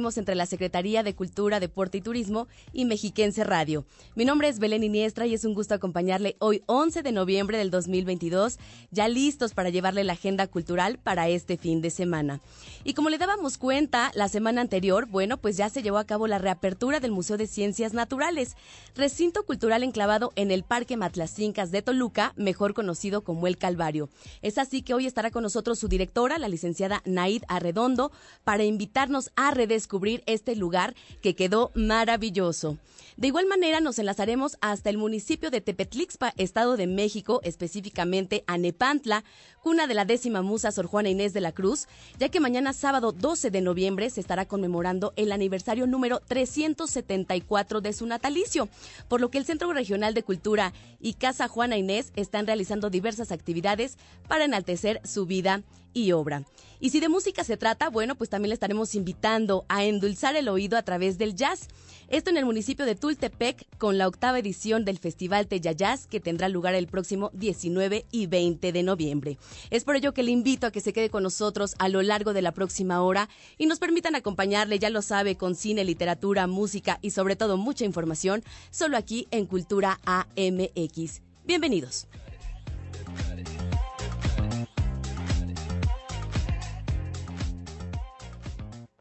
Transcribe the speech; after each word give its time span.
entre 0.00 0.34
la 0.34 0.46
Secretaría 0.46 1.02
de 1.02 1.14
Cultura, 1.14 1.60
Deporte 1.60 1.98
y 1.98 2.00
Turismo 2.00 2.48
y 2.72 2.86
Mexiquense 2.86 3.44
Radio. 3.44 3.84
Mi 4.14 4.24
nombre 4.24 4.48
es 4.48 4.58
Belén 4.58 4.82
Iniestra 4.82 5.26
y 5.26 5.34
es 5.34 5.44
un 5.44 5.52
gusto 5.52 5.74
acompañarle 5.74 6.36
hoy 6.38 6.62
11 6.64 7.02
de 7.02 7.12
noviembre 7.12 7.58
del 7.58 7.70
2022, 7.70 8.58
ya 8.90 9.08
listos 9.08 9.52
para 9.52 9.68
llevarle 9.68 10.02
la 10.04 10.14
agenda 10.14 10.46
cultural 10.46 10.98
para 10.98 11.28
este 11.28 11.58
fin 11.58 11.82
de 11.82 11.90
semana. 11.90 12.40
Y 12.82 12.94
como 12.94 13.10
le 13.10 13.18
dábamos 13.18 13.58
cuenta 13.58 14.10
la 14.14 14.28
semana 14.28 14.62
anterior, 14.62 15.06
bueno, 15.06 15.36
pues 15.36 15.58
ya 15.58 15.68
se 15.68 15.82
llevó 15.82 15.98
a 15.98 16.06
cabo 16.06 16.26
la 16.26 16.38
reapertura 16.38 16.98
del 16.98 17.12
Museo 17.12 17.36
de 17.36 17.46
Ciencias 17.46 17.92
Naturales, 17.92 18.56
recinto 18.94 19.44
cultural 19.44 19.82
enclavado 19.82 20.32
en 20.34 20.50
el 20.50 20.64
Parque 20.64 20.96
Matlacincas 20.96 21.70
de 21.70 21.82
Toluca, 21.82 22.32
mejor 22.36 22.72
conocido 22.72 23.22
como 23.22 23.46
El 23.46 23.58
Calvario. 23.58 24.08
Es 24.40 24.56
así 24.56 24.80
que 24.80 24.94
hoy 24.94 25.04
estará 25.04 25.30
con 25.30 25.42
nosotros 25.42 25.78
su 25.78 25.88
directora, 25.88 26.38
la 26.38 26.48
licenciada 26.48 27.02
Naid 27.04 27.42
Arredondo, 27.48 28.12
para 28.44 28.64
invitarnos 28.64 29.30
a 29.36 29.50
redescubrir 29.50 29.89
descubrir 29.90 30.22
este 30.26 30.54
lugar 30.54 30.94
que 31.20 31.34
quedó 31.34 31.72
maravilloso. 31.74 32.78
De 33.16 33.26
igual 33.26 33.46
manera, 33.46 33.80
nos 33.80 33.98
enlazaremos 33.98 34.56
hasta 34.60 34.88
el 34.88 34.98
municipio 34.98 35.50
de 35.50 35.60
Tepetlixpa, 35.60 36.32
Estado 36.36 36.76
de 36.76 36.86
México, 36.86 37.40
específicamente 37.42 38.44
a 38.46 38.56
Nepantla, 38.56 39.24
cuna 39.60 39.88
de 39.88 39.94
la 39.94 40.04
décima 40.04 40.42
musa 40.42 40.70
Sor 40.70 40.86
Juana 40.86 41.08
Inés 41.08 41.32
de 41.32 41.40
la 41.40 41.50
Cruz, 41.50 41.88
ya 42.20 42.28
que 42.28 42.38
mañana 42.38 42.72
sábado 42.72 43.10
12 43.10 43.50
de 43.50 43.60
noviembre 43.60 44.10
se 44.10 44.20
estará 44.20 44.46
conmemorando 44.46 45.12
el 45.16 45.32
aniversario 45.32 45.88
número 45.88 46.20
374 46.20 47.80
de 47.80 47.92
su 47.92 48.06
natalicio, 48.06 48.68
por 49.08 49.20
lo 49.20 49.28
que 49.28 49.38
el 49.38 49.44
Centro 49.44 49.72
Regional 49.72 50.14
de 50.14 50.22
Cultura 50.22 50.72
y 51.00 51.14
Casa 51.14 51.48
Juana 51.48 51.78
Inés 51.78 52.12
están 52.14 52.46
realizando 52.46 52.90
diversas 52.90 53.32
actividades 53.32 53.98
para 54.28 54.44
enaltecer 54.44 55.00
su 55.04 55.26
vida 55.26 55.64
y 55.92 56.12
obra. 56.12 56.44
Y 56.80 56.90
si 56.90 57.00
de 57.00 57.08
música 57.10 57.44
se 57.44 57.58
trata, 57.58 57.90
bueno, 57.90 58.14
pues 58.14 58.30
también 58.30 58.48
le 58.48 58.54
estaremos 58.54 58.94
invitando 58.94 59.66
a 59.68 59.84
endulzar 59.84 60.34
el 60.34 60.48
oído 60.48 60.78
a 60.78 60.82
través 60.82 61.18
del 61.18 61.34
jazz. 61.34 61.68
Esto 62.08 62.30
en 62.30 62.38
el 62.38 62.44
municipio 62.44 62.86
de 62.86 62.96
Tultepec 62.96 63.66
con 63.78 63.98
la 63.98 64.08
octava 64.08 64.38
edición 64.38 64.84
del 64.84 64.98
Festival 64.98 65.46
Teyayaz 65.46 66.06
que 66.06 66.18
tendrá 66.18 66.48
lugar 66.48 66.74
el 66.74 66.88
próximo 66.88 67.30
19 67.34 68.06
y 68.10 68.26
20 68.26 68.72
de 68.72 68.82
noviembre. 68.82 69.38
Es 69.70 69.84
por 69.84 69.94
ello 69.94 70.12
que 70.12 70.22
le 70.22 70.32
invito 70.32 70.66
a 70.66 70.72
que 70.72 70.80
se 70.80 70.92
quede 70.92 71.10
con 71.10 71.22
nosotros 71.22 71.74
a 71.78 71.88
lo 71.88 72.02
largo 72.02 72.32
de 72.32 72.42
la 72.42 72.52
próxima 72.52 73.02
hora 73.02 73.28
y 73.58 73.66
nos 73.66 73.78
permitan 73.78 74.16
acompañarle, 74.16 74.78
ya 74.78 74.90
lo 74.90 75.02
sabe, 75.02 75.36
con 75.36 75.54
cine, 75.54 75.84
literatura, 75.84 76.46
música 76.46 76.98
y 77.00 77.10
sobre 77.10 77.36
todo 77.36 77.56
mucha 77.56 77.84
información, 77.84 78.42
solo 78.70 78.96
aquí 78.96 79.28
en 79.30 79.46
Cultura 79.46 80.00
AMX. 80.04 81.22
Bienvenidos. 81.44 82.08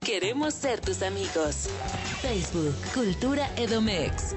Queremos 0.10 0.56
ser 0.56 0.82
tus 0.82 1.04
amigos. 1.04 1.70
Facebook, 2.20 2.74
Cultura 2.96 3.48
Edomex. 3.56 4.34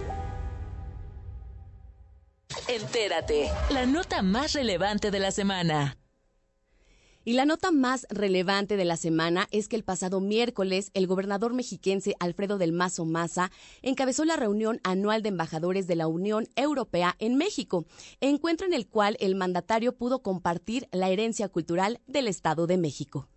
Entérate, 2.68 3.48
la 3.70 3.86
nota 3.86 4.20
más 4.20 4.52
relevante 4.52 5.10
de 5.10 5.18
la 5.18 5.30
semana. 5.30 5.96
Y 7.24 7.32
la 7.32 7.46
nota 7.46 7.70
más 7.70 8.06
relevante 8.10 8.76
de 8.76 8.84
la 8.84 8.98
semana 8.98 9.48
es 9.50 9.66
que 9.66 9.76
el 9.76 9.82
pasado 9.82 10.20
miércoles 10.20 10.90
el 10.92 11.06
gobernador 11.06 11.54
mexiquense 11.54 12.16
Alfredo 12.20 12.58
del 12.58 12.72
Mazo 12.72 13.06
Maza 13.06 13.50
encabezó 13.80 14.26
la 14.26 14.36
reunión 14.36 14.78
anual 14.84 15.22
de 15.22 15.30
embajadores 15.30 15.86
de 15.86 15.96
la 15.96 16.06
Unión 16.06 16.48
Europea 16.54 17.16
en 17.18 17.36
México, 17.36 17.86
encuentro 18.20 18.66
en 18.66 18.74
el 18.74 18.88
cual 18.88 19.16
el 19.20 19.36
mandatario 19.36 19.96
pudo 19.96 20.20
compartir 20.20 20.86
la 20.92 21.08
herencia 21.08 21.48
cultural 21.48 22.02
del 22.06 22.28
Estado 22.28 22.66
de 22.66 22.76
México. 22.76 23.30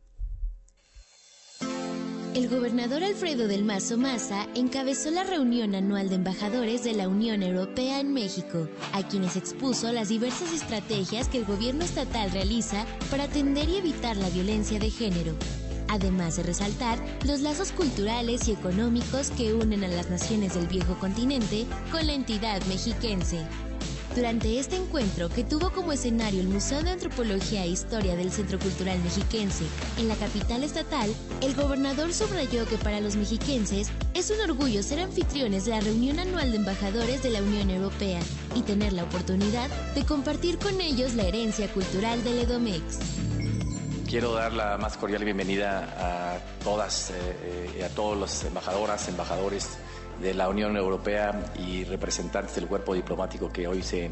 El 2.35 2.49
gobernador 2.49 3.01
Alfredo 3.01 3.47
del 3.47 3.63
Mazo 3.63 3.97
Maza 3.97 4.45
encabezó 4.55 5.09
la 5.09 5.23
reunión 5.23 5.73
anual 5.73 6.09
de 6.09 6.15
embajadores 6.15 6.83
de 6.83 6.91
la 6.91 7.07
Unión 7.07 7.41
Europea 7.41 8.01
en 8.01 8.11
México, 8.11 8.67
a 8.91 9.07
quienes 9.07 9.37
expuso 9.37 9.89
las 9.93 10.09
diversas 10.09 10.51
estrategias 10.51 11.29
que 11.29 11.37
el 11.37 11.45
gobierno 11.45 11.85
estatal 11.85 12.29
realiza 12.31 12.85
para 13.09 13.23
atender 13.23 13.69
y 13.69 13.77
evitar 13.77 14.17
la 14.17 14.29
violencia 14.29 14.79
de 14.79 14.89
género, 14.89 15.33
además 15.87 16.35
de 16.35 16.43
resaltar 16.43 16.99
los 17.25 17.39
lazos 17.39 17.71
culturales 17.71 18.49
y 18.49 18.51
económicos 18.51 19.31
que 19.31 19.53
unen 19.53 19.85
a 19.85 19.87
las 19.87 20.09
naciones 20.09 20.55
del 20.55 20.67
viejo 20.67 20.95
continente 20.99 21.65
con 21.89 22.05
la 22.05 22.15
entidad 22.15 22.61
mexiquense. 22.65 23.47
Durante 24.15 24.59
este 24.59 24.77
encuentro, 24.77 25.27
que 25.27 25.43
tuvo 25.43 25.71
como 25.71 25.91
escenario 25.91 26.39
el 26.39 26.47
Museo 26.47 26.81
de 26.81 26.91
Antropología 26.91 27.65
e 27.65 27.67
Historia 27.67 28.15
del 28.15 28.31
Centro 28.31 28.57
Cultural 28.57 28.97
Mexiquense 29.03 29.65
en 29.97 30.07
la 30.07 30.15
capital 30.15 30.63
estatal, 30.63 31.13
el 31.41 31.53
gobernador 31.53 32.13
subrayó 32.13 32.65
que 32.65 32.77
para 32.77 33.01
los 33.01 33.17
mexiquenses 33.17 33.89
es 34.13 34.31
un 34.31 34.39
orgullo 34.49 34.81
ser 34.83 35.01
anfitriones 35.01 35.65
de 35.65 35.71
la 35.71 35.81
reunión 35.81 36.17
anual 36.19 36.51
de 36.51 36.57
embajadores 36.57 37.23
de 37.23 37.31
la 37.31 37.41
Unión 37.41 37.69
Europea 37.69 38.21
y 38.55 38.61
tener 38.61 38.93
la 38.93 39.03
oportunidad 39.03 39.69
de 39.95 40.05
compartir 40.05 40.59
con 40.59 40.79
ellos 40.79 41.13
la 41.15 41.23
herencia 41.23 41.67
cultural 41.73 42.23
del 42.23 42.39
Edomex. 42.39 42.99
Quiero 44.07 44.31
dar 44.31 44.53
la 44.53 44.77
más 44.77 44.95
cordial 44.95 45.25
bienvenida 45.25 45.93
a 45.99 46.39
todas 46.63 47.09
eh, 47.09 47.73
eh, 47.75 47.83
a 47.83 47.89
todos 47.89 48.17
los 48.17 48.45
embajadoras, 48.45 49.09
embajadores 49.09 49.67
de 50.21 50.33
la 50.33 50.49
Unión 50.49 50.75
Europea 50.77 51.51
y 51.57 51.83
representantes 51.83 52.55
del 52.55 52.67
cuerpo 52.67 52.93
diplomático 52.93 53.51
que 53.51 53.67
hoy 53.67 53.81
se 53.83 54.09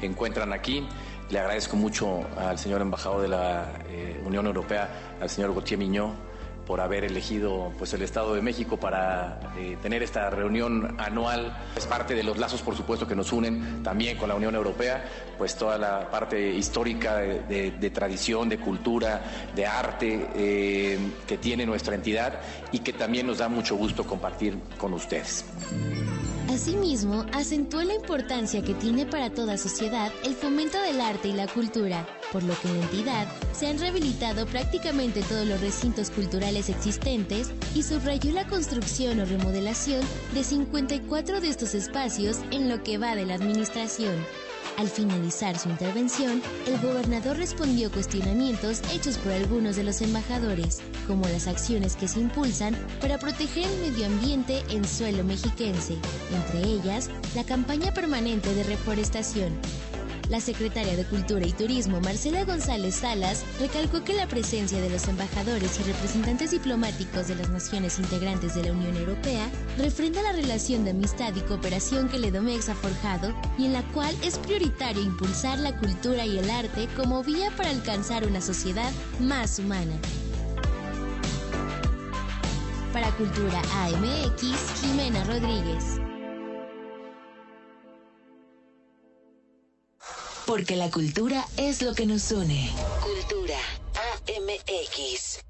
encuentran 0.00 0.52
aquí. 0.52 0.86
Le 1.30 1.38
agradezco 1.40 1.76
mucho 1.76 2.20
al 2.38 2.58
señor 2.58 2.80
embajador 2.82 3.22
de 3.22 3.28
la 3.28 3.72
eh, 3.88 4.20
Unión 4.24 4.46
Europea, 4.46 4.88
al 5.20 5.28
señor 5.28 5.52
Gautier 5.52 5.78
Miñó, 5.78 6.12
por 6.66 6.80
haber 6.80 7.04
elegido 7.04 7.72
pues, 7.78 7.94
el 7.94 8.02
Estado 8.02 8.34
de 8.34 8.42
México 8.42 8.76
para 8.76 9.38
eh, 9.56 9.78
tener 9.80 10.02
esta 10.02 10.28
reunión 10.30 10.96
anual. 10.98 11.56
Es 11.76 11.86
parte 11.86 12.14
de 12.14 12.22
los 12.22 12.38
lazos, 12.38 12.60
por 12.60 12.76
supuesto, 12.76 13.06
que 13.06 13.14
nos 13.14 13.32
unen 13.32 13.82
también 13.82 14.18
con 14.18 14.28
la 14.28 14.34
Unión 14.34 14.54
Europea, 14.54 15.04
pues 15.38 15.54
toda 15.54 15.78
la 15.78 16.10
parte 16.10 16.50
histórica 16.50 17.16
de, 17.16 17.90
tradición, 17.94 18.48
de 18.48 18.58
cultura, 18.58 19.22
de 19.54 19.66
arte 19.66 20.28
eh, 20.34 20.98
que 21.26 21.38
tiene 21.38 21.64
nuestra 21.64 21.94
entidad 21.94 22.40
y 22.72 22.80
que 22.80 22.92
también 22.92 23.26
nos 23.26 23.38
da 23.38 23.48
mucho 23.48 23.76
gusto 23.76 24.04
compartir 24.04 24.58
con 24.76 24.92
ustedes. 24.92 25.44
Asimismo, 26.50 27.26
acentuó 27.32 27.82
la 27.82 27.94
importancia 27.94 28.62
que 28.62 28.74
tiene 28.74 29.04
para 29.04 29.30
toda 29.30 29.58
sociedad 29.58 30.10
el 30.24 30.34
fomento 30.34 30.80
del 30.80 31.00
arte 31.00 31.28
y 31.28 31.32
la 31.32 31.46
cultura, 31.48 32.06
por 32.32 32.42
lo 32.42 32.58
que 32.60 32.68
en 32.68 32.78
la 32.78 32.84
entidad 32.84 33.28
se 33.52 33.66
han 33.66 33.78
rehabilitado 33.78 34.46
prácticamente 34.46 35.22
todos 35.22 35.46
los 35.46 35.60
recintos 35.60 36.10
culturales 36.10 36.68
existentes 36.68 37.50
y 37.74 37.82
subrayó 37.82 38.32
la 38.32 38.46
construcción 38.46 39.20
o 39.20 39.24
remodelación 39.24 40.00
de 40.34 40.44
54 40.44 41.40
de 41.40 41.48
estos 41.48 41.74
espacios 41.74 42.38
en 42.50 42.68
lo 42.68 42.82
que 42.82 42.98
va 42.98 43.14
de 43.14 43.26
la 43.26 43.34
administración. 43.34 44.14
Al 44.76 44.88
finalizar 44.88 45.58
su 45.58 45.70
intervención, 45.70 46.42
el 46.66 46.78
gobernador 46.80 47.38
respondió 47.38 47.90
cuestionamientos 47.90 48.82
hechos 48.94 49.16
por 49.16 49.32
algunos 49.32 49.76
de 49.76 49.84
los 49.84 50.02
embajadores, 50.02 50.80
como 51.06 51.26
las 51.28 51.46
acciones 51.46 51.96
que 51.96 52.08
se 52.08 52.20
impulsan 52.20 52.76
para 53.00 53.18
proteger 53.18 53.64
el 53.66 53.90
medio 53.90 54.06
ambiente 54.06 54.62
en 54.68 54.84
suelo 54.84 55.24
mexiquense, 55.24 55.96
entre 56.34 56.68
ellas 56.68 57.08
la 57.34 57.44
campaña 57.44 57.94
permanente 57.94 58.54
de 58.54 58.64
reforestación, 58.64 59.54
la 60.28 60.40
secretaria 60.40 60.96
de 60.96 61.04
Cultura 61.04 61.46
y 61.46 61.52
Turismo, 61.52 62.00
Marcela 62.00 62.44
González 62.44 62.96
Salas, 62.96 63.44
recalcó 63.60 64.04
que 64.04 64.14
la 64.14 64.26
presencia 64.26 64.80
de 64.80 64.90
los 64.90 65.06
embajadores 65.08 65.78
y 65.80 65.84
representantes 65.84 66.50
diplomáticos 66.50 67.28
de 67.28 67.36
las 67.36 67.50
naciones 67.50 67.98
integrantes 67.98 68.54
de 68.54 68.64
la 68.64 68.72
Unión 68.72 68.96
Europea 68.96 69.48
refrenda 69.78 70.22
la 70.22 70.32
relación 70.32 70.84
de 70.84 70.90
amistad 70.90 71.34
y 71.34 71.40
cooperación 71.40 72.08
que 72.08 72.16
el 72.16 72.24
EDOMEX 72.24 72.68
ha 72.68 72.74
forjado 72.74 73.34
y 73.58 73.66
en 73.66 73.72
la 73.72 73.82
cual 73.92 74.14
es 74.22 74.38
prioritario 74.38 75.02
impulsar 75.02 75.58
la 75.58 75.76
cultura 75.78 76.24
y 76.24 76.38
el 76.38 76.50
arte 76.50 76.88
como 76.96 77.22
vía 77.22 77.50
para 77.56 77.70
alcanzar 77.70 78.26
una 78.26 78.40
sociedad 78.40 78.92
más 79.20 79.58
humana. 79.58 79.92
Para 82.92 83.10
Cultura 83.10 83.60
AMX, 83.84 84.80
Jimena 84.80 85.22
Rodríguez. 85.24 86.05
Porque 90.46 90.76
la 90.76 90.90
cultura 90.90 91.44
es 91.56 91.82
lo 91.82 91.92
que 91.92 92.06
nos 92.06 92.30
une. 92.30 92.70
Cultura 93.02 93.58
AMX. 94.28 95.40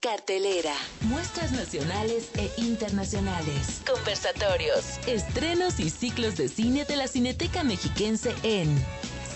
Cartelera. 0.00 0.74
Muestras 1.02 1.52
nacionales 1.52 2.30
e 2.38 2.50
internacionales. 2.56 3.82
Conversatorios. 3.86 4.98
Estrenos 5.06 5.78
y 5.80 5.90
ciclos 5.90 6.36
de 6.36 6.48
cine 6.48 6.86
de 6.86 6.96
la 6.96 7.08
Cineteca 7.08 7.62
Mexiquense 7.62 8.34
en 8.42 8.82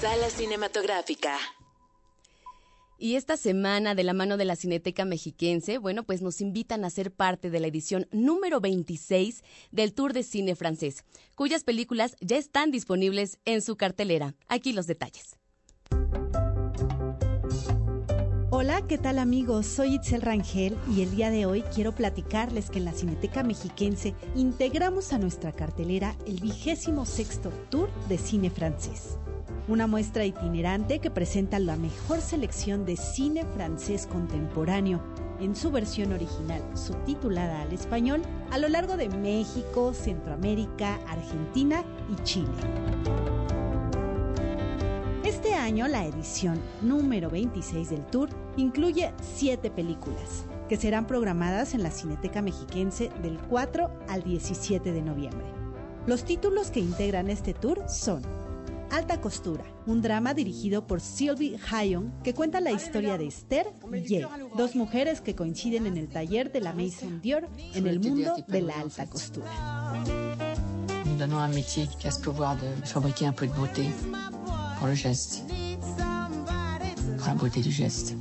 Sala 0.00 0.30
Cinematográfica. 0.30 1.36
Y 3.02 3.16
esta 3.16 3.38
semana, 3.38 3.94
de 3.94 4.04
la 4.04 4.12
mano 4.12 4.36
de 4.36 4.44
la 4.44 4.56
Cineteca 4.56 5.06
Mexiquense, 5.06 5.78
bueno, 5.78 6.02
pues 6.02 6.20
nos 6.20 6.42
invitan 6.42 6.84
a 6.84 6.90
ser 6.90 7.10
parte 7.10 7.48
de 7.48 7.58
la 7.58 7.66
edición 7.66 8.06
número 8.12 8.60
26 8.60 9.42
del 9.70 9.94
Tour 9.94 10.12
de 10.12 10.22
Cine 10.22 10.54
Francés, 10.54 11.06
cuyas 11.34 11.64
películas 11.64 12.14
ya 12.20 12.36
están 12.36 12.70
disponibles 12.70 13.38
en 13.46 13.62
su 13.62 13.76
cartelera. 13.76 14.34
Aquí 14.48 14.74
los 14.74 14.86
detalles. 14.86 15.38
Hola, 18.50 18.86
¿qué 18.86 18.98
tal 18.98 19.18
amigos? 19.18 19.64
Soy 19.64 19.94
Itzel 19.94 20.20
Rangel 20.20 20.76
y 20.94 21.00
el 21.00 21.16
día 21.16 21.30
de 21.30 21.46
hoy 21.46 21.62
quiero 21.74 21.94
platicarles 21.94 22.68
que 22.68 22.80
en 22.80 22.84
la 22.84 22.92
Cineteca 22.92 23.42
Mexiquense 23.42 24.14
integramos 24.36 25.14
a 25.14 25.18
nuestra 25.18 25.52
cartelera 25.52 26.18
el 26.26 26.38
vigésimo 26.38 27.06
sexto 27.06 27.48
Tour 27.70 27.88
de 28.10 28.18
Cine 28.18 28.50
Francés. 28.50 29.16
Una 29.70 29.86
muestra 29.86 30.24
itinerante 30.24 30.98
que 30.98 31.12
presenta 31.12 31.60
la 31.60 31.76
mejor 31.76 32.20
selección 32.20 32.84
de 32.84 32.96
cine 32.96 33.44
francés 33.54 34.08
contemporáneo 34.08 35.00
en 35.38 35.54
su 35.54 35.70
versión 35.70 36.12
original, 36.12 36.60
subtitulada 36.74 37.62
al 37.62 37.72
español, 37.72 38.20
a 38.50 38.58
lo 38.58 38.68
largo 38.68 38.96
de 38.96 39.08
México, 39.08 39.94
Centroamérica, 39.94 40.98
Argentina 41.06 41.84
y 42.10 42.20
Chile. 42.24 42.50
Este 45.22 45.54
año 45.54 45.86
la 45.86 46.04
edición 46.04 46.60
número 46.82 47.30
26 47.30 47.90
del 47.90 48.04
tour 48.06 48.28
incluye 48.56 49.14
siete 49.20 49.70
películas 49.70 50.46
que 50.68 50.78
serán 50.78 51.06
programadas 51.06 51.74
en 51.74 51.84
la 51.84 51.92
Cineteca 51.92 52.42
Mexiquense 52.42 53.10
del 53.22 53.38
4 53.38 53.88
al 54.08 54.24
17 54.24 54.92
de 54.92 55.02
noviembre. 55.02 55.46
Los 56.08 56.24
títulos 56.24 56.72
que 56.72 56.80
integran 56.80 57.30
este 57.30 57.54
tour 57.54 57.88
son 57.88 58.39
Alta 58.90 59.20
Costura, 59.20 59.64
un 59.86 60.02
drama 60.02 60.34
dirigido 60.34 60.86
por 60.86 61.00
Sylvie 61.00 61.58
Hayon 61.70 62.12
que 62.24 62.34
cuenta 62.34 62.60
la 62.60 62.72
historia 62.72 63.16
de 63.18 63.26
Esther 63.26 63.66
y 63.92 64.08
Jay, 64.08 64.26
dos 64.56 64.74
mujeres 64.74 65.20
que 65.20 65.36
coinciden 65.36 65.86
en 65.86 65.96
el 65.96 66.08
taller 66.08 66.50
de 66.50 66.60
la 66.60 66.72
Maison 66.72 67.20
Dior 67.20 67.48
en 67.74 67.86
el 67.86 68.00
mundo 68.00 68.34
de 68.48 68.62
la 68.62 68.80
alta 68.80 69.06
costura. 69.06 69.46
Un 71.20 71.50
métier 71.54 71.86
qui 71.86 72.08
a 72.08 72.10
ce 72.10 72.18
pouvoir 72.18 72.56
de 72.56 72.86
fabriquer 72.86 73.26
un 73.26 73.32
peu 73.32 73.46
de 73.46 73.52
beauté 73.52 73.90
pour 74.78 74.88
le 74.88 74.94
geste, 74.94 75.44
pour 77.18 77.26
la 77.26 77.34
beauté 77.34 77.60
du 77.60 77.70
geste. 77.70 78.16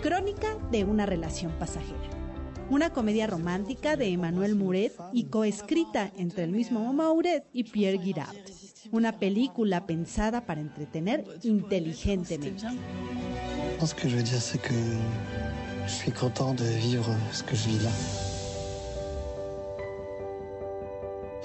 Crónica 0.00 0.56
de 0.70 0.84
una 0.84 1.06
relación 1.06 1.50
pasajera. 1.58 2.11
Una 2.72 2.90
comedia 2.90 3.26
romántica 3.26 3.96
de 3.96 4.08
Emmanuel 4.08 4.56
Mouret 4.56 4.94
y 5.12 5.24
coescrita 5.24 6.10
entre 6.16 6.44
el 6.44 6.52
mismo 6.52 6.90
Mouret 6.94 7.44
y 7.52 7.64
Pierre 7.64 7.98
Girard. 7.98 8.34
Una 8.90 9.12
película 9.18 9.84
pensada 9.84 10.46
para 10.46 10.62
entretener 10.62 11.22
inteligentemente. 11.42 12.64
Ce 13.84 13.94
que 13.94 14.08
je 14.08 14.16
dire, 14.22 14.40
c'est 14.40 14.62
que 14.62 14.72
je 15.86 15.92
suis 15.92 16.12
content 16.12 16.54
de 16.54 16.64
vivre 16.64 17.14
ce 17.30 17.42
que 17.42 17.54
je 17.54 17.68
là. 17.84 17.90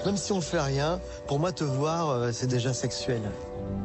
Même 0.06 0.16
si 0.16 0.32
on 0.32 0.40
fait 0.40 0.62
rien, 0.62 0.98
pour 1.26 1.38
moi 1.40 1.52
te 1.52 1.64
voir, 1.64 2.08
euh, 2.08 2.32
c'est 2.32 2.46
déjà 2.46 2.72
sexuel. 2.72 3.20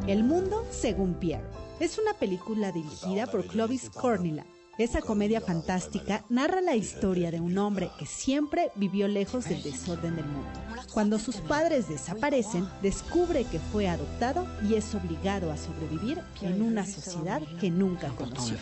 El 0.08 0.24
mundo 0.24 0.66
según 0.72 1.14
Pierre. 1.16 1.44
Es 1.82 1.98
una 1.98 2.14
película 2.14 2.72
dirigida 2.72 3.28
por 3.28 3.46
Clovis 3.48 3.90
Cornilla. 3.90 4.46
Esa 4.80 5.02
comedia 5.02 5.40
fantástica 5.40 6.26
narra 6.30 6.60
la 6.60 6.76
historia 6.76 7.30
de 7.30 7.40
un 7.40 7.60
hombre 7.60 7.92
que 8.00 8.08
siempre 8.08 8.72
vivió 8.76 9.08
lejos 9.08 9.46
del 9.46 9.62
desorden 9.62 10.16
del 10.16 10.26
mundo. 10.26 10.50
Cuando 10.92 11.20
sus 11.20 11.36
padres 11.36 11.88
desaparecen, 11.88 12.68
descubre 12.82 13.44
que 13.46 13.60
fue 13.60 13.88
adoptado 13.88 14.48
y 14.68 14.74
es 14.74 14.96
obligado 14.96 15.52
a 15.52 15.58
sobrevivir 15.58 16.22
en 16.42 16.64
una 16.64 16.88
sociedad 16.88 17.40
que 17.60 17.70
nunca 17.70 18.10
conoció. 18.16 18.58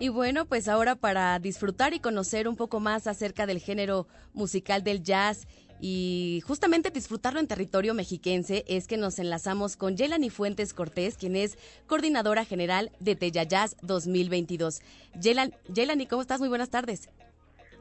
Y 0.01 0.11
bueno, 0.11 0.45
pues 0.45 0.69
ahora 0.69 0.95
para 0.95 1.39
disfrutar 1.41 1.93
y 1.93 1.99
conocer 1.99 2.47
un 2.47 2.55
poco 2.55 2.79
más 2.79 3.09
acerca 3.09 3.47
del 3.47 3.59
género 3.59 4.07
musical 4.33 4.85
del 4.85 5.03
jazz 5.03 5.49
y 5.81 6.43
justamente 6.47 6.91
disfrutarlo 6.91 7.41
en 7.41 7.49
territorio 7.49 7.95
mexiquense 7.95 8.65
es 8.69 8.87
que 8.87 8.97
nos 8.97 9.19
enlazamos 9.19 9.77
con 9.77 9.97
Yelani 9.97 10.31
Fuentes 10.31 10.73
Cortés, 10.73 11.17
quien 11.17 11.35
es 11.35 11.59
coordinadora 11.87 12.45
general 12.45 12.93
de 13.01 13.17
Tella 13.17 13.43
Jazz 13.43 13.77
2022. 13.83 14.83
Yelani, 15.21 16.07
¿cómo 16.07 16.23
estás? 16.23 16.41
Muy 16.41 16.49
buenas 16.49 16.71
tardes. 16.71 17.09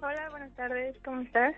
Hola, 0.01 0.29
buenas 0.31 0.51
tardes, 0.55 0.95
¿cómo 1.03 1.21
estás? 1.21 1.55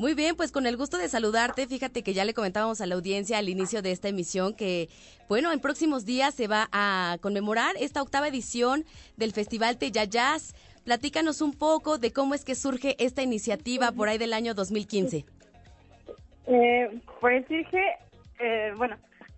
Muy 0.00 0.14
bien, 0.14 0.34
pues 0.34 0.50
con 0.50 0.64
el 0.64 0.78
gusto 0.78 0.96
de 0.96 1.08
saludarte, 1.08 1.66
fíjate 1.66 2.02
que 2.02 2.14
ya 2.14 2.24
le 2.24 2.32
comentábamos 2.32 2.80
a 2.80 2.86
la 2.86 2.94
audiencia 2.94 3.36
al 3.36 3.50
inicio 3.50 3.82
de 3.82 3.92
esta 3.92 4.08
emisión 4.08 4.56
que, 4.56 4.88
bueno, 5.28 5.52
en 5.52 5.60
próximos 5.60 6.06
días 6.06 6.34
se 6.34 6.48
va 6.48 6.70
a 6.72 7.18
conmemorar 7.20 7.76
esta 7.78 8.00
octava 8.00 8.26
edición 8.26 8.84
del 9.18 9.32
Festival 9.32 9.76
Teya 9.76 10.04
Jazz. 10.04 10.54
Platícanos 10.86 11.42
un 11.42 11.52
poco 11.52 11.98
de 11.98 12.14
cómo 12.14 12.32
es 12.32 12.46
que 12.46 12.54
surge 12.54 12.96
esta 12.98 13.20
iniciativa 13.20 13.92
por 13.92 14.08
ahí 14.08 14.16
del 14.16 14.32
año 14.32 14.54
2015. 14.54 15.26
Eh, 16.46 17.00
pues 17.20 17.46
surge, 17.46 17.84
eh, 18.38 18.72
bueno, 18.78 18.96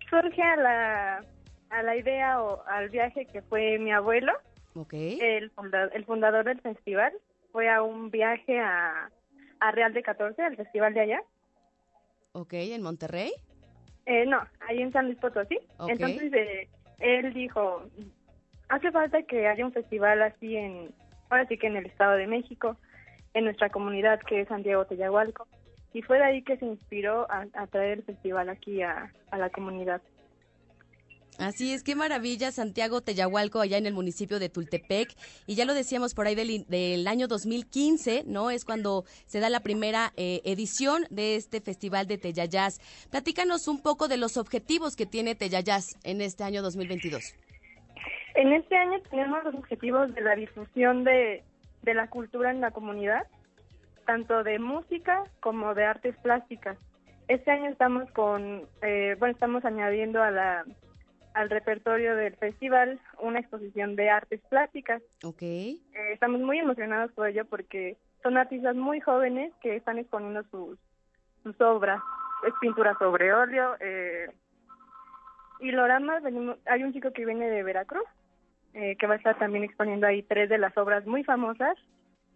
surge 0.09 0.41
a 0.41 0.55
la, 0.55 1.25
a 1.71 1.83
la 1.83 1.97
idea 1.97 2.41
o 2.41 2.63
al 2.67 2.87
viaje 2.87 3.25
que 3.25 3.41
fue 3.41 3.79
mi 3.79 3.91
abuelo, 3.91 4.31
okay. 4.75 5.19
el, 5.19 5.51
el 5.91 6.05
fundador 6.05 6.45
del 6.45 6.61
festival, 6.61 7.11
fue 7.51 7.69
a 7.69 7.83
un 7.83 8.09
viaje 8.11 8.61
a 8.61 9.11
a 9.63 9.71
Real 9.71 9.93
de 9.93 10.03
14, 10.03 10.41
al 10.41 10.57
festival 10.57 10.93
de 10.93 10.99
allá. 10.99 11.23
Ok, 12.33 12.53
¿en 12.53 12.81
Monterrey? 12.81 13.31
Eh, 14.05 14.25
no, 14.25 14.41
ahí 14.67 14.81
en 14.81 14.91
San 14.91 15.05
Luis 15.05 15.17
Potosí. 15.17 15.57
Entonces 15.87 16.33
eh, 16.33 16.67
él 16.99 17.33
dijo, 17.33 17.83
hace 18.67 18.91
falta 18.91 19.23
que 19.23 19.47
haya 19.47 19.65
un 19.65 19.71
festival 19.71 20.21
así 20.21 20.57
en, 20.57 20.93
ahora 21.29 21.47
sí 21.47 21.57
que 21.57 21.67
en 21.67 21.77
el 21.77 21.85
Estado 21.85 22.13
de 22.17 22.27
México, 22.27 22.75
en 23.33 23.45
nuestra 23.45 23.69
comunidad 23.69 24.19
que 24.27 24.41
es 24.41 24.49
Santiago 24.49 24.85
Teyahualco. 24.85 25.47
Y 25.93 26.01
fue 26.01 26.17
de 26.17 26.25
ahí 26.25 26.41
que 26.41 26.57
se 26.57 26.65
inspiró 26.65 27.27
a, 27.31 27.67
traer 27.67 27.99
el 27.99 28.03
festival 28.03 28.49
aquí 28.49 28.81
a, 28.81 29.13
a 29.31 29.37
la 29.37 29.49
comunidad. 29.49 30.01
Así 31.39 31.73
es, 31.73 31.83
qué 31.83 31.95
maravilla, 31.95 32.51
Santiago 32.51 33.01
Teyahualco, 33.01 33.59
allá 33.59 33.77
en 33.77 33.85
el 33.85 33.93
municipio 33.93 34.39
de 34.39 34.49
Tultepec. 34.49 35.09
Y 35.47 35.55
ya 35.55 35.65
lo 35.65 35.73
decíamos 35.73 36.13
por 36.13 36.27
ahí 36.27 36.35
del, 36.35 37.07
año 37.07 37.27
2015, 37.27 38.23
¿no? 38.27 38.51
Es 38.51 38.65
cuando 38.65 39.03
se 39.25 39.39
da 39.39 39.49
la 39.49 39.61
primera 39.61 40.13
eh, 40.15 40.41
edición 40.45 41.05
de 41.09 41.35
este 41.35 41.61
Festival 41.61 42.07
de 42.07 42.17
Teyayas. 42.17 42.79
Platícanos 43.09 43.67
un 43.67 43.81
poco 43.81 44.07
de 44.07 44.17
los 44.17 44.37
objetivos 44.37 44.95
que 44.95 45.05
tiene 45.05 45.35
Teyayas 45.35 45.97
en 46.03 46.21
este 46.21 46.43
año 46.43 46.61
2022. 46.61 47.35
En 48.35 48.53
este 48.53 48.75
año 48.75 48.99
tenemos 49.09 49.43
los 49.43 49.55
objetivos 49.55 50.13
de 50.13 50.21
la 50.21 50.35
difusión 50.35 51.03
de, 51.03 51.43
la 51.83 52.07
cultura 52.07 52.51
en 52.51 52.61
la 52.61 52.71
comunidad, 52.71 53.27
tanto 54.05 54.43
de 54.43 54.59
música 54.59 55.23
como 55.39 55.73
de 55.73 55.85
artes 55.85 56.15
plásticas. 56.17 56.77
Este 57.27 57.51
año 57.51 57.69
estamos 57.69 58.09
con, 58.11 58.63
eh, 58.81 59.15
bueno, 59.19 59.33
estamos 59.33 59.63
añadiendo 59.65 60.21
a 60.21 60.31
la 60.31 60.65
al 61.33 61.49
repertorio 61.49 62.15
del 62.15 62.35
festival 62.35 62.99
una 63.19 63.39
exposición 63.39 63.95
de 63.95 64.09
artes 64.09 64.41
plásticas. 64.49 65.01
Ok. 65.23 65.41
Eh, 65.41 65.79
estamos 66.13 66.41
muy 66.41 66.59
emocionados 66.59 67.11
por 67.13 67.27
ello 67.27 67.45
porque 67.45 67.97
son 68.21 68.37
artistas 68.37 68.75
muy 68.75 68.99
jóvenes 68.99 69.53
que 69.61 69.75
están 69.75 69.97
exponiendo 69.97 70.43
sus, 70.51 70.77
sus 71.43 71.59
obras. 71.61 72.01
Es 72.47 72.53
pintura 72.61 72.95
sobre 72.99 73.33
óleo. 73.33 73.75
Eh, 73.79 74.27
y 75.59 75.71
Lorama, 75.71 76.19
venimos, 76.19 76.57
hay 76.65 76.83
un 76.83 76.93
chico 76.93 77.11
que 77.11 77.25
viene 77.25 77.49
de 77.49 77.63
Veracruz, 77.63 78.05
eh, 78.73 78.95
que 78.97 79.07
va 79.07 79.15
a 79.15 79.17
estar 79.17 79.37
también 79.37 79.63
exponiendo 79.63 80.07
ahí 80.07 80.23
tres 80.23 80.49
de 80.49 80.57
las 80.57 80.77
obras 80.77 81.05
muy 81.05 81.23
famosas 81.23 81.77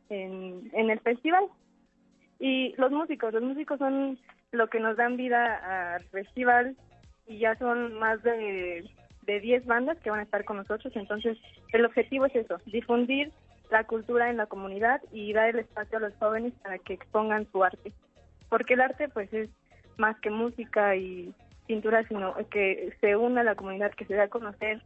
en, 0.09 0.69
en 0.73 0.89
el 0.89 0.99
festival. 1.01 1.45
Y 2.39 2.75
los 2.77 2.91
músicos, 2.91 3.33
los 3.33 3.43
músicos 3.43 3.79
son 3.79 4.17
lo 4.51 4.69
que 4.69 4.79
nos 4.79 4.95
dan 4.95 5.17
vida 5.17 5.95
al 5.95 6.03
festival 6.05 6.77
y 7.27 7.39
ya 7.39 7.55
son 7.57 7.93
más 7.99 8.21
de, 8.23 8.89
de 9.23 9.39
10 9.39 9.65
bandas 9.65 9.97
que 9.99 10.09
van 10.09 10.21
a 10.21 10.23
estar 10.23 10.45
con 10.45 10.57
nosotros. 10.57 10.95
Entonces, 10.95 11.37
el 11.73 11.85
objetivo 11.85 12.25
es 12.25 12.35
eso, 12.35 12.57
difundir 12.65 13.31
la 13.69 13.83
cultura 13.83 14.29
en 14.29 14.37
la 14.37 14.45
comunidad 14.45 15.01
y 15.11 15.33
dar 15.33 15.49
el 15.49 15.59
espacio 15.59 15.97
a 15.97 16.01
los 16.01 16.15
jóvenes 16.15 16.53
para 16.63 16.77
que 16.79 16.93
expongan 16.93 17.47
su 17.51 17.63
arte. 17.63 17.91
Porque 18.49 18.75
el 18.75 18.81
arte, 18.81 19.09
pues, 19.09 19.31
es 19.33 19.49
más 19.97 20.17
que 20.19 20.29
música 20.29 20.95
y 20.95 21.33
pintura, 21.67 22.07
sino 22.07 22.33
que 22.49 22.93
se 23.01 23.15
una 23.17 23.41
a 23.41 23.43
la 23.43 23.55
comunidad, 23.55 23.91
que 23.91 24.05
se 24.05 24.15
da 24.15 24.23
a 24.23 24.29
conocer 24.29 24.81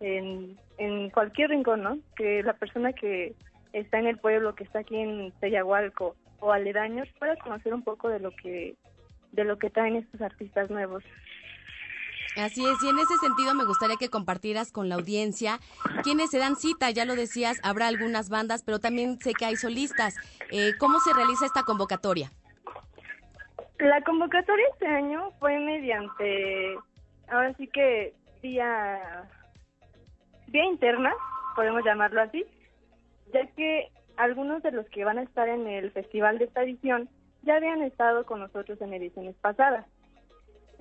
en, 0.00 0.56
en 0.78 1.10
cualquier 1.10 1.50
rincón, 1.50 1.82
¿no? 1.82 1.98
Que 2.16 2.42
la 2.42 2.54
persona 2.54 2.92
que 2.92 3.34
está 3.72 3.98
en 3.98 4.06
el 4.06 4.18
pueblo, 4.18 4.54
que 4.54 4.64
está 4.64 4.80
aquí 4.80 4.96
en 4.96 5.32
Teyahualco 5.40 6.16
o 6.40 6.52
aledaños, 6.52 7.08
pueda 7.18 7.36
conocer 7.36 7.74
un 7.74 7.82
poco 7.82 8.08
de 8.08 8.20
lo 8.20 8.30
que 8.30 8.76
de 9.32 9.44
lo 9.44 9.58
que 9.58 9.70
traen 9.70 9.96
estos 9.96 10.20
artistas 10.20 10.70
nuevos. 10.70 11.02
Así 12.36 12.66
es, 12.66 12.82
y 12.82 12.88
en 12.88 12.98
ese 12.98 13.16
sentido 13.18 13.54
me 13.54 13.64
gustaría 13.64 13.96
que 13.96 14.08
compartieras 14.08 14.72
con 14.72 14.88
la 14.88 14.94
audiencia 14.94 15.58
quienes 16.02 16.30
se 16.30 16.38
dan 16.38 16.56
cita, 16.56 16.90
ya 16.90 17.04
lo 17.04 17.14
decías, 17.14 17.60
habrá 17.62 17.88
algunas 17.88 18.30
bandas, 18.30 18.62
pero 18.62 18.78
también 18.78 19.18
sé 19.20 19.34
que 19.34 19.44
hay 19.44 19.56
solistas. 19.56 20.16
Eh, 20.50 20.72
¿Cómo 20.78 20.98
se 21.00 21.12
realiza 21.12 21.44
esta 21.44 21.62
convocatoria? 21.62 22.30
La 23.78 24.00
convocatoria 24.02 24.64
este 24.72 24.86
año 24.86 25.30
fue 25.40 25.58
mediante, 25.58 26.76
ahora 27.28 27.52
sí 27.54 27.66
que 27.68 28.14
vía, 28.40 29.28
vía 30.46 30.64
interna, 30.64 31.12
podemos 31.54 31.84
llamarlo 31.84 32.22
así, 32.22 32.46
ya 33.34 33.46
que 33.48 33.88
algunos 34.16 34.62
de 34.62 34.72
los 34.72 34.86
que 34.88 35.04
van 35.04 35.18
a 35.18 35.22
estar 35.22 35.48
en 35.48 35.66
el 35.66 35.90
festival 35.90 36.38
de 36.38 36.44
esta 36.44 36.62
edición 36.62 37.10
ya 37.42 37.56
habían 37.56 37.82
estado 37.82 38.24
con 38.24 38.40
nosotros 38.40 38.80
en 38.80 38.94
ediciones 38.94 39.34
pasadas 39.36 39.84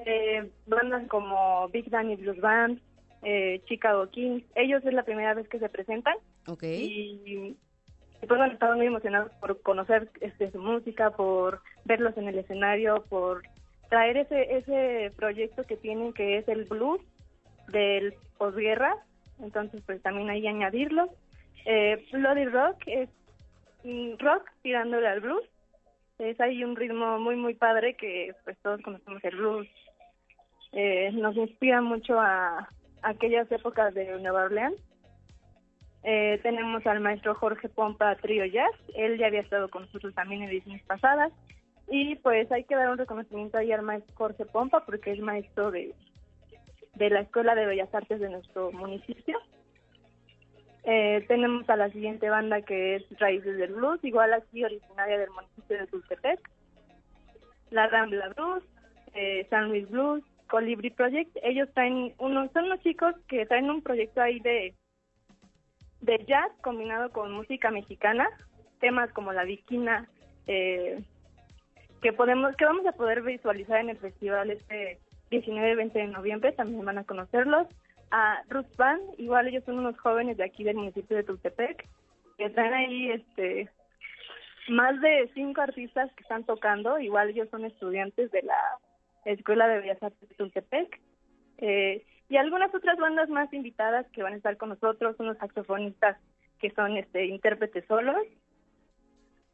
eh, 0.06 0.50
bandas 0.68 1.08
como 1.08 1.68
Big 1.70 1.90
Danny 1.90 2.16
Blues 2.16 2.40
Band, 2.40 2.80
eh, 3.24 3.62
Chicago 3.66 4.10
Kings, 4.10 4.44
ellos 4.56 4.84
es 4.86 4.94
la 4.94 5.04
primera 5.04 5.34
vez 5.34 5.48
que 5.48 5.60
se 5.60 5.70
presentan. 5.70 6.16
Y, 6.64 7.56
pues 8.20 8.28
bueno, 8.28 8.46
estamos 8.46 8.78
muy 8.78 8.88
emocionados 8.88 9.32
por 9.40 9.62
conocer 9.62 10.10
este, 10.22 10.52
su 10.52 10.60
música, 10.60 11.12
por 11.12 11.62
verlos 11.86 12.18
en 12.18 12.28
el 12.28 12.38
escenario, 12.40 13.04
por 13.10 13.44
traer 13.90 14.18
ese, 14.18 14.58
ese 14.58 15.12
proyecto 15.16 15.64
que 15.64 15.78
tienen 15.78 16.14
que 16.14 16.38
es 16.38 16.48
el 16.48 16.66
blues 16.66 17.02
del 17.68 18.14
posguerra, 18.38 18.96
entonces 19.40 19.82
pues 19.86 20.02
también 20.02 20.30
ahí 20.30 20.48
añadirlo. 20.48 21.10
Eh, 21.66 22.06
Bloody 22.12 22.46
Rock 22.46 22.78
es 22.88 23.10
rock 24.20 24.50
tirándole 24.62 25.08
al 25.08 25.22
blues, 25.22 25.44
es 26.20 26.40
ahí 26.40 26.64
un 26.64 26.76
ritmo 26.76 27.20
muy 27.20 27.36
muy 27.36 27.56
padre 27.56 27.96
que 27.96 28.34
pues 28.44 28.58
todos 28.62 28.82
conocemos 28.82 29.24
el 29.24 29.36
blues 29.36 29.68
eh, 30.72 31.12
nos 31.14 31.36
inspira 31.36 31.82
mucho 31.82 32.20
a, 32.20 32.70
aquellas 33.02 33.52
épocas 33.52 33.94
de 33.94 34.20
Nueva 34.20 34.46
Orleans. 34.46 34.78
Eh, 36.04 36.40
tenemos 36.42 36.86
al 36.88 37.00
maestro 37.00 37.36
Jorge 37.36 37.70
Pompa 37.70 38.16
Trio 38.16 38.46
Jazz, 38.46 38.74
él 38.96 39.20
ya 39.20 39.28
había 39.28 39.42
estado 39.42 39.70
con 39.70 39.84
nosotros 39.84 40.16
también 40.16 40.44
en 40.44 40.50
ediciones 40.50 40.84
pasadas. 40.84 41.32
Y 41.88 42.16
pues 42.18 42.52
hay 42.52 42.64
que 42.64 42.76
dar 42.76 42.90
un 42.90 42.98
reconocimiento 42.98 43.58
ahí 43.58 43.72
al 43.72 43.82
maestro 43.82 44.16
Jorge 44.16 44.46
Pompa 44.46 44.86
porque 44.86 45.12
es 45.12 45.20
maestro 45.20 45.72
de, 45.72 45.94
de 46.96 47.10
la 47.10 47.22
Escuela 47.22 47.54
de 47.54 47.66
Bellas 47.66 47.94
Artes 47.94 48.20
de 48.20 48.30
nuestro 48.30 48.72
municipio. 48.72 49.38
Eh, 50.84 51.24
tenemos 51.28 51.70
a 51.70 51.76
la 51.76 51.90
siguiente 51.92 52.30
banda 52.30 52.62
que 52.62 52.96
es 52.96 53.20
Raíces 53.20 53.58
del 53.58 53.74
Blues, 53.74 54.00
igual 54.04 54.34
aquí 54.34 54.64
originaria 54.64 55.20
del 55.20 55.30
municipio 55.30 55.78
de 55.78 55.88
Tultepec. 55.88 56.50
La 57.70 57.88
Rambla 57.88 58.30
Blues, 58.30 58.64
eh, 59.14 59.46
San 59.50 59.70
Luis 59.70 59.90
Blues, 59.90 60.24
Colibri 60.52 60.90
Project, 60.90 61.38
ellos 61.44 61.70
traen 61.74 62.14
unos, 62.18 62.52
son 62.52 62.66
unos 62.66 62.82
chicos 62.82 63.16
que 63.30 63.46
traen 63.46 63.70
un 63.70 63.82
proyecto 63.82 64.22
ahí 64.22 64.42
de, 64.42 64.76
de 66.02 66.26
jazz 66.26 66.52
combinado 66.62 67.10
con 67.12 67.32
música 67.32 67.72
mexicana, 67.72 68.28
temas 68.82 69.14
como 69.14 69.32
la 69.32 69.46
viquina, 69.46 70.10
eh, 70.48 71.02
que 72.02 72.12
podemos, 72.12 72.54
que 72.58 72.66
vamos 72.66 72.86
a 72.86 72.92
poder 72.92 73.22
visualizar 73.22 73.80
en 73.80 73.92
el 73.92 73.98
festival 73.98 74.52
este 74.52 75.00
19 75.30 75.72
y 75.72 75.76
20 75.76 76.00
de 76.00 76.08
noviembre, 76.08 76.52
también 76.52 76.84
van 76.84 76.98
a 76.98 77.06
conocerlos. 77.06 77.68
A 78.12 78.44
Ruth 78.50 78.76
Band, 78.76 79.02
igual 79.20 79.48
ellos 79.48 79.64
son 79.64 79.80
unos 79.80 79.98
jóvenes 80.00 80.36
de 80.36 80.44
aquí 80.44 80.66
del 80.66 80.76
municipio 80.76 81.16
de 81.16 81.24
Tultepec, 81.24 81.88
que 82.38 82.50
traen 82.50 82.74
ahí 82.74 83.12
este 83.12 83.70
más 84.68 85.00
de 85.00 85.32
cinco 85.34 85.62
artistas 85.62 86.12
que 86.14 86.24
están 86.24 86.44
tocando, 86.44 87.00
igual 87.00 87.30
ellos 87.30 87.48
son 87.50 87.64
estudiantes 87.64 88.30
de 88.32 88.42
la 88.42 88.60
Escuela 89.26 89.68
de 89.68 89.80
Bellas 89.80 90.02
Artes 90.04 90.30
de 90.30 90.36
Tultepec. 90.36 91.00
Eh, 91.58 92.06
y 92.30 92.38
algunas 92.38 92.74
otras 92.74 92.98
bandas 92.98 93.30
más 93.30 93.52
invitadas 93.54 94.06
que 94.14 94.24
van 94.24 94.34
a 94.34 94.38
estar 94.38 94.58
con 94.58 94.70
nosotros, 94.70 95.16
unos 95.20 95.38
saxofonistas 95.38 96.18
que 96.60 96.72
son 96.72 96.96
este 96.98 97.26
intérpretes 97.26 97.86
solos. 97.88 98.26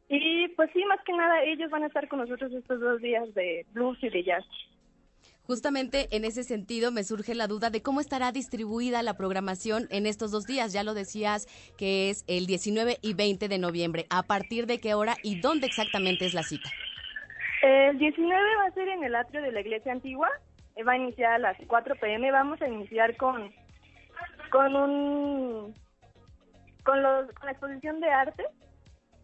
Y 0.08 0.48
pues 0.48 0.70
sí, 0.72 0.84
más 0.84 1.00
que 1.04 1.12
nada, 1.12 1.42
ellos 1.42 1.70
van 1.70 1.82
a 1.82 1.88
estar 1.88 2.08
con 2.08 2.20
nosotros 2.20 2.52
estos 2.52 2.80
dos 2.80 3.00
días 3.00 3.34
de 3.34 3.66
blues 3.72 3.98
y 4.02 4.08
de 4.08 4.22
jazz. 4.22 4.44
Justamente 5.42 6.08
en 6.14 6.24
ese 6.24 6.44
sentido 6.44 6.92
me 6.92 7.04
surge 7.04 7.34
la 7.34 7.46
duda 7.46 7.70
de 7.70 7.82
cómo 7.82 8.00
estará 8.00 8.32
distribuida 8.32 9.02
la 9.02 9.16
programación 9.16 9.88
en 9.90 10.06
estos 10.06 10.30
dos 10.30 10.44
días. 10.44 10.72
Ya 10.72 10.84
lo 10.84 10.92
decías 10.94 11.46
que 11.78 12.10
es 12.10 12.24
el 12.26 12.46
19 12.46 12.98
y 13.00 13.14
20 13.14 13.48
de 13.48 13.58
noviembre. 13.58 14.06
¿A 14.10 14.22
partir 14.24 14.66
de 14.66 14.78
qué 14.78 14.94
hora 14.94 15.16
y 15.22 15.40
dónde 15.40 15.66
exactamente 15.66 16.26
es 16.26 16.34
la 16.34 16.42
cita? 16.42 16.70
El 17.68 17.98
19 17.98 18.56
va 18.56 18.64
a 18.64 18.70
ser 18.72 18.88
en 18.88 19.04
el 19.04 19.14
atrio 19.14 19.42
de 19.42 19.52
la 19.52 19.60
iglesia 19.60 19.92
antigua. 19.92 20.30
Eh, 20.74 20.84
va 20.84 20.92
a 20.92 20.96
iniciar 20.96 21.32
a 21.32 21.38
las 21.38 21.56
4 21.66 21.96
pm. 21.96 22.30
Vamos 22.30 22.62
a 22.62 22.68
iniciar 22.68 23.14
con 23.16 23.52
con 24.50 24.74
un 24.74 25.74
con, 26.82 27.02
los, 27.02 27.30
con 27.32 27.44
la 27.44 27.52
exposición 27.52 28.00
de 28.00 28.08
arte. 28.08 28.42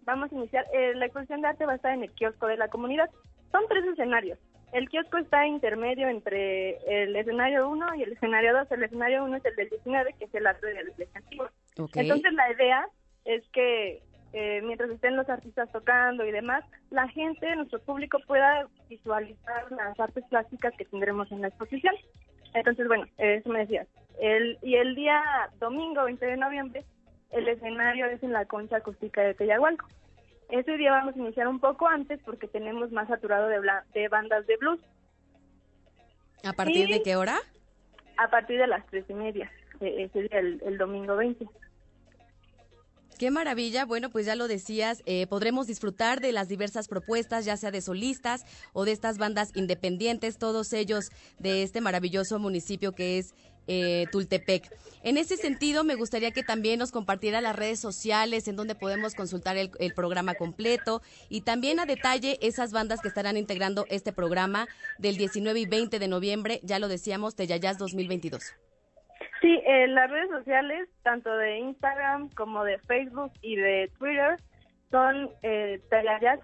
Vamos 0.03 0.31
a 0.31 0.35
iniciar. 0.35 0.67
Eh, 0.75 0.93
la 0.95 1.07
exposición 1.07 1.41
de 1.41 1.49
arte 1.49 1.65
va 1.65 1.73
a 1.73 1.77
estar 1.77 1.95
en 1.95 2.03
el 2.03 2.11
kiosco 2.11 2.47
de 2.47 2.59
la 2.59 2.69
comunidad. 2.69 3.09
Son 3.51 3.63
tres 3.69 3.87
escenarios. 3.87 4.39
El 4.73 4.91
kiosco 4.91 5.17
está 5.19 5.47
intermedio 5.47 6.09
entre 6.09 6.77
el 6.87 7.17
escenario 7.17 7.71
1 7.71 7.95
y 7.95 8.03
el 8.03 8.13
escenario 8.13 8.53
2. 8.59 8.73
El 8.73 8.83
escenario 8.83 9.25
1 9.25 9.37
es 9.37 9.45
el 9.47 9.57
del 9.57 9.71
19, 9.71 10.15
que 10.19 10.25
es 10.27 10.35
el 10.35 10.47
atrio 10.47 10.69
de 10.69 10.75
la 10.75 10.91
iglesia 10.91 11.07
antigua. 11.15 11.51
Entonces 11.95 12.33
la 12.35 12.53
idea 12.53 12.89
es 13.25 13.43
que 13.53 14.03
eh, 14.37 14.61
mientras 14.65 14.91
estén 14.91 15.15
los 15.15 15.29
artistas 15.29 15.71
tocando 15.71 16.25
y 16.25 16.33
demás, 16.33 16.65
la 16.91 17.07
gente, 17.07 17.55
nuestro 17.55 17.79
público 17.81 18.19
pueda 18.27 18.67
visualizar 18.89 19.71
las 19.71 19.99
artes 20.01 20.25
plásticas 20.29 20.75
que 20.77 20.85
tendremos 20.87 21.31
en 21.31 21.41
la 21.41 21.49
exposición. 21.49 21.95
Entonces, 22.53 22.89
bueno, 22.89 23.07
eso 23.17 23.49
me 23.49 23.61
decías. 23.61 23.87
El, 24.21 24.59
y 24.61 24.75
el 24.75 24.97
día 24.97 25.23
domingo 25.61 26.03
20 26.03 26.27
de 26.27 26.37
noviembre, 26.37 26.85
el 27.31 27.47
escenario 27.47 28.07
es 28.07 28.25
en 28.25 28.33
la 28.33 28.45
concha 28.45 28.79
acústica 28.79 29.23
de 29.23 29.35
Teyahualco. 29.35 29.87
Ese 30.51 30.77
día 30.79 30.91
vamos 30.91 31.15
a 31.15 31.19
iniciar 31.21 31.47
un 31.47 31.61
poco 31.61 31.87
antes 31.87 32.21
porque 32.25 32.49
tenemos 32.49 32.91
más 32.91 33.07
saturado 33.07 33.47
de, 33.47 33.61
de 33.95 34.09
bandas 34.09 34.49
de 34.49 34.57
blues. 34.57 34.81
¿A 36.45 36.55
partir 36.55 36.89
de 36.89 37.03
qué 37.03 37.15
hora? 37.15 37.37
A 38.17 38.29
partir 38.31 38.59
de 38.59 38.67
las 38.67 38.85
tres 38.87 39.05
y 39.09 39.15
media, 39.15 39.49
e, 39.81 40.05
ese 40.05 40.23
día, 40.23 40.41
el, 40.41 40.61
el 40.67 40.77
domingo 40.77 41.15
20. 41.15 41.47
Qué 43.19 43.31
maravilla. 43.31 43.85
Bueno, 43.85 44.11
pues 44.11 44.27
ya 44.27 44.35
lo 44.35 44.49
decías, 44.49 45.03
eh, 45.07 45.27
podremos 45.29 45.67
disfrutar 45.69 46.21
de 46.21 46.33
las 46.33 46.49
diversas 46.49 46.89
propuestas, 46.89 47.45
ya 47.45 47.57
sea 47.57 47.71
de 47.71 47.81
solistas 47.81 48.45
o 48.73 48.85
de 48.85 48.93
estas 48.93 49.19
bandas 49.19 49.51
independientes, 49.55 50.37
todos 50.37 50.73
ellos 50.73 51.11
de 51.39 51.63
este 51.63 51.81
maravilloso 51.81 52.41
municipio 52.41 52.93
que 52.93 53.19
es 53.19 53.35
eh, 53.69 54.07
Tultepec. 54.11 54.69
En 55.05 55.17
ese 55.17 55.37
sentido, 55.37 55.85
me 55.85 55.95
gustaría 55.95 56.33
que 56.33 56.43
también 56.43 56.81
nos 56.81 56.91
compartiera 56.91 57.41
las 57.41 57.55
redes 57.55 57.79
sociales 57.79 58.49
en 58.49 58.57
donde 58.57 58.75
podemos 58.75 59.15
consultar 59.15 59.57
el, 59.57 59.71
el, 59.79 59.95
programa 59.95 60.35
completo 60.35 61.01
y 61.29 61.43
también 61.43 61.79
a 61.79 61.87
detalle 61.87 62.39
esas 62.43 62.73
bandas 62.73 63.01
que 63.01 63.09
estarán 63.09 63.37
integrando 63.37 63.87
este 63.89 64.13
programa 64.13 64.67
del 64.99 65.17
19 65.17 65.61
y 65.61 65.67
20 65.67 65.99
de 65.99 66.09
noviembre, 66.09 66.61
ya 66.63 66.79
lo 66.79 66.89
decíamos, 66.89 67.37
Teyayas 67.37 67.79
2022. 67.79 68.43
Sí, 69.45 69.61
en 69.67 69.95
las 69.95 70.11
redes 70.11 70.31
sociales, 70.31 70.89
tanto 71.03 71.31
de 71.37 71.59
Instagram 71.59 72.31
como 72.31 72.65
de 72.65 72.79
Facebook 72.79 73.31
y 73.43 73.57
de 73.57 73.91
Twitter, 73.99 74.39
son 74.91 75.29
eh, 75.43 75.83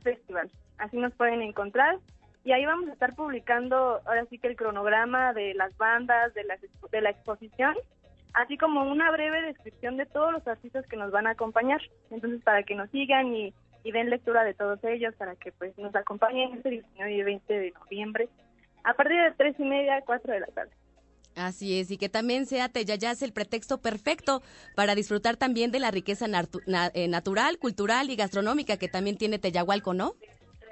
Festival. 0.03 0.51
Así 0.77 0.99
nos 0.99 1.15
pueden 1.15 1.41
encontrar. 1.41 1.97
y 2.45 2.53
ahí 2.53 2.67
vamos 2.67 2.91
a 2.91 2.93
estar 2.93 3.15
publicando 3.15 4.03
ahora 4.05 4.27
sí 4.27 4.39
que 4.39 4.49
el 4.49 4.57
cronograma 4.57 5.33
de 5.33 5.55
las 5.55 5.75
bandas, 5.79 6.35
de 6.35 6.45
la, 6.45 6.59
de 6.93 7.01
la 7.01 7.09
exposición, 7.09 7.75
así 8.35 8.59
como 8.59 8.83
una 8.83 9.11
breve 9.11 9.41
descripción 9.47 9.97
de 9.97 10.05
todos 10.05 10.33
los 10.35 10.47
artistas 10.47 10.87
que 10.87 10.99
nos 10.99 11.11
van 11.11 11.27
a 11.27 11.31
acompañar. 11.31 11.81
Entonces, 12.11 12.43
para 12.43 12.65
que 12.65 12.75
nos 12.75 12.91
sigan 12.91 13.35
y, 13.35 13.55
den 13.83 14.11
lectura 14.11 14.45
de 14.45 14.53
todos 14.53 14.85
ellos, 14.85 15.15
para 15.15 15.37
que 15.37 15.53
pues 15.53 15.75
nos 15.79 15.97
acompañen 15.97 16.53
este 16.53 16.69
19 16.69 17.15
y 17.15 17.23
20 17.23 17.59
de 17.61 17.71
noviembre, 17.71 18.29
a 18.85 18.93
partir 18.93 19.23
de 19.23 19.31
tres 19.39 19.59
y 19.59 19.65
media, 19.65 20.03
cuatro 20.05 20.35
de 20.35 20.41
la 20.41 20.49
tarde. 20.49 20.73
Así 21.37 21.79
es, 21.79 21.91
y 21.91 21.97
que 21.97 22.09
también 22.09 22.47
sea 22.47 22.69
Teyayas 22.69 23.23
el 23.23 23.33
pretexto 23.33 23.81
perfecto 23.81 24.43
para 24.75 24.95
disfrutar 24.95 25.37
también 25.37 25.71
de 25.71 25.79
la 25.79 25.91
riqueza 25.91 26.27
eh, 26.27 27.09
natural, 27.09 27.59
cultural 27.59 28.11
y 28.11 28.17
gastronómica 28.17 28.77
que 28.77 28.89
también 28.89 29.17
tiene 29.17 29.39
Teyahualco, 29.39 29.95
¿no? 29.95 30.15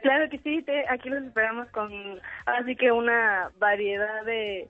Claro 0.02 0.28
que 0.30 0.38
sí, 0.38 0.64
aquí 0.88 1.08
los 1.08 1.24
esperamos 1.24 1.68
con 1.70 1.90
así 2.46 2.76
que 2.76 2.92
una 2.92 3.50
variedad 3.58 4.24
de, 4.24 4.68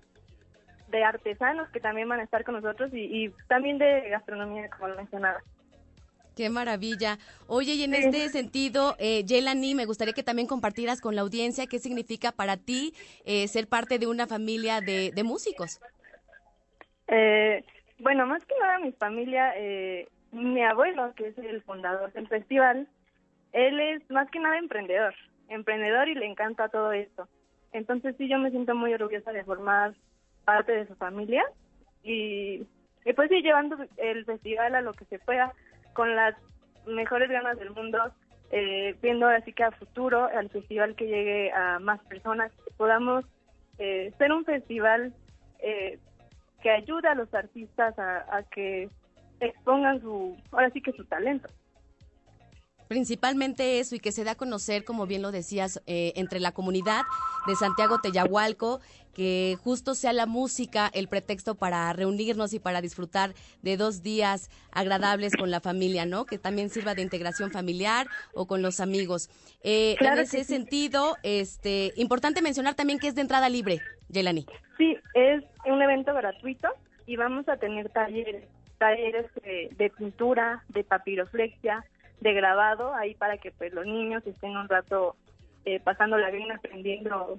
de 0.91 1.05
artesanos 1.05 1.69
que 1.71 1.81
también 1.81 2.09
van 2.09 2.21
a 2.21 2.25
estar 2.25 2.45
con 2.45 2.55
nosotros 2.55 2.91
y, 2.93 3.31
también 3.47 3.79
de 3.79 4.09
gastronomía, 4.09 4.69
como 4.71 4.89
lo 4.89 4.97
mencionaba. 4.97 5.41
Qué 6.39 6.51
maravilla. 6.51 7.19
Oye, 7.49 7.75
y 7.75 7.83
en 7.83 7.95
este 7.95 8.29
sentido, 8.29 8.95
eh, 9.01 9.25
Yelani, 9.25 9.75
me 9.75 9.87
gustaría 9.87 10.15
que 10.15 10.23
también 10.23 10.47
compartieras 10.47 11.01
con 11.01 11.17
la 11.17 11.23
audiencia 11.23 11.67
qué 11.67 11.81
significa 11.81 12.31
para 12.31 12.57
ti 12.57 12.95
eh, 13.25 13.49
ser 13.49 13.67
parte 13.67 13.99
de 13.99 14.07
una 14.07 14.29
familia 14.29 14.81
de, 14.81 15.11
músicos. 15.25 15.81
Eh, 17.09 17.65
bueno, 17.99 18.25
más 18.25 18.45
que 18.45 18.55
nada 18.61 18.79
mi 18.79 18.93
familia, 18.93 19.53
eh, 19.57 20.07
mi 20.31 20.63
abuelo, 20.63 21.13
que 21.17 21.27
es 21.27 21.39
el 21.39 21.61
fundador 21.63 22.13
del 22.13 22.29
festival, 22.29 22.87
él 23.53 23.81
es 23.81 24.09
más 24.09 24.31
que 24.31 24.39
nada 24.39 24.59
emprendedor, 24.59 25.17
emprendedor 25.49 26.07
y 26.07 26.15
le 26.15 26.27
encanta 26.27 26.69
todo 26.69 26.93
esto. 26.93 27.27
Entonces 27.73 28.15
sí, 28.17 28.29
yo 28.29 28.39
me 28.39 28.53
siento 28.53 28.77
muy 28.77 28.95
orgullosa 28.95 29.33
de 29.33 29.43
formar 29.43 29.93
parte 30.45 30.71
de 30.71 30.87
su 30.87 30.95
familia 30.95 31.43
y, 32.05 32.65
pues 33.17 33.29
sí, 33.29 33.43
llevando 33.43 33.77
el 33.97 34.25
festival 34.25 34.77
a 34.77 34.83
lo 34.83 34.93
que 34.93 35.05
se 35.07 35.19
pueda 35.19 35.53
con 35.93 36.15
las 36.15 36.35
mejores 36.87 37.29
ganas 37.31 37.59
del 37.59 37.71
mundo, 37.71 37.99
eh, 38.51 38.97
viendo 39.03 39.27
así 39.27 39.53
que 39.53 39.65
a 39.65 39.71
futuro 39.73 40.25
al 40.25 40.49
festival 40.49 40.95
que 40.95 41.07
llegue 41.07 41.53
a 41.53 41.79
más 41.79 42.01
personas, 42.05 42.53
que 42.65 42.71
podamos 42.77 43.25
eh, 43.79 44.13
ser 44.19 44.33
un 44.33 44.45
festival 44.45 45.15
eh, 45.61 45.99
que 46.63 46.71
ayude 46.71 47.09
a 47.09 47.15
los 47.15 47.33
artistas 47.35 47.99
a, 47.99 48.37
a 48.37 48.43
que 48.45 48.89
expongan 49.41 50.01
su, 50.01 50.37
ahora 50.51 50.71
sí 50.71 50.81
que 50.81 50.93
su 50.93 51.05
talento. 51.05 51.49
Principalmente 52.89 53.81
eso 53.81 53.95
y 53.95 54.01
que 54.01 54.13
se 54.13 54.25
da 54.25 54.33
a 54.33 54.35
conocer, 54.35 54.85
como 54.85 55.07
bien 55.07 55.23
lo 55.23 55.31
decías, 55.31 55.83
eh, 55.87 56.13
entre 56.17 56.41
la 56.41 56.53
comunidad 56.53 57.03
de 57.47 57.55
Santiago 57.55 57.99
Teyahualco, 58.01 58.81
que 59.15 59.57
justo 59.63 59.95
sea 59.95 60.13
la 60.13 60.27
música 60.27 60.91
el 60.95 61.09
pretexto 61.09 61.55
para 61.55 61.93
reunirnos 61.93 62.55
y 62.55 62.61
para 62.61 62.81
disfrutar 62.81 63.35
de 63.63 63.77
dos 63.77 64.03
días 64.03 64.51
agradables 64.71 65.37
con 65.37 65.51
la 65.51 65.61
familia, 65.61 66.07
¿no? 66.07 66.25
Que 66.25 66.39
también 66.39 66.71
sirva 66.71 66.95
de 66.95 67.03
integración 67.03 67.51
familiar 67.51 68.07
o 68.33 68.47
con 68.47 68.63
los 68.63 68.81
amigos. 68.81 69.29
Eh, 69.63 69.97
en 70.01 70.19
ese 70.19 70.45
sentido, 70.45 71.17
este, 71.23 71.93
importante 71.97 72.43
mencionar 72.43 72.75
también 72.75 72.99
que 72.99 73.09
es 73.09 73.15
de 73.15 73.23
entrada 73.23 73.49
libre, 73.49 73.83
Yelani. 74.09 74.47
Sí, 74.79 74.97
es 75.15 75.45
un 75.67 75.83
evento 75.83 76.15
gratuito 76.15 76.69
y 77.07 77.17
vamos 77.17 77.49
a 77.49 77.57
tener 77.57 77.91
talleres, 77.91 78.45
talleres 78.79 79.27
de 79.43 79.91
pintura, 79.91 80.63
de 80.69 80.85
papiroflexia, 80.85 81.85
de 82.21 82.33
grabado 82.33 82.95
ahí 82.95 83.15
para 83.15 83.39
que 83.39 83.51
pues 83.53 83.73
los 83.73 83.87
niños 83.87 84.27
estén 84.27 84.57
un 84.57 84.69
rato 84.69 85.17
eh, 85.65 85.81
pasándola 85.81 86.31
bien, 86.31 86.51
aprendiendo 86.51 87.39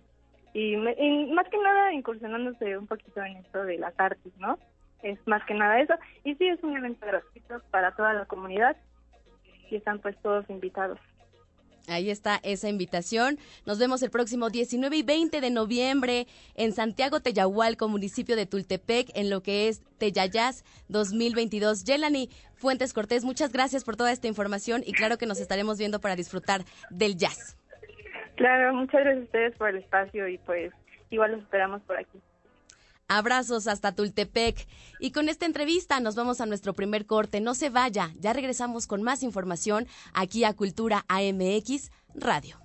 y, 0.54 0.76
más 0.78 1.48
que 1.50 1.58
nada 1.58 1.94
incursionándose 1.94 2.78
un 2.78 2.88
poquito 2.88 3.22
en 3.24 3.38
esto 3.38 3.64
de 3.66 3.78
las 3.78 3.94
artes, 4.00 4.34
¿no? 4.38 4.58
Es 5.04 5.20
más 5.28 5.44
que 5.46 5.54
nada 5.54 5.80
eso. 5.80 5.94
Y 6.24 6.36
sí, 6.36 6.48
es 6.48 6.62
un 6.64 6.76
evento 6.76 7.06
gratuito 7.06 7.62
para 7.72 7.96
toda 7.96 8.14
la 8.14 8.26
comunidad 8.26 8.76
y 9.70 9.76
están 9.76 10.00
pues 10.00 10.18
todos 10.22 10.50
invitados. 10.50 11.00
Ahí 11.90 12.10
está 12.10 12.40
esa 12.44 12.70
invitación. 12.70 13.38
Nos 13.66 13.80
vemos 13.80 14.02
el 14.04 14.12
próximo 14.12 14.50
19 14.50 14.98
y 14.98 15.04
20 15.04 15.42
de 15.42 15.50
noviembre 15.50 16.28
en 16.56 16.72
Santiago 16.72 17.20
Teyahualco, 17.20 17.88
municipio 17.88 18.36
de 18.36 18.46
Tultepec, 18.46 19.10
en 19.16 19.30
lo 19.30 19.42
que 19.42 19.68
es 19.68 19.82
Teyayas 19.98 20.64
2022. 20.88 21.84
Yelani 21.84 22.30
Fuentes 22.56 22.94
Cortés, 22.94 23.24
muchas 23.24 23.52
gracias 23.52 23.84
por 23.84 23.96
toda 23.96 24.12
esta 24.12 24.28
información 24.28 24.84
y 24.86 24.94
claro 24.94 25.18
que 25.18 25.26
nos 25.26 25.40
estaremos 25.40 25.78
viendo 25.78 26.00
para 26.00 26.16
disfrutar 26.16 26.62
del 26.90 27.16
jazz. 27.18 27.58
Claro, 28.36 28.74
muchas 28.74 29.02
gracias 29.02 29.22
a 29.22 29.26
ustedes 29.26 29.56
por 29.58 29.70
el 29.70 29.78
espacio 29.78 30.28
y 30.28 30.38
pues 30.40 30.72
igual 31.10 31.32
los 31.34 31.42
esperamos 31.42 31.82
por 31.82 31.98
aquí. 31.98 32.20
Abrazos 33.10 33.68
hasta 33.68 33.94
Tultepec. 33.94 34.68
Y 35.00 35.12
con 35.12 35.28
esta 35.28 35.46
entrevista 35.46 36.00
nos 36.00 36.16
vamos 36.16 36.40
a 36.40 36.46
nuestro 36.46 36.74
primer 36.74 37.06
corte. 37.06 37.42
No 37.42 37.56
se 37.56 37.70
vaya, 37.70 38.14
ya 38.20 38.32
regresamos 38.32 38.88
con 38.88 39.02
más 39.04 39.24
información 39.24 39.88
aquí 40.14 40.44
a 40.46 40.54
Cultura 40.54 41.06
AMX 41.10 41.92
Radio. 42.14 42.60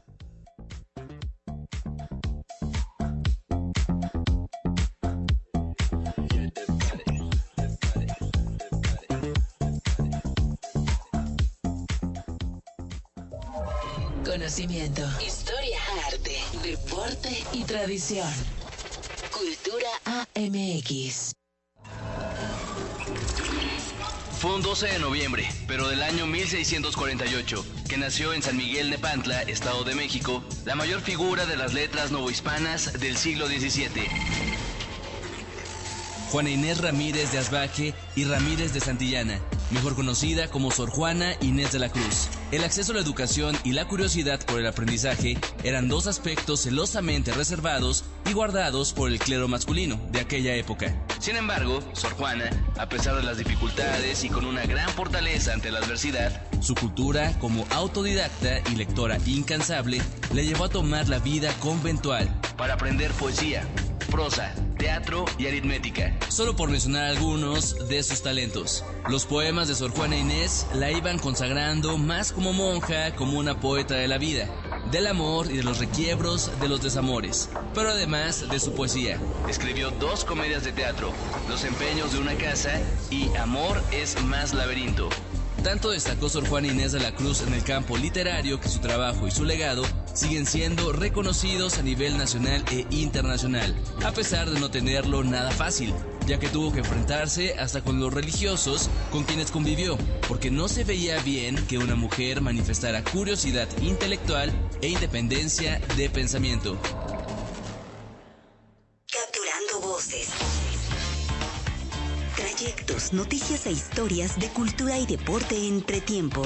Conocimiento, 14.25 15.03
historia, 15.25 15.79
arte, 16.07 16.37
deporte 16.63 17.45
y 17.53 17.65
tradición. 17.65 18.29
Cultura 19.45 19.91
AMX. 20.07 21.35
Fue 24.39 24.55
un 24.55 24.63
12 24.63 24.87
de 24.87 24.99
noviembre, 24.99 25.47
pero 25.67 25.87
del 25.89 26.03
año 26.03 26.27
1648, 26.27 27.67
que 27.87 27.99
nació 27.99 28.33
en 28.33 28.41
San 28.41 28.57
Miguel 28.57 28.89
de 28.89 28.99
Pantla, 28.99 29.43
Estado 29.43 29.85
de 29.85 29.95
México, 29.95 30.43
la 30.65 30.77
mayor 30.77 31.03
figura 31.03 31.45
de 31.45 31.59
las 31.59 31.75
letras 31.75 32.11
novohispanas 32.11 32.95
del 32.95 33.19
siglo 33.19 33.47
XVII. 33.47 34.09
Juana 36.31 36.51
Inés 36.51 36.81
Ramírez 36.81 37.31
de 37.31 37.39
Asbaje 37.39 37.95
y 38.17 38.25
Ramírez 38.25 38.73
de 38.73 38.81
Santillana, 38.81 39.41
mejor 39.71 39.95
conocida 39.95 40.49
como 40.49 40.71
Sor 40.71 40.89
Juana 40.89 41.37
Inés 41.43 41.71
de 41.71 41.81
la 41.81 41.91
Cruz. 41.91 42.29
El 42.51 42.65
acceso 42.65 42.93
a 42.93 42.95
la 42.95 43.03
educación 43.03 43.57
y 43.63 43.73
la 43.73 43.87
curiosidad 43.87 44.45
por 44.47 44.59
el 44.59 44.67
aprendizaje 44.67 45.37
eran 45.65 45.89
dos 45.89 46.07
aspectos 46.07 46.63
celosamente 46.63 47.31
reservados 47.33 48.05
y 48.29 48.33
guardados 48.33 48.93
por 48.93 49.11
el 49.11 49.19
clero 49.19 49.49
masculino 49.49 50.01
de 50.11 50.21
aquella 50.21 50.55
época. 50.55 50.95
Sin 51.19 51.37
embargo, 51.37 51.81
Sor 51.93 52.13
Juana, 52.13 52.51
a 52.79 52.89
pesar 52.89 53.17
de 53.17 53.23
las 53.23 53.39
dificultades 53.39 54.25
y 54.25 54.29
con 54.29 54.45
una 54.45 54.67
gran 54.67 54.89
fortaleza 54.91 55.53
ante 55.53 55.71
la 55.71 55.79
adversidad, 55.79 56.43
su 56.61 56.75
cultura 56.75 57.39
como 57.39 57.67
autodidacta 57.71 58.61
y 58.71 58.77
lectora 58.77 59.19
incansable 59.27 60.01
le 60.33 60.47
llevó 60.47 60.65
a 60.65 60.69
tomar 60.69 61.09
la 61.09 61.19
vida 61.19 61.53
conventual 61.61 62.29
para 62.57 62.75
aprender 62.75 63.11
poesía, 63.13 63.65
prosa, 64.11 64.55
teatro 64.79 65.25
y 65.39 65.47
aritmética, 65.47 66.17
solo 66.29 66.57
por 66.57 66.71
mencionar 66.71 67.05
algunos 67.05 67.89
de 67.89 68.03
sus 68.03 68.23
talentos. 68.23 68.85
Los 69.09 69.27
poemas 69.27 69.69
de 69.69 69.75
Sor 69.75 69.91
Juana 69.91 70.17
Inés 70.17 70.67
la 70.75 70.91
iban 70.91 71.19
consagrando 71.19 71.99
más 71.99 72.33
como 72.33 72.53
monja, 72.53 73.15
como 73.15 73.39
una 73.39 73.59
poeta 73.61 73.95
de 73.95 74.09
la 74.09 74.19
vida, 74.19 74.49
del 74.91 75.07
amor 75.07 75.51
y 75.51 75.57
de 75.57 75.63
los 75.63 75.79
requiebros 75.79 76.51
de 76.61 76.69
los 76.69 76.83
desamores, 76.83 77.49
pero 77.75 77.91
además 77.91 78.49
de 78.49 78.61
su 78.61 78.73
poesía. 78.73 79.19
Escribió 79.49 79.91
dos 79.93 80.25
comedias 80.25 80.65
de 80.65 80.73
teatro, 80.73 81.13
Los 81.49 81.65
empeños 81.65 82.13
de 82.13 82.19
una 82.19 82.35
casa 82.35 82.81
y 83.11 83.35
Amor 83.37 83.83
es 83.93 84.23
más 84.25 84.55
laberinto. 84.55 85.09
Tanto 85.63 85.91
destacó 85.91 86.29
Sor 86.29 86.47
Juana 86.47 86.69
Inés 86.69 86.93
de 86.93 87.01
la 87.01 87.15
Cruz 87.15 87.41
en 87.41 87.55
el 87.55 87.65
campo 87.65 87.97
literario 87.97 88.61
que 88.61 88.69
su 88.69 88.81
trabajo 88.81 89.27
y 89.27 89.31
su 89.31 89.45
legado 89.45 89.83
siguen 90.13 90.45
siendo 90.45 90.93
reconocidos 90.93 91.79
a 91.79 91.83
nivel 91.83 92.19
nacional 92.19 92.63
e 92.71 92.87
internacional, 92.91 93.75
a 94.05 94.13
pesar 94.13 94.51
de 94.51 94.61
no 94.61 94.71
tenerlo 94.71 95.25
nada 95.25 95.51
fácil, 95.51 95.95
ya 96.27 96.39
que 96.39 96.49
tuvo 96.49 96.73
que 96.73 96.81
enfrentarse 96.81 97.55
hasta 97.59 97.83
con 97.83 98.01
los 98.01 98.13
religiosos 98.13 98.91
con 99.11 99.25
quienes 99.25 99.51
convivió, 99.51 99.99
porque 100.29 100.51
no 100.51 100.69
se 100.69 100.85
veía 100.85 101.21
bien 101.23 101.57
que 101.67 101.79
una 101.79 101.95
mujer 101.95 102.41
manifestara 102.41 103.03
curiosidad 103.05 103.69
intelectual 103.83 104.53
e 104.81 104.89
independencia 104.89 105.81
de 105.97 106.11
pensamiento. 106.11 106.79
Capturando 109.11 109.81
voces 109.81 110.31
Trayectos, 112.37 113.13
noticias 113.13 113.67
e 113.67 113.73
historias 113.73 114.39
de 114.39 114.49
cultura 114.49 114.99
y 114.99 115.07
deporte 115.07 115.57
entre 115.69 116.01
tiempo. 116.01 116.43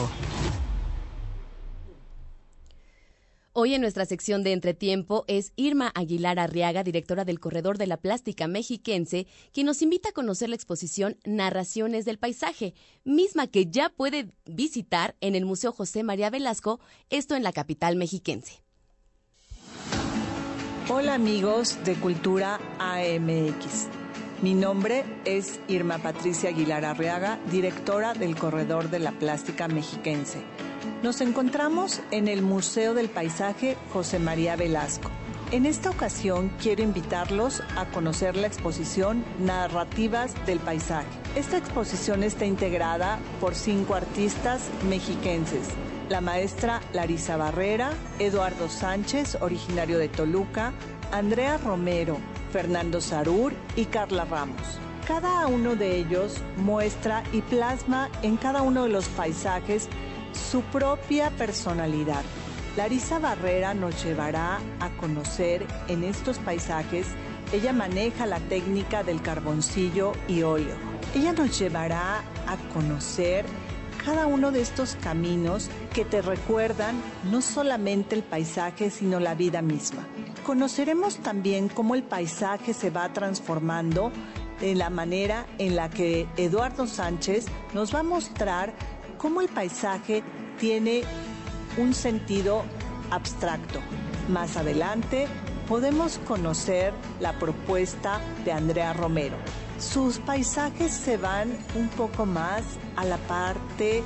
Hoy 3.60 3.74
en 3.74 3.80
nuestra 3.80 4.06
sección 4.06 4.44
de 4.44 4.52
Entretiempo 4.52 5.24
es 5.26 5.52
Irma 5.56 5.90
Aguilar 5.96 6.38
Arriaga, 6.38 6.84
directora 6.84 7.24
del 7.24 7.40
Corredor 7.40 7.76
de 7.76 7.88
la 7.88 7.96
Plástica 7.96 8.46
Mexiquense, 8.46 9.26
quien 9.52 9.66
nos 9.66 9.82
invita 9.82 10.10
a 10.10 10.12
conocer 10.12 10.48
la 10.48 10.54
exposición 10.54 11.16
Narraciones 11.24 12.04
del 12.04 12.20
Paisaje, 12.20 12.74
misma 13.02 13.48
que 13.48 13.66
ya 13.66 13.88
puede 13.88 14.28
visitar 14.44 15.16
en 15.20 15.34
el 15.34 15.44
Museo 15.44 15.72
José 15.72 16.04
María 16.04 16.30
Velasco, 16.30 16.78
esto 17.10 17.34
en 17.34 17.42
la 17.42 17.50
capital 17.50 17.96
mexiquense. 17.96 18.62
Hola 20.88 21.14
amigos 21.14 21.84
de 21.84 21.96
Cultura 21.96 22.60
AMX. 22.78 23.88
Mi 24.40 24.54
nombre 24.54 25.04
es 25.24 25.58
Irma 25.66 25.98
Patricia 25.98 26.50
Aguilar 26.50 26.84
Arriaga, 26.84 27.40
directora 27.50 28.14
del 28.14 28.36
Corredor 28.36 28.88
de 28.88 29.00
la 29.00 29.10
Plástica 29.10 29.66
Mexiquense. 29.66 30.44
Nos 31.02 31.20
encontramos 31.20 32.00
en 32.10 32.28
el 32.28 32.42
Museo 32.42 32.94
del 32.94 33.08
Paisaje 33.08 33.76
José 33.92 34.18
María 34.18 34.56
Velasco. 34.56 35.10
En 35.52 35.64
esta 35.64 35.90
ocasión 35.90 36.50
quiero 36.60 36.82
invitarlos 36.82 37.62
a 37.76 37.86
conocer 37.86 38.36
la 38.36 38.48
exposición 38.48 39.24
Narrativas 39.38 40.34
del 40.44 40.58
Paisaje. 40.58 41.08
Esta 41.36 41.56
exposición 41.56 42.22
está 42.22 42.44
integrada 42.44 43.18
por 43.40 43.54
cinco 43.54 43.94
artistas 43.94 44.68
mexiquenses 44.88 45.68
la 46.08 46.20
maestra 46.20 46.80
Larisa 46.92 47.36
Barrera, 47.36 47.90
Eduardo 48.18 48.68
Sánchez, 48.68 49.36
originario 49.40 49.98
de 49.98 50.08
Toluca, 50.08 50.72
Andrea 51.12 51.58
Romero, 51.58 52.18
Fernando 52.50 53.00
Sarur 53.00 53.52
y 53.76 53.84
Carla 53.86 54.24
Ramos. 54.24 54.80
Cada 55.06 55.46
uno 55.46 55.74
de 55.74 55.96
ellos 55.96 56.42
muestra 56.56 57.22
y 57.32 57.40
plasma 57.42 58.10
en 58.22 58.36
cada 58.36 58.62
uno 58.62 58.84
de 58.84 58.90
los 58.90 59.06
paisajes 59.08 59.88
su 60.38 60.62
propia 60.62 61.30
personalidad. 61.30 62.22
Larisa 62.76 63.18
Barrera 63.18 63.74
nos 63.74 64.04
llevará 64.04 64.60
a 64.80 64.88
conocer 64.98 65.66
en 65.88 66.04
estos 66.04 66.38
paisajes, 66.38 67.08
ella 67.52 67.72
maneja 67.72 68.24
la 68.26 68.38
técnica 68.40 69.02
del 69.02 69.20
carboncillo 69.20 70.12
y 70.28 70.42
óleo. 70.42 70.76
Ella 71.14 71.32
nos 71.32 71.58
llevará 71.58 72.18
a 72.46 72.56
conocer 72.72 73.44
cada 74.04 74.26
uno 74.26 74.52
de 74.52 74.60
estos 74.60 74.96
caminos 75.02 75.68
que 75.92 76.04
te 76.04 76.22
recuerdan 76.22 77.02
no 77.30 77.42
solamente 77.42 78.14
el 78.14 78.22
paisaje, 78.22 78.90
sino 78.90 79.18
la 79.18 79.34
vida 79.34 79.60
misma. 79.60 80.06
Conoceremos 80.46 81.16
también 81.18 81.68
cómo 81.68 81.94
el 81.94 82.04
paisaje 82.04 82.74
se 82.74 82.90
va 82.90 83.12
transformando 83.12 84.12
de 84.60 84.74
la 84.74 84.90
manera 84.90 85.46
en 85.58 85.76
la 85.76 85.90
que 85.90 86.26
Eduardo 86.36 86.86
Sánchez 86.86 87.46
nos 87.74 87.94
va 87.94 88.00
a 88.00 88.04
mostrar 88.04 88.72
cómo 89.18 89.40
el 89.40 89.48
paisaje 89.48 90.22
tiene 90.58 91.02
un 91.76 91.92
sentido 91.92 92.64
abstracto. 93.10 93.80
Más 94.28 94.56
adelante 94.56 95.26
podemos 95.68 96.18
conocer 96.26 96.92
la 97.20 97.38
propuesta 97.38 98.20
de 98.44 98.52
Andrea 98.52 98.92
Romero. 98.92 99.36
Sus 99.78 100.18
paisajes 100.18 100.92
se 100.92 101.16
van 101.16 101.56
un 101.74 101.88
poco 101.88 102.26
más 102.26 102.62
a 102.96 103.04
la 103.04 103.18
parte 103.18 104.02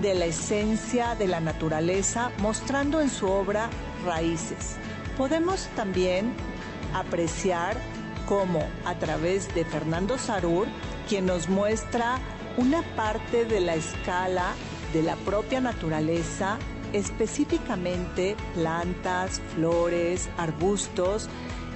de 0.00 0.14
la 0.14 0.24
esencia 0.24 1.14
de 1.14 1.28
la 1.28 1.40
naturaleza, 1.40 2.30
mostrando 2.38 3.00
en 3.00 3.10
su 3.10 3.28
obra 3.28 3.70
raíces. 4.04 4.76
Podemos 5.16 5.68
también 5.76 6.32
apreciar 6.94 7.76
cómo 8.26 8.66
a 8.84 8.94
través 8.98 9.54
de 9.54 9.64
Fernando 9.64 10.18
Sarur, 10.18 10.66
quien 11.08 11.26
nos 11.26 11.48
muestra 11.48 12.18
una 12.56 12.82
parte 12.94 13.44
de 13.44 13.60
la 13.60 13.74
escala 13.74 14.54
de 14.92 15.02
la 15.02 15.16
propia 15.16 15.60
naturaleza, 15.60 16.58
específicamente 16.92 18.36
plantas, 18.54 19.40
flores, 19.54 20.28
arbustos 20.38 21.28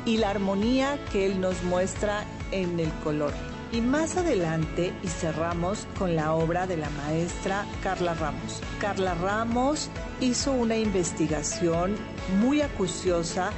y 0.04 0.18
la 0.18 0.30
armonía 0.30 0.98
que 1.10 1.26
él 1.26 1.40
nos 1.40 1.62
muestra 1.64 2.24
en 2.52 2.78
el 2.78 2.90
color. 3.04 3.32
Y 3.72 3.82
más 3.82 4.16
adelante, 4.16 4.94
y 5.02 5.08
cerramos 5.08 5.86
con 5.98 6.16
la 6.16 6.32
obra 6.32 6.66
de 6.66 6.78
la 6.78 6.88
maestra 6.90 7.66
Carla 7.82 8.14
Ramos. 8.14 8.62
Carla 8.80 9.14
Ramos 9.14 9.90
hizo 10.20 10.52
una 10.52 10.76
investigación 10.76 11.96
muy 12.40 12.62
acuciosa 12.62 13.50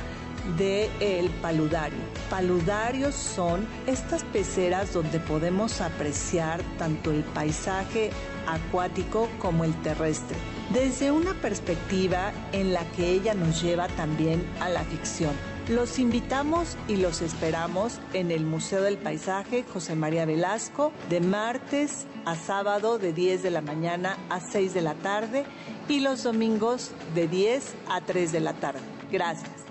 de 0.56 0.90
el 0.98 1.30
paludario. 1.42 2.09
Paludarios 2.30 3.16
son 3.16 3.66
estas 3.88 4.22
peceras 4.22 4.92
donde 4.92 5.18
podemos 5.18 5.80
apreciar 5.80 6.62
tanto 6.78 7.10
el 7.10 7.24
paisaje 7.24 8.10
acuático 8.46 9.28
como 9.40 9.64
el 9.64 9.74
terrestre, 9.82 10.36
desde 10.72 11.10
una 11.10 11.34
perspectiva 11.34 12.32
en 12.52 12.72
la 12.72 12.84
que 12.92 13.10
ella 13.10 13.34
nos 13.34 13.60
lleva 13.60 13.88
también 13.88 14.46
a 14.60 14.68
la 14.68 14.84
ficción. 14.84 15.34
Los 15.68 15.98
invitamos 15.98 16.76
y 16.86 16.96
los 16.96 17.20
esperamos 17.20 18.00
en 18.12 18.30
el 18.30 18.44
Museo 18.44 18.82
del 18.82 18.96
Paisaje 18.96 19.64
José 19.72 19.96
María 19.96 20.24
Velasco 20.24 20.92
de 21.08 21.20
martes 21.20 22.06
a 22.24 22.36
sábado 22.36 22.98
de 22.98 23.12
10 23.12 23.42
de 23.42 23.50
la 23.50 23.60
mañana 23.60 24.16
a 24.30 24.40
6 24.40 24.72
de 24.72 24.82
la 24.82 24.94
tarde 24.94 25.44
y 25.88 25.98
los 25.98 26.22
domingos 26.22 26.92
de 27.14 27.26
10 27.26 27.74
a 27.88 28.00
3 28.00 28.30
de 28.30 28.40
la 28.40 28.52
tarde. 28.54 28.80
Gracias. 29.10 29.69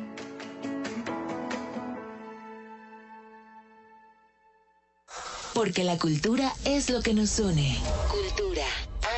Porque 5.60 5.84
la 5.84 5.98
cultura 5.98 6.54
es 6.63 6.89
lo 6.89 7.02
que 7.02 7.13
nos 7.13 7.38
une. 7.38 7.76
Cultura 8.10 8.63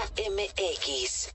AMX. 0.08 1.30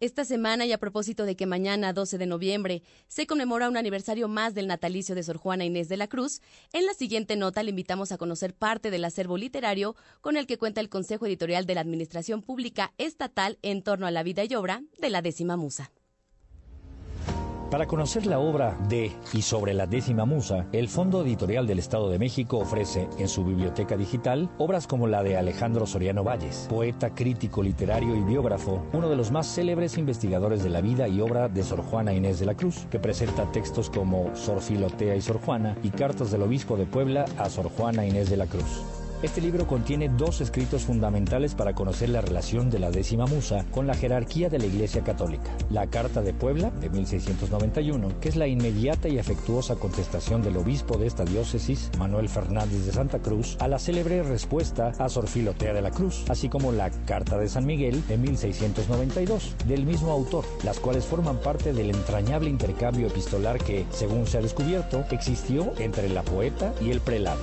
Esta 0.00 0.24
semana 0.24 0.64
y 0.64 0.72
a 0.72 0.78
propósito 0.78 1.26
de 1.26 1.36
que 1.36 1.44
mañana, 1.44 1.92
12 1.92 2.16
de 2.16 2.24
noviembre, 2.24 2.82
se 3.06 3.26
conmemora 3.26 3.68
un 3.68 3.76
aniversario 3.76 4.28
más 4.28 4.54
del 4.54 4.66
natalicio 4.66 5.14
de 5.14 5.22
Sor 5.22 5.36
Juana 5.36 5.66
Inés 5.66 5.90
de 5.90 5.98
la 5.98 6.08
Cruz, 6.08 6.40
en 6.72 6.86
la 6.86 6.94
siguiente 6.94 7.36
nota 7.36 7.62
le 7.62 7.68
invitamos 7.68 8.12
a 8.12 8.16
conocer 8.16 8.54
parte 8.54 8.90
del 8.90 9.04
acervo 9.04 9.36
literario 9.36 9.94
con 10.22 10.38
el 10.38 10.46
que 10.46 10.56
cuenta 10.56 10.80
el 10.80 10.88
Consejo 10.88 11.26
Editorial 11.26 11.66
de 11.66 11.74
la 11.74 11.82
Administración 11.82 12.40
Pública 12.40 12.94
Estatal 12.96 13.58
en 13.60 13.82
torno 13.82 14.06
a 14.06 14.10
la 14.10 14.22
vida 14.22 14.42
y 14.44 14.54
obra 14.54 14.84
de 14.98 15.10
la 15.10 15.20
décima 15.20 15.58
musa. 15.58 15.92
Para 17.70 17.88
conocer 17.88 18.26
la 18.26 18.38
obra 18.38 18.78
de 18.88 19.10
y 19.32 19.42
sobre 19.42 19.74
la 19.74 19.86
décima 19.86 20.24
musa, 20.24 20.66
el 20.70 20.88
Fondo 20.88 21.24
Editorial 21.24 21.66
del 21.66 21.80
Estado 21.80 22.08
de 22.08 22.18
México 22.18 22.58
ofrece 22.58 23.08
en 23.18 23.26
su 23.26 23.44
biblioteca 23.44 23.96
digital 23.96 24.48
obras 24.58 24.86
como 24.86 25.08
la 25.08 25.24
de 25.24 25.36
Alejandro 25.36 25.84
Soriano 25.84 26.22
Valles, 26.22 26.66
poeta, 26.70 27.12
crítico 27.12 27.64
literario 27.64 28.14
y 28.14 28.20
biógrafo, 28.20 28.86
uno 28.92 29.08
de 29.08 29.16
los 29.16 29.32
más 29.32 29.52
célebres 29.52 29.98
investigadores 29.98 30.62
de 30.62 30.70
la 30.70 30.80
vida 30.80 31.08
y 31.08 31.20
obra 31.20 31.48
de 31.48 31.64
Sor 31.64 31.82
Juana 31.82 32.14
Inés 32.14 32.38
de 32.38 32.46
la 32.46 32.54
Cruz, 32.54 32.86
que 32.88 33.00
presenta 33.00 33.50
textos 33.50 33.90
como 33.90 34.34
Sor 34.36 34.60
Filotea 34.60 35.16
y 35.16 35.20
Sor 35.20 35.40
Juana 35.40 35.76
y 35.82 35.90
cartas 35.90 36.30
del 36.30 36.42
obispo 36.42 36.76
de 36.76 36.86
Puebla 36.86 37.24
a 37.36 37.50
Sor 37.50 37.68
Juana 37.68 38.06
Inés 38.06 38.30
de 38.30 38.36
la 38.36 38.46
Cruz. 38.46 38.95
Este 39.22 39.40
libro 39.40 39.66
contiene 39.66 40.10
dos 40.10 40.42
escritos 40.42 40.82
fundamentales 40.84 41.54
para 41.54 41.74
conocer 41.74 42.10
la 42.10 42.20
relación 42.20 42.68
de 42.68 42.78
la 42.78 42.90
décima 42.90 43.24
musa 43.24 43.64
con 43.70 43.86
la 43.86 43.94
jerarquía 43.94 44.50
de 44.50 44.58
la 44.58 44.66
Iglesia 44.66 45.02
Católica. 45.02 45.56
La 45.70 45.86
Carta 45.86 46.20
de 46.20 46.34
Puebla, 46.34 46.70
de 46.70 46.90
1691, 46.90 48.20
que 48.20 48.28
es 48.28 48.36
la 48.36 48.46
inmediata 48.46 49.08
y 49.08 49.18
afectuosa 49.18 49.76
contestación 49.76 50.42
del 50.42 50.58
obispo 50.58 50.98
de 50.98 51.06
esta 51.06 51.24
diócesis, 51.24 51.90
Manuel 51.98 52.28
Fernández 52.28 52.84
de 52.84 52.92
Santa 52.92 53.18
Cruz, 53.20 53.56
a 53.58 53.68
la 53.68 53.78
célebre 53.78 54.22
respuesta 54.22 54.92
a 54.98 55.08
Sor 55.08 55.28
Filotea 55.28 55.72
de 55.72 55.82
la 55.82 55.92
Cruz, 55.92 56.26
así 56.28 56.50
como 56.50 56.70
la 56.70 56.90
Carta 57.06 57.38
de 57.38 57.48
San 57.48 57.64
Miguel, 57.64 58.06
de 58.08 58.18
1692, 58.18 59.56
del 59.66 59.86
mismo 59.86 60.12
autor, 60.12 60.44
las 60.62 60.78
cuales 60.78 61.06
forman 61.06 61.38
parte 61.38 61.72
del 61.72 61.88
entrañable 61.88 62.50
intercambio 62.50 63.06
epistolar 63.06 63.56
que, 63.64 63.86
según 63.90 64.26
se 64.26 64.36
ha 64.36 64.42
descubierto, 64.42 65.06
existió 65.10 65.72
entre 65.78 66.10
la 66.10 66.22
poeta 66.22 66.74
y 66.82 66.90
el 66.90 67.00
prelado. 67.00 67.40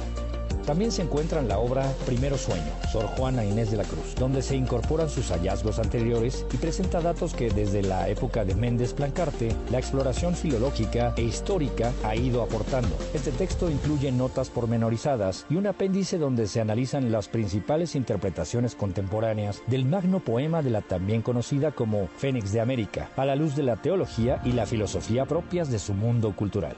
También 0.66 0.92
se 0.92 1.02
encuentra 1.02 1.40
en 1.40 1.48
la 1.48 1.60
obra 1.60 1.94
Primero 2.06 2.38
Sueño, 2.38 2.72
Sor 2.92 3.08
Juana 3.08 3.44
Inés 3.44 3.72
de 3.72 3.78
la 3.78 3.84
Cruz, 3.84 4.16
donde 4.16 4.42
se 4.42 4.56
incorporan 4.56 5.10
sus 5.10 5.30
hallazgos 5.30 5.80
anteriores 5.80 6.46
y 6.54 6.58
presenta 6.58 7.02
datos 7.02 7.34
que 7.34 7.50
desde 7.50 7.82
la 7.82 8.08
época 8.10 8.46
de 8.46 8.56
Méndez 8.56 8.94
Plancarte, 8.94 9.56
la 9.72 9.80
exploración 9.80 10.36
filológica 10.36 11.14
e 11.18 11.24
histórica 11.24 11.92
ha 12.04 12.16
ido 12.16 12.42
aportando. 12.42 12.96
Este 13.14 13.32
texto 13.32 13.70
incluye 13.70 14.12
notas 14.12 14.50
pormenorizadas 14.50 15.46
y 15.50 15.56
un 15.56 15.68
apéndice 15.68 16.18
donde 16.18 16.48
se 16.48 16.62
analizan 16.62 17.12
las 17.12 17.28
principales 17.28 17.96
interpretaciones 17.96 18.76
contemporáneas 18.76 19.62
del 19.68 19.86
magno 19.86 20.20
poema 20.20 20.62
de 20.62 20.70
la 20.70 20.82
también 20.82 21.22
conocida 21.22 21.72
como 21.72 22.08
Fénix 22.18 22.52
de 22.52 22.62
América, 22.62 23.10
a 23.16 23.26
la 23.26 23.36
luz 23.36 23.56
de 23.56 23.64
la 23.64 23.78
teología 23.78 24.42
y 24.46 24.54
la 24.54 24.66
filosofía 24.66 25.26
propias 25.26 25.70
de 25.70 25.80
su 25.80 25.94
mundo 25.94 26.36
cultural. 26.36 26.76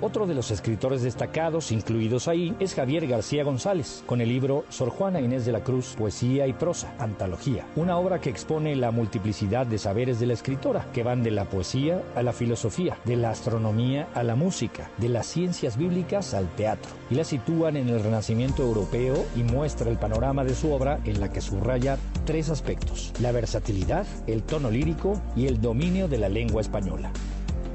Otro 0.00 0.26
de 0.26 0.34
los 0.34 0.50
escritores 0.50 1.02
destacados 1.02 1.72
incluidos 1.72 2.28
ahí 2.28 2.54
es 2.60 2.74
Javier 2.74 3.06
García 3.06 3.42
González, 3.42 4.04
con 4.06 4.20
el 4.20 4.28
libro 4.28 4.64
Sor 4.68 4.90
Juana 4.90 5.20
Inés 5.20 5.44
de 5.44 5.52
la 5.52 5.64
Cruz, 5.64 5.94
Poesía 5.98 6.46
y 6.46 6.52
Prosa, 6.52 6.94
Antología, 6.98 7.66
una 7.74 7.96
obra 7.98 8.20
que 8.20 8.30
expone 8.30 8.76
la 8.76 8.90
multiplicidad 8.90 9.66
de 9.66 9.78
saberes 9.78 10.20
de 10.20 10.26
la 10.26 10.34
escritora, 10.34 10.86
que 10.92 11.02
van 11.02 11.22
de 11.22 11.32
la 11.32 11.46
poesía 11.46 12.02
a 12.14 12.22
la 12.22 12.32
filosofía, 12.32 12.96
de 13.04 13.16
la 13.16 13.30
astronomía 13.30 14.08
a 14.14 14.22
la 14.22 14.36
música, 14.36 14.90
de 14.98 15.08
las 15.08 15.26
ciencias 15.26 15.76
bíblicas 15.76 16.32
al 16.34 16.48
teatro, 16.54 16.90
y 17.10 17.16
la 17.16 17.24
sitúan 17.24 17.76
en 17.76 17.88
el 17.88 18.02
Renacimiento 18.02 18.62
europeo 18.62 19.26
y 19.34 19.42
muestra 19.42 19.90
el 19.90 19.98
panorama 19.98 20.44
de 20.44 20.54
su 20.54 20.72
obra 20.72 21.00
en 21.04 21.20
la 21.20 21.32
que 21.32 21.40
subraya 21.40 21.98
tres 22.24 22.50
aspectos, 22.50 23.12
la 23.20 23.32
versatilidad, 23.32 24.06
el 24.26 24.42
tono 24.42 24.70
lírico 24.70 25.20
y 25.34 25.46
el 25.46 25.60
dominio 25.60 26.08
de 26.08 26.18
la 26.18 26.28
lengua 26.28 26.60
española. 26.60 27.10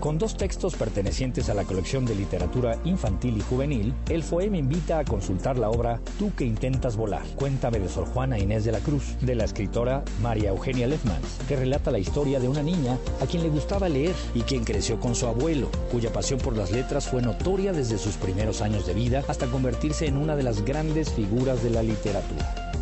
Con 0.03 0.17
dos 0.17 0.35
textos 0.35 0.75
pertenecientes 0.75 1.47
a 1.47 1.53
la 1.53 1.63
colección 1.63 2.03
de 2.03 2.13
literatura 2.13 2.77
infantil 2.83 3.37
y 3.37 3.39
juvenil, 3.39 3.93
el 4.09 4.21
FOEM 4.21 4.55
invita 4.55 4.99
a 4.99 5.05
consultar 5.05 5.57
la 5.57 5.69
obra 5.69 6.01
Tú 6.19 6.33
que 6.35 6.43
intentas 6.43 6.97
volar, 6.97 7.21
Cuéntame 7.37 7.79
de 7.79 7.87
Sor 7.87 8.05
Juana 8.07 8.37
Inés 8.37 8.65
de 8.65 8.73
la 8.73 8.81
Cruz, 8.81 9.15
de 9.21 9.33
la 9.33 9.45
escritora 9.45 10.03
María 10.21 10.49
Eugenia 10.49 10.87
Lefmans, 10.87 11.39
que 11.47 11.55
relata 11.55 11.89
la 11.89 11.99
historia 11.99 12.41
de 12.41 12.49
una 12.49 12.61
niña 12.61 12.99
a 13.21 13.25
quien 13.27 13.43
le 13.43 13.49
gustaba 13.49 13.87
leer 13.87 14.13
y 14.35 14.41
quien 14.41 14.65
creció 14.65 14.99
con 14.99 15.15
su 15.15 15.25
abuelo, 15.25 15.69
cuya 15.89 16.11
pasión 16.11 16.37
por 16.41 16.57
las 16.57 16.71
letras 16.71 17.07
fue 17.07 17.21
notoria 17.21 17.71
desde 17.71 17.97
sus 17.97 18.15
primeros 18.15 18.61
años 18.61 18.85
de 18.85 18.95
vida 18.95 19.23
hasta 19.29 19.47
convertirse 19.47 20.05
en 20.05 20.17
una 20.17 20.35
de 20.35 20.43
las 20.43 20.65
grandes 20.65 21.13
figuras 21.13 21.63
de 21.63 21.69
la 21.69 21.81
literatura. 21.81 22.72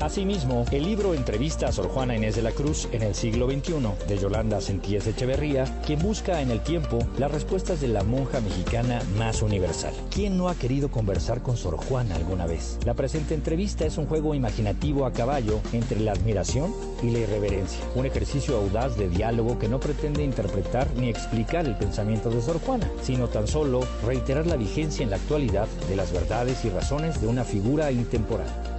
Asimismo, 0.00 0.64
el 0.70 0.84
libro 0.84 1.12
Entrevista 1.12 1.68
a 1.68 1.72
Sor 1.72 1.88
Juana 1.88 2.16
Inés 2.16 2.34
de 2.34 2.40
la 2.40 2.52
Cruz 2.52 2.88
en 2.90 3.02
el 3.02 3.14
siglo 3.14 3.50
XXI 3.50 3.74
de 4.08 4.18
Yolanda 4.18 4.58
Sentíes 4.62 5.06
Echeverría, 5.06 5.64
quien 5.84 5.98
busca 5.98 6.40
en 6.40 6.50
el 6.50 6.60
tiempo 6.60 7.00
las 7.18 7.30
respuestas 7.30 7.82
de 7.82 7.88
la 7.88 8.02
monja 8.02 8.40
mexicana 8.40 9.02
más 9.18 9.42
universal. 9.42 9.92
¿Quién 10.10 10.38
no 10.38 10.48
ha 10.48 10.54
querido 10.54 10.90
conversar 10.90 11.42
con 11.42 11.58
Sor 11.58 11.76
Juana 11.76 12.14
alguna 12.16 12.46
vez? 12.46 12.78
La 12.86 12.94
presente 12.94 13.34
entrevista 13.34 13.84
es 13.84 13.98
un 13.98 14.06
juego 14.06 14.34
imaginativo 14.34 15.04
a 15.04 15.12
caballo 15.12 15.60
entre 15.74 16.00
la 16.00 16.12
admiración 16.12 16.74
y 17.02 17.10
la 17.10 17.18
irreverencia, 17.18 17.84
un 17.94 18.06
ejercicio 18.06 18.56
audaz 18.56 18.96
de 18.96 19.10
diálogo 19.10 19.58
que 19.58 19.68
no 19.68 19.80
pretende 19.80 20.24
interpretar 20.24 20.88
ni 20.96 21.10
explicar 21.10 21.66
el 21.66 21.76
pensamiento 21.76 22.30
de 22.30 22.40
Sor 22.40 22.58
Juana, 22.58 22.90
sino 23.02 23.28
tan 23.28 23.46
solo 23.46 23.86
reiterar 24.06 24.46
la 24.46 24.56
vigencia 24.56 25.02
en 25.02 25.10
la 25.10 25.16
actualidad 25.16 25.68
de 25.90 25.96
las 25.96 26.10
verdades 26.10 26.64
y 26.64 26.70
razones 26.70 27.20
de 27.20 27.26
una 27.26 27.44
figura 27.44 27.92
intemporal. 27.92 28.69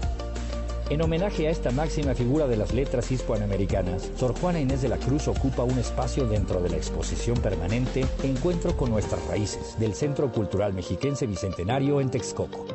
En 0.92 1.02
homenaje 1.02 1.48
a 1.48 1.52
esta 1.52 1.72
máxima 1.72 2.14
figura 2.14 2.48
de 2.48 2.58
las 2.58 2.74
letras 2.74 3.10
hispanoamericanas, 3.14 4.12
Sor 4.18 4.38
Juana 4.38 4.60
Inés 4.60 4.82
de 4.82 4.90
la 4.90 4.98
Cruz 4.98 5.30
ocupa 5.30 5.64
un 5.64 5.80
espacio 5.80 6.28
dentro 6.28 6.60
de 6.60 6.70
la 6.70 6.76
exposición 6.76 7.38
permanente 7.38 8.06
Encuentro 8.24 8.76
con 8.76 8.92
nuestras 8.92 9.26
raíces 9.28 9.80
del 9.80 9.94
Centro 9.94 10.30
Cultural 10.34 10.74
Mexiquense 10.74 11.28
Bicentenario 11.28 12.02
en 12.02 12.10
Texcoco. 12.10 12.66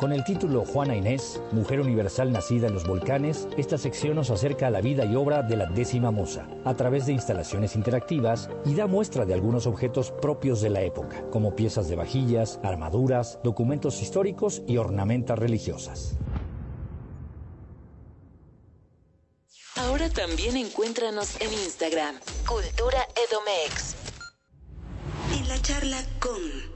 Con 0.00 0.12
el 0.12 0.24
título 0.24 0.64
Juana 0.64 0.96
Inés, 0.96 1.40
Mujer 1.52 1.80
Universal 1.80 2.32
nacida 2.32 2.66
en 2.66 2.74
los 2.74 2.88
volcanes, 2.88 3.46
esta 3.56 3.78
sección 3.78 4.16
nos 4.16 4.30
acerca 4.30 4.66
a 4.66 4.70
la 4.70 4.80
vida 4.80 5.04
y 5.04 5.14
obra 5.14 5.44
de 5.44 5.56
la 5.56 5.66
décima 5.66 6.10
musa, 6.10 6.48
a 6.64 6.74
través 6.74 7.06
de 7.06 7.12
instalaciones 7.12 7.76
interactivas 7.76 8.50
y 8.64 8.74
da 8.74 8.88
muestra 8.88 9.24
de 9.26 9.34
algunos 9.34 9.68
objetos 9.68 10.10
propios 10.10 10.60
de 10.60 10.70
la 10.70 10.80
época, 10.80 11.22
como 11.30 11.54
piezas 11.54 11.88
de 11.88 11.94
vajillas, 11.94 12.58
armaduras, 12.64 13.38
documentos 13.44 14.02
históricos 14.02 14.62
y 14.66 14.78
ornamentas 14.78 15.38
religiosas. 15.38 16.18
Ahora 19.80 20.10
también 20.10 20.58
encuéntranos 20.58 21.40
en 21.40 21.50
Instagram, 21.54 22.20
Cultura 22.46 23.08
Edomex. 23.16 23.94
En 25.32 25.48
la 25.48 25.60
charla 25.62 26.04
con... 26.20 26.69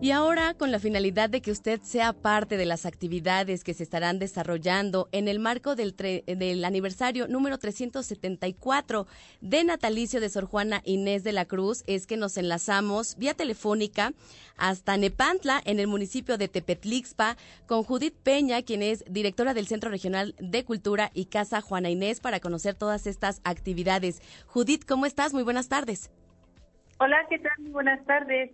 Y 0.00 0.12
ahora, 0.12 0.54
con 0.54 0.70
la 0.70 0.78
finalidad 0.78 1.28
de 1.28 1.40
que 1.40 1.50
usted 1.50 1.80
sea 1.82 2.12
parte 2.12 2.56
de 2.56 2.66
las 2.66 2.86
actividades 2.86 3.64
que 3.64 3.74
se 3.74 3.82
estarán 3.82 4.20
desarrollando 4.20 5.08
en 5.10 5.26
el 5.26 5.40
marco 5.40 5.74
del, 5.74 5.96
del, 5.96 6.64
aniversario 6.64 7.26
número 7.26 7.58
374 7.58 9.08
de 9.40 9.64
natalicio 9.64 10.20
de 10.20 10.28
Sor 10.28 10.44
Juana 10.44 10.82
Inés 10.84 11.24
de 11.24 11.32
la 11.32 11.46
Cruz, 11.46 11.82
es 11.88 12.06
que 12.06 12.16
nos 12.16 12.36
enlazamos 12.36 13.16
vía 13.18 13.34
telefónica 13.34 14.12
hasta 14.56 14.96
Nepantla, 14.96 15.60
en 15.64 15.80
el 15.80 15.88
municipio 15.88 16.38
de 16.38 16.46
Tepetlixpa, 16.46 17.36
con 17.66 17.82
Judith 17.82 18.14
Peña, 18.22 18.62
quien 18.62 18.82
es 18.82 19.04
directora 19.10 19.52
del 19.52 19.66
Centro 19.66 19.90
Regional 19.90 20.36
de 20.38 20.64
Cultura 20.64 21.10
y 21.12 21.24
Casa 21.24 21.60
Juana 21.60 21.90
Inés, 21.90 22.20
para 22.20 22.38
conocer 22.38 22.76
todas 22.76 23.08
estas 23.08 23.40
actividades. 23.42 24.22
Judith, 24.46 24.84
¿cómo 24.86 25.06
estás? 25.06 25.34
Muy 25.34 25.42
buenas 25.42 25.68
tardes. 25.68 26.08
Hola, 27.00 27.16
¿qué 27.28 27.40
tal? 27.40 27.52
Muy 27.58 27.72
buenas 27.72 28.04
tardes. 28.06 28.52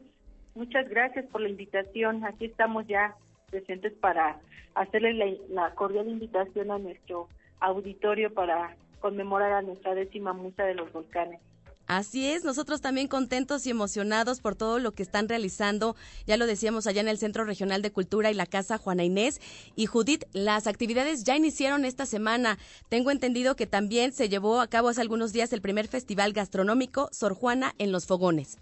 Muchas 0.54 0.88
gracias 0.88 1.26
por 1.26 1.40
la 1.40 1.48
invitación. 1.48 2.24
Aquí 2.24 2.46
estamos 2.46 2.86
ya 2.86 3.16
presentes 3.50 3.92
para 3.94 4.38
hacerle 4.74 5.40
la, 5.48 5.74
cordial 5.74 6.08
invitación 6.08 6.70
a 6.70 6.78
nuestro 6.78 7.28
auditorio 7.60 8.32
para 8.32 8.76
conmemorar 9.00 9.52
a 9.52 9.62
nuestra 9.62 9.94
décima 9.94 10.32
musa 10.32 10.64
de 10.64 10.74
los 10.74 10.92
volcanes. 10.92 11.40
Así 11.86 12.30
es, 12.30 12.44
nosotros 12.44 12.80
también 12.80 13.08
contentos 13.08 13.66
y 13.66 13.70
emocionados 13.70 14.40
por 14.40 14.54
todo 14.56 14.78
lo 14.78 14.92
que 14.92 15.02
están 15.02 15.28
realizando, 15.28 15.96
ya 16.26 16.38
lo 16.38 16.46
decíamos 16.46 16.86
allá 16.86 17.02
en 17.02 17.08
el 17.08 17.18
Centro 17.18 17.44
Regional 17.44 17.82
de 17.82 17.92
Cultura 17.92 18.30
y 18.30 18.34
la 18.34 18.46
Casa 18.46 18.78
Juana 18.78 19.04
Inés. 19.04 19.40
Y 19.76 19.84
Judith, 19.84 20.24
las 20.32 20.66
actividades 20.66 21.24
ya 21.24 21.36
iniciaron 21.36 21.84
esta 21.84 22.06
semana. 22.06 22.58
Tengo 22.88 23.10
entendido 23.10 23.54
que 23.54 23.66
también 23.66 24.12
se 24.12 24.30
llevó 24.30 24.60
a 24.60 24.68
cabo 24.68 24.88
hace 24.88 25.02
algunos 25.02 25.34
días 25.34 25.52
el 25.52 25.60
primer 25.60 25.86
festival 25.86 26.32
gastronómico 26.32 27.10
Sor 27.12 27.34
Juana 27.34 27.74
en 27.76 27.92
los 27.92 28.06
Fogones. 28.06 28.58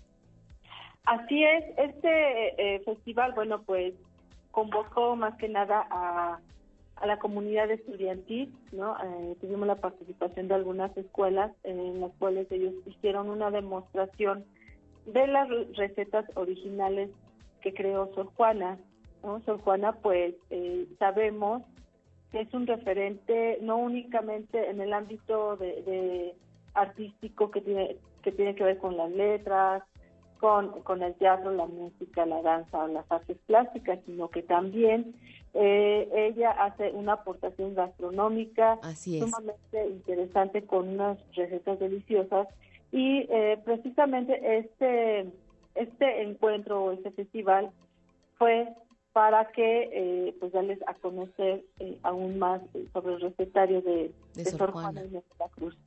Así 1.04 1.44
es, 1.44 1.64
este 1.78 2.74
eh, 2.76 2.80
festival, 2.84 3.32
bueno, 3.34 3.62
pues 3.62 3.94
convocó 4.52 5.16
más 5.16 5.36
que 5.36 5.48
nada 5.48 5.86
a, 5.90 6.38
la 7.04 7.18
comunidad 7.18 7.68
estudiantil, 7.68 8.54
¿no? 8.70 8.96
Eh, 8.96 9.36
tuvimos 9.40 9.66
la 9.66 9.74
participación 9.74 10.46
de 10.46 10.54
algunas 10.54 10.96
escuelas 10.96 11.50
en 11.64 12.00
las 12.00 12.12
cuales 12.20 12.46
ellos 12.52 12.74
hicieron 12.86 13.28
una 13.28 13.50
demostración 13.50 14.44
de 15.06 15.26
las 15.26 15.48
recetas 15.74 16.24
originales 16.36 17.10
que 17.60 17.74
creó 17.74 18.14
Sor 18.14 18.26
Juana, 18.36 18.78
¿no? 19.24 19.40
Sor 19.40 19.60
Juana, 19.62 19.94
pues 19.94 20.36
eh, 20.50 20.86
sabemos 21.00 21.62
que 22.30 22.42
es 22.42 22.54
un 22.54 22.68
referente 22.68 23.58
no 23.62 23.78
únicamente 23.78 24.70
en 24.70 24.80
el 24.80 24.92
ámbito 24.92 25.56
de, 25.56 26.34
artístico 26.74 27.50
que 27.50 27.62
tiene 27.62 27.96
que 28.22 28.30
tiene 28.30 28.54
que 28.54 28.62
ver 28.62 28.78
con 28.78 28.96
las 28.96 29.10
letras, 29.10 29.82
con, 30.42 31.02
el 31.02 31.14
teatro, 31.14 31.52
la 31.52 31.66
música, 31.66 32.26
la 32.26 32.42
danza 32.42 32.82
o 32.82 32.88
las 32.88 33.10
artes 33.12 33.38
plásticas, 33.46 34.00
sino 34.06 34.28
que 34.28 34.42
también 34.42 35.14
eh, 35.54 36.08
ella 36.12 36.50
hace 36.50 36.90
una 36.90 37.12
aportación 37.12 37.76
gastronómica 37.76 38.80
sumamente 38.92 39.88
interesante 39.88 40.66
con 40.66 40.88
unas 40.88 41.18
recetas 41.36 41.78
deliciosas. 41.78 42.48
Y 42.90 43.28
eh, 43.30 43.60
precisamente 43.64 44.58
este 44.58 45.30
este 45.76 46.22
encuentro 46.22 46.84
o 46.84 46.92
este 46.92 47.12
festival 47.12 47.70
fue 48.36 48.68
para 49.12 49.52
que 49.52 49.90
eh, 49.92 50.34
pues 50.40 50.50
darles 50.52 50.80
a 50.88 50.94
conocer 50.94 51.64
aún 52.02 52.40
más 52.40 52.60
sobre 52.92 53.14
el 53.14 53.20
recetario 53.20 53.80
de, 53.80 54.12
de, 54.34 54.44
Sor 54.44 54.72
Juana. 54.72 55.02
De 55.02 55.22
la 55.38 55.48
Cruz. 55.50 55.78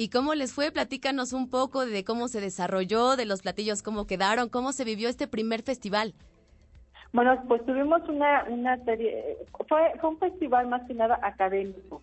¿Y 0.00 0.08
cómo 0.08 0.32
les 0.32 0.54
fue? 0.54 0.72
Platícanos 0.72 1.34
un 1.34 1.50
poco 1.50 1.84
de 1.84 2.04
cómo 2.04 2.28
se 2.28 2.40
desarrolló, 2.40 3.16
de 3.16 3.26
los 3.26 3.42
platillos, 3.42 3.82
cómo 3.82 4.06
quedaron, 4.06 4.48
cómo 4.48 4.72
se 4.72 4.84
vivió 4.84 5.10
este 5.10 5.28
primer 5.28 5.60
festival. 5.60 6.14
Bueno, 7.12 7.38
pues 7.46 7.62
tuvimos 7.66 8.08
una, 8.08 8.44
una 8.44 8.82
serie, 8.86 9.36
fue, 9.68 9.92
fue 10.00 10.08
un 10.08 10.18
festival 10.18 10.68
más 10.68 10.86
que 10.86 10.94
nada 10.94 11.20
académico, 11.22 12.00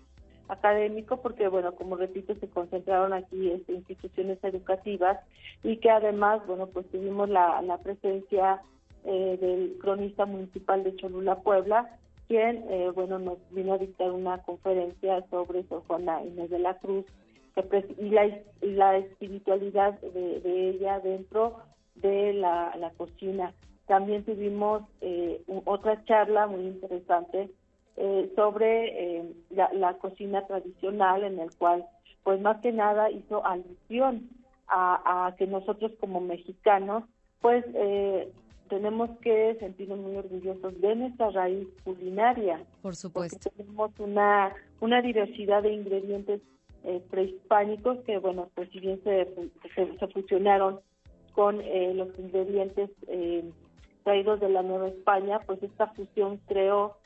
académico 0.48 1.24
porque, 1.24 1.48
bueno, 1.48 1.74
como 1.74 1.96
repito, 1.96 2.36
se 2.36 2.48
concentraron 2.48 3.14
aquí 3.14 3.50
este, 3.50 3.74
instituciones 3.74 4.38
educativas 4.44 5.18
y 5.64 5.78
que 5.78 5.90
además, 5.90 6.46
bueno, 6.46 6.68
pues 6.68 6.86
tuvimos 6.92 7.30
la, 7.30 7.64
la 7.64 7.80
presencia 7.80 8.62
eh, 9.06 9.40
del 9.42 9.76
cronista 9.82 10.28
municipal 10.28 10.84
de 10.84 10.96
Cholula, 10.98 11.38
Puebla, 11.38 11.98
quien, 12.28 12.64
eh, 12.70 12.92
bueno, 12.94 13.18
nos 13.18 13.40
vino 13.50 13.74
a 13.74 13.80
dictar 13.80 14.12
una 14.12 14.38
conferencia 14.44 15.26
sobre 15.32 15.64
Sor 15.64 15.82
Juana 15.88 16.22
Inés 16.22 16.52
de 16.52 16.60
la 16.60 16.78
Cruz, 16.78 17.04
y 17.98 18.10
la, 18.10 18.40
la 18.62 18.98
espiritualidad 18.98 20.00
de, 20.02 20.70
ella 20.70 21.00
dentro 21.00 21.58
de 21.96 22.34
la, 22.34 22.92
cocina. 22.98 23.54
También 23.88 24.24
tuvimos 24.24 24.84
eh, 25.02 25.42
otra 25.66 26.04
charla 26.06 26.48
muy 26.48 26.66
interesante 26.66 27.50
eh, 27.96 28.32
sobre 28.36 29.20
eh, 29.20 29.34
la, 29.50 29.94
cocina 29.96 30.46
tradicional 30.46 31.24
en 31.24 31.40
el 31.40 31.56
cual 31.56 31.86
pues 32.24 32.42
más 32.42 32.60
que 32.62 32.72
nada 32.72 33.10
hizo 33.10 33.46
alusión 33.46 34.30
a, 34.68 35.34
que 35.38 35.48
nosotros 35.48 35.94
como 36.00 36.20
mexicanos 36.20 37.06
pues 37.40 37.64
tenemos 38.68 39.10
que 39.22 39.56
sentirnos 39.60 40.00
muy 40.00 40.18
orgullosos 40.18 40.82
de 40.82 40.96
nuestra 40.96 41.30
raíz 41.30 41.68
culinaria. 41.86 42.60
Por 42.82 42.98
supuesto. 42.98 43.50
tenemos 43.56 43.92
una, 44.00 44.54
una 44.82 45.02
diversidad 45.02 45.64
de 45.64 45.72
ingredientes 45.72 46.42
eh, 46.88 47.02
prehispánicos 47.10 48.00
que, 48.06 48.18
bueno, 48.18 48.50
pues 48.56 48.70
si 48.70 48.80
bien 48.80 49.02
se, 49.04 49.28
se, 49.76 50.08
fusionaron 50.08 50.80
con 51.34 51.62
eh, 51.62 51.94
los 51.94 52.08
ingredientes 52.18 52.90
eh, 53.08 53.44
traídos 54.04 54.40
de 54.40 54.50
la 54.50 54.64
Nueva 54.64 54.88
España, 54.88 55.40
pues 55.46 55.62
esta 55.62 55.88
fusión 55.88 56.40
creó 56.48 56.98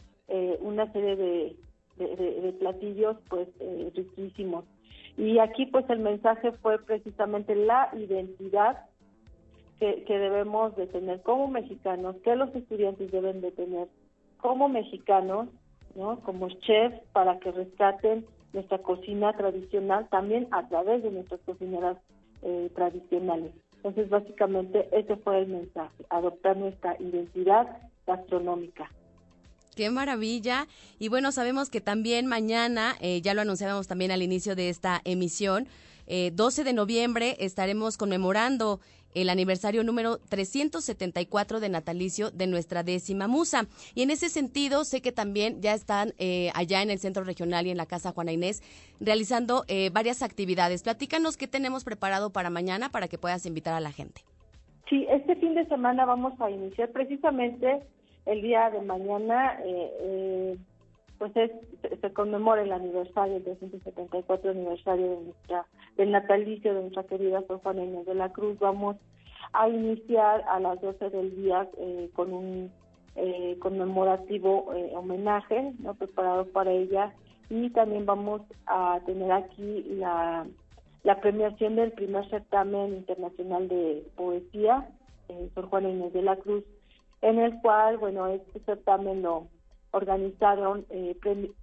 una 0.62 0.90
serie 0.94 1.18
de, 1.18 1.56
de, 1.98 2.56
platillos 2.58 3.18
pues 3.28 3.50
riquísimos. 3.94 4.64
Y 5.18 5.40
aquí 5.40 5.66
pues 5.66 5.90
el 5.90 6.00
mensaje 6.00 6.54
fue 6.54 6.80
precisamente 6.80 7.54
la 7.54 7.90
identidad 7.98 8.86
que, 9.78 10.06
que, 10.06 10.18
debemos 10.18 10.74
de 10.78 10.88
tener 10.88 11.22
como 11.24 11.50
mexicanos, 11.50 12.16
que 12.24 12.38
los 12.38 12.56
estudiantes 12.56 13.12
deben 13.12 13.42
de 13.42 13.52
tener 13.52 13.90
como 14.38 14.70
mexicanos 14.70 15.50
¿no? 15.96 16.20
Como 16.22 16.50
chefs 16.50 17.00
para 17.14 17.40
que 17.40 17.52
rescaten 17.52 18.26
nuestra 18.54 18.80
cocina 18.80 19.34
tradicional 19.34 20.08
también 20.10 20.48
a 20.52 20.68
través 20.68 21.04
de 21.04 21.12
nuestras 21.12 21.40
cocineras 21.42 21.98
eh, 22.42 22.70
tradicionales. 22.76 23.52
Entonces, 23.78 24.10
básicamente, 24.10 24.88
ese 24.92 25.16
fue 25.18 25.40
el 25.40 25.48
mensaje, 25.48 26.06
adoptar 26.10 26.58
nuestra 26.58 26.96
identidad 27.00 27.68
gastronómica. 28.06 28.92
Qué 29.76 29.90
maravilla. 29.90 30.68
Y 31.00 31.08
bueno, 31.08 31.32
sabemos 31.32 31.70
que 31.70 31.82
también 31.82 32.28
mañana, 32.28 32.96
eh, 33.00 33.22
ya 33.22 33.34
lo 33.34 33.42
anunciábamos 33.42 33.88
también 33.88 34.12
al 34.12 34.22
inicio 34.22 34.56
de 34.56 34.70
esta 34.70 35.02
emisión, 35.06 35.68
12 36.34 36.66
de 36.66 36.74
noviembre 36.74 37.38
estaremos 37.40 37.96
conmemorando 37.96 38.82
el 39.14 39.30
aniversario 39.30 39.84
número 39.84 40.18
374 40.18 41.60
de 41.60 41.70
natalicio 41.70 42.32
de 42.32 42.48
nuestra 42.48 42.84
décima 42.84 43.28
musa. 43.28 43.68
Y 43.96 44.04
en 44.04 44.12
ese 44.12 44.30
sentido, 44.30 44.84
sé 44.86 45.02
que 45.02 45.12
también 45.12 45.62
ya 45.62 45.74
están 45.74 46.14
eh, 46.20 46.52
allá 46.56 46.82
en 46.82 46.90
el 46.90 47.00
Centro 47.00 47.24
Regional 47.24 47.68
y 47.68 47.72
en 47.72 47.78
la 47.78 47.86
Casa 47.86 48.12
Juana 48.12 48.32
Inés 48.32 48.62
realizando 49.00 49.64
eh, 49.68 49.90
varias 49.92 50.22
actividades. 50.22 50.84
Platícanos 50.84 51.38
qué 51.38 51.48
tenemos 51.48 51.84
preparado 51.84 52.32
para 52.32 52.50
mañana 52.50 52.90
para 52.90 53.08
que 53.08 53.18
puedas 53.18 53.46
invitar 53.46 53.74
a 53.74 53.80
la 53.80 53.92
gente. 53.92 54.22
Sí, 54.90 55.06
este 55.10 55.36
fin 55.38 55.56
de 55.56 55.66
semana 55.68 56.06
vamos 56.06 56.34
a 56.42 56.50
iniciar 56.52 56.92
precisamente 56.92 57.82
el 58.26 58.42
día 58.42 58.70
de 58.70 58.82
mañana. 58.82 59.60
Eh, 59.66 60.58
pues 61.22 61.38
es, 61.38 61.52
se 62.02 62.14
conmemora 62.14 62.64
el 62.64 62.72
aniversario, 62.72 63.38
el 63.38 63.44
274 63.44 64.50
aniversario 64.50 65.08
de 65.08 65.22
nuestra, 65.26 65.68
del 65.96 66.10
natalicio 66.10 66.74
de 66.74 66.82
nuestra 66.82 67.04
querida 67.04 67.44
Sor 67.46 67.62
Juana 67.62 67.84
Inés 67.84 68.08
de 68.08 68.16
la 68.16 68.30
Cruz. 68.30 68.58
Vamos 68.58 68.98
a 69.54 69.70
iniciar 69.70 70.44
a 70.50 70.60
las 70.60 70.82
12 70.82 71.12
del 71.12 71.36
día 71.36 71.70
eh, 71.78 72.10
con 72.16 72.34
un 72.34 72.72
eh, 73.16 73.56
conmemorativo 73.60 74.74
eh, 74.74 74.94
homenaje 74.96 75.74
no 75.78 75.94
preparado 75.94 76.48
para 76.48 76.72
ella 76.72 77.14
y 77.52 77.70
también 77.70 78.08
vamos 78.08 78.42
a 78.66 79.00
tener 79.06 79.32
aquí 79.32 79.86
la, 80.00 80.48
premiación 81.22 81.76
del 81.76 81.92
primer 81.92 82.28
certamen 82.32 82.96
internacional 82.96 83.68
de 83.68 84.08
poesía, 84.16 84.90
Sor 85.54 85.68
Juana 85.68 85.90
Inés 85.90 86.14
de 86.14 86.24
la 86.24 86.36
Cruz, 86.38 86.64
en 87.22 87.38
el 87.38 87.62
cual, 87.62 88.00
bueno, 88.00 88.26
este 88.26 88.60
certamen 88.62 89.22
lo 89.22 89.46
organizaron 89.92 90.86
eh, 90.90 91.16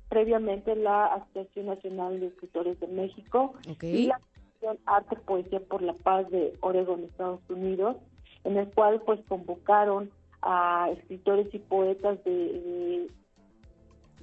previamente 0.08 0.76
la 0.76 1.06
Asociación 1.06 1.66
Nacional 1.66 2.20
de 2.20 2.26
Escritores 2.26 2.78
de 2.80 2.86
México 2.86 3.54
y 3.80 4.06
la 4.06 4.16
Asociación 4.16 4.78
Arte 4.86 5.16
Poesía 5.16 5.60
por 5.60 5.82
la 5.82 5.94
Paz 5.94 6.28
de 6.30 6.54
Oregon, 6.60 7.04
Estados 7.04 7.40
Unidos, 7.48 7.96
en 8.44 8.58
el 8.58 8.68
cual 8.68 9.00
pues 9.04 9.20
convocaron 9.28 10.10
a 10.42 10.90
escritores 10.92 11.52
y 11.52 11.58
poetas 11.58 12.22
de, 12.24 13.08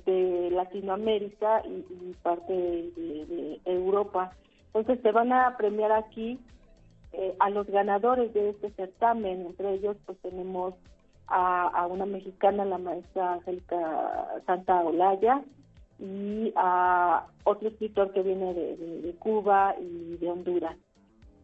de, 0.05 0.49
Latinoamérica 0.51 1.63
y, 1.65 2.13
parte 2.21 2.53
de, 2.53 3.59
Europa. 3.65 4.31
Entonces 4.67 5.01
se 5.01 5.11
van 5.11 5.33
a 5.33 5.57
premiar 5.57 5.91
aquí 5.91 6.39
eh, 7.11 7.35
a 7.39 7.49
los 7.49 7.65
ganadores 7.67 8.33
de 8.33 8.49
este 8.49 8.69
certamen, 8.71 9.45
entre 9.45 9.73
ellos 9.73 9.97
pues 10.05 10.17
tenemos 10.19 10.75
a, 11.27 11.87
una 11.89 12.05
mexicana, 12.05 12.65
la 12.65 12.77
maestra 12.77 13.33
Angélica 13.33 14.41
Santa 14.45 14.81
Olaya, 14.81 15.41
y 15.99 16.51
a 16.55 17.25
otro 17.45 17.69
escritor 17.69 18.11
que 18.11 18.21
viene 18.21 18.53
de, 18.53 19.15
Cuba 19.19 19.75
y 19.79 20.17
de 20.17 20.29
Honduras. 20.29 20.77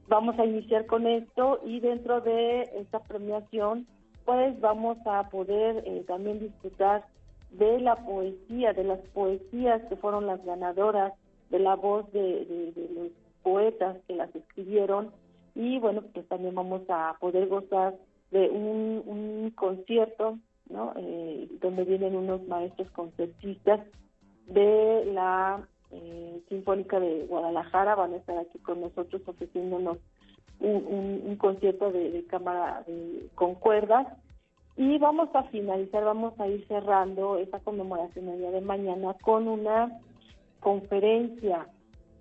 Vamos 0.08 0.38
a 0.40 0.46
iniciar 0.46 0.86
con 0.88 1.08
esto 1.08 1.62
y 1.66 1.80
dentro 1.80 2.20
de 2.22 2.64
esta 2.76 3.00
premiación, 3.00 3.88
pues 4.26 4.60
vamos 4.60 4.98
a 5.06 5.30
poder 5.30 5.84
eh, 5.86 6.04
también 6.06 6.40
disfrutar 6.40 7.06
de 7.52 7.80
la 7.80 7.96
poesía, 7.96 8.74
de 8.74 8.84
las 8.84 9.00
poesías 9.14 9.82
que 9.84 9.96
fueron 9.96 10.28
las 10.28 10.44
ganadoras, 10.44 11.14
de 11.50 11.60
la 11.60 11.76
voz 11.76 12.12
de 12.12 12.74
los 12.94 13.12
poetas 13.44 13.98
que 14.08 14.16
las 14.16 14.34
escribieron 14.36 15.12
y 15.56 15.80
bueno, 15.80 16.02
pues 16.14 16.28
también 16.28 16.56
vamos 16.56 16.82
a 16.90 17.16
poder 17.20 17.48
gozar 17.48 17.96
de 18.32 18.50
un, 18.50 19.52
concierto, 19.56 20.38
¿no? 20.70 20.94
Eh, 20.98 21.48
donde 21.60 21.84
vienen 21.84 22.16
unos 22.16 22.48
maestros 22.48 22.90
concertistas 22.92 23.82
de 24.48 25.06
la 25.14 25.68
eh, 25.92 26.42
Sinfónica 26.48 27.00
de 27.00 27.26
Guadalajara, 27.28 27.96
van 27.96 28.14
a 28.14 28.18
estar 28.18 28.38
aquí 28.38 28.58
con 28.60 28.82
nosotros 28.82 29.22
ofreciéndonos 29.26 29.98
un, 30.60 31.36
concierto 31.38 31.92
de, 31.92 32.24
cámara 32.30 32.86
con 33.36 33.56
cuerdas 33.56 34.08
y 34.78 34.98
vamos 35.00 35.30
a 35.34 35.44
finalizar, 35.44 36.04
vamos 36.04 36.40
a 36.40 36.48
ir 36.48 36.66
cerrando 36.68 37.38
esta 37.38 37.60
conmemoración 37.60 38.30
el 38.30 38.40
día 38.40 38.52
de 38.52 38.62
mañana 38.62 39.16
con 39.22 39.48
una 39.48 40.00
conferencia. 40.60 41.68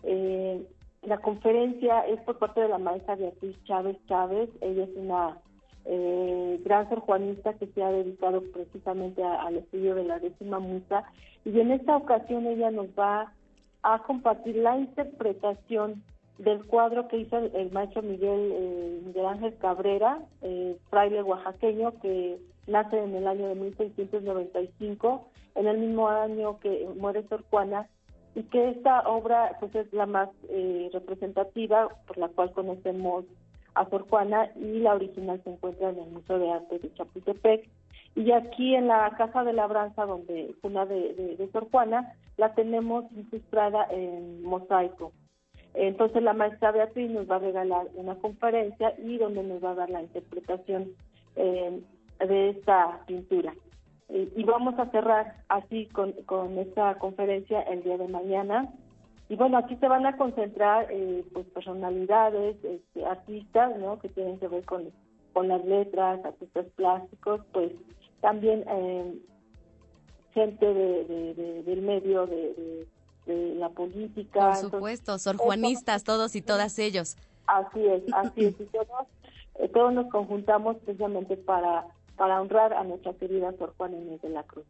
Eh, 0.02 0.66
la 1.02 1.18
conferencia 1.18 2.00
es 2.06 2.20
por 2.22 2.38
parte 2.38 2.60
de 2.60 2.68
la 2.68 2.78
maestra 2.78 3.16
Beatriz 3.16 3.56
Chávez 3.64 3.96
Chávez, 4.06 4.50
ella 4.60 4.84
es 4.84 4.90
una 4.96 5.38
eh, 5.84 6.60
gran 6.64 6.88
ser 6.88 6.98
juanista 6.98 7.54
que 7.54 7.66
se 7.68 7.82
ha 7.82 7.90
dedicado 7.90 8.42
precisamente 8.52 9.22
al 9.22 9.56
estudio 9.56 9.94
de 9.94 10.04
la 10.04 10.18
décima 10.18 10.58
musa. 10.58 11.04
Y 11.44 11.58
en 11.58 11.72
esta 11.72 11.96
ocasión 11.96 12.46
ella 12.46 12.70
nos 12.70 12.88
va 12.98 13.32
a 13.82 14.02
compartir 14.02 14.56
la 14.56 14.78
interpretación 14.78 16.02
del 16.38 16.64
cuadro 16.66 17.06
que 17.08 17.18
hizo 17.18 17.36
el, 17.36 17.70
maestro 17.70 18.02
Miguel, 18.02 18.50
eh, 18.52 19.00
Miguel 19.04 19.26
Ángel 19.26 19.56
Cabrera, 19.58 20.20
eh, 20.42 20.76
fraile 20.88 21.22
oaxaqueño 21.22 21.98
que 22.00 22.38
nace 22.66 22.98
en 22.98 23.14
el 23.14 23.26
año 23.26 23.48
de 23.48 23.54
1695, 23.56 25.28
en 25.56 25.66
el 25.66 25.78
mismo 25.78 26.08
año 26.08 26.58
que 26.60 26.88
muere 26.96 27.26
Sor 27.28 27.44
Juana, 27.50 27.88
y 28.34 28.44
que 28.44 28.70
esta 28.70 29.00
obra 29.08 29.56
pues 29.60 29.74
es 29.74 29.92
la 29.92 30.06
más 30.06 30.30
eh, 30.48 30.88
representativa 30.92 31.88
por 32.06 32.16
la 32.16 32.28
cual 32.28 32.52
conocemos 32.52 33.24
a 33.74 33.88
Sor 33.88 34.08
Juana 34.08 34.50
y 34.56 34.80
la 34.80 34.94
original 34.94 35.40
se 35.44 35.50
encuentra 35.50 35.90
en 35.90 35.98
el 35.98 36.10
Museo 36.10 36.38
de 36.38 36.50
Arte 36.50 36.78
de 36.78 36.92
Chapultepec. 36.94 37.68
Y 38.16 38.32
aquí 38.32 38.74
en 38.74 38.88
la 38.88 39.08
Casa 39.16 39.44
de 39.44 39.52
Labranza, 39.52 40.04
donde 40.04 40.54
una 40.62 40.84
de, 40.84 41.36
de, 41.38 41.50
Sor 41.52 41.68
Juana, 41.70 42.12
la 42.36 42.54
tenemos 42.54 43.04
ilustrada 43.12 43.86
en 43.90 44.42
mosaico. 44.42 45.12
Entonces 45.74 46.22
la 46.22 46.32
maestra 46.32 46.72
Beatriz 46.72 47.10
nos 47.10 47.30
va 47.30 47.36
a 47.36 47.40
regalar 47.40 47.86
una 47.94 48.16
conferencia 48.16 48.94
y 48.98 49.18
donde 49.18 49.44
nos 49.44 49.62
va 49.62 49.70
a 49.70 49.76
dar 49.76 49.90
la 49.90 50.02
interpretación 50.02 50.88
eh, 51.36 51.80
de 52.18 52.48
esta 52.50 53.00
pintura. 53.06 53.54
y 54.08 54.42
vamos 54.42 54.76
a 54.78 54.90
cerrar 54.90 55.36
así 55.48 55.86
con, 55.86 56.12
con 56.26 56.58
esta 56.58 56.96
conferencia 56.96 57.60
el 57.62 57.84
día 57.84 57.96
de 57.96 58.08
mañana 58.08 58.68
y 59.30 59.36
bueno, 59.36 59.58
aquí 59.58 59.76
se 59.76 59.86
van 59.86 60.04
a 60.06 60.16
concentrar 60.16 60.88
eh, 60.90 61.24
pues 61.32 61.46
personalidades, 61.46 62.56
este, 62.64 63.06
artistas, 63.06 63.78
¿no? 63.78 64.00
Que 64.00 64.08
tienen 64.08 64.40
que 64.40 64.48
ver 64.48 64.64
con, 64.64 64.90
con 65.32 65.46
las 65.46 65.64
letras, 65.64 66.18
artistas 66.24 66.66
plásticos, 66.74 67.40
pues 67.52 67.70
también 68.20 68.64
eh, 68.66 69.14
gente 70.34 70.66
de, 70.66 71.62
del 71.64 71.80
medio 71.82 72.26
de, 72.26 72.88
la 73.26 73.68
política. 73.68 74.48
Por 74.48 74.56
supuesto, 74.56 75.16
sor 75.20 75.36
juanistas, 75.36 76.02
todos 76.02 76.34
y 76.34 76.42
todas 76.42 76.76
ellos. 76.80 77.16
Así 77.46 77.86
es, 77.86 78.02
así 78.12 78.46
es. 78.46 78.60
Y 78.60 78.64
todos, 78.64 79.06
eh, 79.60 79.68
todos 79.68 79.92
nos 79.92 80.10
conjuntamos 80.10 80.78
precisamente 80.78 81.36
para, 81.36 81.86
para 82.16 82.40
honrar 82.40 82.72
a 82.72 82.82
nuestra 82.82 83.12
querida 83.12 83.52
Sor 83.58 83.74
Juana 83.76 83.96
Inés 83.96 84.20
de 84.22 84.30
la 84.30 84.42
Cruz. 84.42 84.66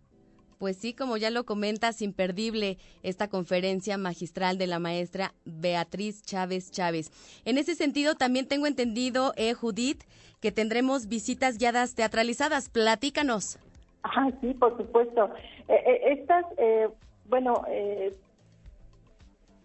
Pues 0.60 0.76
sí, 0.76 0.92
como 0.92 1.16
ya 1.16 1.30
lo 1.30 1.44
comentas, 1.44 2.02
imperdible 2.02 2.76
esta 3.02 3.28
conferencia 3.28 3.96
magistral 3.96 4.58
de 4.58 4.66
la 4.66 4.78
maestra 4.78 5.32
Beatriz 5.46 6.22
Chávez 6.22 6.70
Chávez. 6.70 7.10
En 7.46 7.56
ese 7.56 7.74
sentido, 7.74 8.14
también 8.14 8.46
tengo 8.46 8.66
entendido, 8.66 9.32
eh, 9.38 9.54
Judith, 9.54 10.02
que 10.38 10.52
tendremos 10.52 11.08
visitas 11.08 11.56
guiadas 11.56 11.94
teatralizadas. 11.94 12.68
Platícanos. 12.68 13.58
Ah, 14.02 14.30
sí, 14.42 14.52
por 14.52 14.76
supuesto. 14.76 15.30
Eh, 15.66 15.82
eh, 15.86 16.12
estas, 16.12 16.44
eh, 16.58 16.90
bueno, 17.30 17.64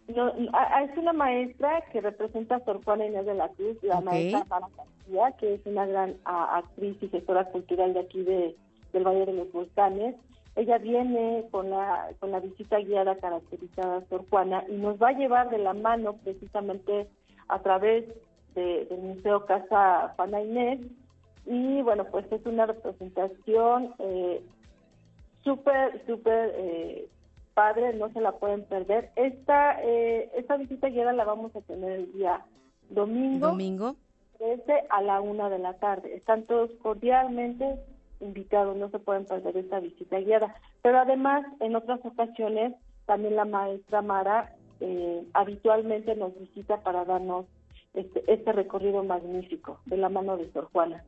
no, 0.08 0.30
es 0.30 0.98
una 0.98 1.12
maestra 1.12 1.84
que 1.92 2.00
representa 2.00 2.56
a 2.56 2.64
Sor 2.64 2.82
Juana 2.86 3.06
Inés 3.06 3.26
de 3.26 3.34
la 3.34 3.50
Cruz, 3.50 3.76
la 3.82 4.00
maestra 4.00 4.46
Sara 4.48 4.68
García, 4.78 5.38
que 5.42 5.56
es 5.56 5.66
una 5.66 5.86
gran 5.88 6.16
actriz 6.24 6.96
y 7.02 7.10
gestora 7.10 7.44
cultural 7.50 7.94
de 7.94 8.00
aquí 8.00 8.24
de, 8.24 8.56
del 8.94 9.04
Valle 9.04 9.26
de 9.26 9.34
los 9.34 9.52
Volcanes. 9.52 10.16
Ella 10.56 10.78
viene 10.78 11.46
con 11.52 11.70
la, 11.70 12.12
con 12.20 12.32
la 12.32 12.40
visita 12.40 12.80
guiada 12.80 13.18
caracterizada 13.18 13.98
a 13.98 14.06
Sor 14.08 14.26
Juana 14.30 14.64
y 14.70 14.74
nos 14.74 15.02
va 15.02 15.10
a 15.10 15.18
llevar 15.18 15.50
de 15.50 15.58
la 15.58 15.74
mano 15.74 16.14
precisamente 16.24 17.08
a 17.50 17.60
través 17.60 18.06
del 18.56 18.98
Museo 19.00 19.46
Casa 19.46 20.14
Juana 20.16 20.42
Inés. 20.42 20.80
Y 21.46 21.82
bueno, 21.82 22.06
pues 22.06 22.26
es 22.32 22.46
una 22.46 22.66
representación 22.66 23.94
eh, 24.00 24.42
súper, 25.44 26.04
súper 26.08 26.54
eh, 26.56 27.08
padre, 27.54 27.94
no 27.94 28.10
se 28.14 28.22
la 28.22 28.32
pueden 28.32 28.64
perder. 28.64 29.12
Esta, 29.16 29.82
eh, 29.84 30.32
esta 30.36 30.56
visita 30.56 30.88
guiada 30.88 31.12
la 31.12 31.26
vamos 31.26 31.54
a 31.56 31.62
tener 31.62 31.92
el 31.92 32.14
día 32.14 32.46
domingo. 32.90 33.48
Domingo. 33.48 33.96
Desde 34.40 34.86
a 34.90 35.02
la 35.02 35.20
una 35.20 35.50
de 35.50 35.60
la 35.60 35.74
tarde. 35.74 36.16
Están 36.16 36.44
todos 36.44 36.72
cordialmente 36.82 37.78
invitados 38.20 38.76
no 38.78 38.90
se 38.90 39.00
pueden 39.00 39.26
perder 39.26 39.58
esta 39.58 39.80
visita 39.80 40.20
guiada. 40.20 40.56
Pero 40.82 41.00
además, 41.00 41.46
en 41.60 41.76
otras 41.76 42.00
ocasiones, 42.04 42.74
también 43.06 43.36
la 43.36 43.46
maestra 43.46 44.02
Mara 44.02 44.56
eh, 44.80 45.24
habitualmente 45.34 46.16
nos 46.16 46.38
visita 46.40 46.82
para 46.82 47.06
darnos 47.06 47.46
este, 47.94 48.24
este 48.32 48.52
recorrido 48.52 49.04
magnífico 49.04 49.80
de 49.86 49.98
la 49.98 50.10
mano 50.10 50.38
de 50.38 50.52
Sor 50.52 50.70
Juana. 50.72 51.04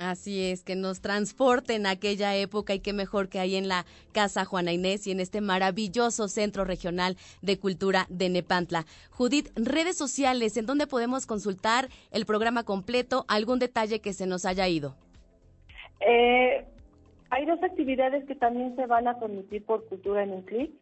Así 0.00 0.44
es, 0.44 0.64
que 0.64 0.76
nos 0.76 1.02
transporten 1.02 1.84
a 1.84 1.90
aquella 1.90 2.34
época 2.34 2.72
y 2.72 2.80
qué 2.80 2.94
mejor 2.94 3.28
que 3.28 3.38
ahí 3.38 3.56
en 3.56 3.68
la 3.68 3.84
Casa 4.12 4.46
Juana 4.46 4.72
Inés 4.72 5.06
y 5.06 5.10
en 5.10 5.20
este 5.20 5.42
maravilloso 5.42 6.26
Centro 6.26 6.64
Regional 6.64 7.18
de 7.42 7.58
Cultura 7.58 8.06
de 8.08 8.30
Nepantla. 8.30 8.86
Judith, 9.10 9.50
redes 9.56 9.98
sociales, 9.98 10.56
¿en 10.56 10.64
dónde 10.64 10.86
podemos 10.86 11.26
consultar 11.26 11.90
el 12.12 12.24
programa 12.24 12.64
completo? 12.64 13.26
¿Algún 13.28 13.58
detalle 13.58 14.00
que 14.00 14.14
se 14.14 14.26
nos 14.26 14.46
haya 14.46 14.66
ido? 14.68 14.96
Eh, 16.00 16.64
hay 17.30 17.46
dos 17.46 17.62
actividades 17.62 18.24
que 18.24 18.34
también 18.34 18.74
se 18.76 18.86
van 18.86 19.06
a 19.06 19.18
transmitir 19.18 19.64
por 19.64 19.86
Cultura 19.86 20.22
en 20.22 20.32
un 20.32 20.42
clic, 20.42 20.72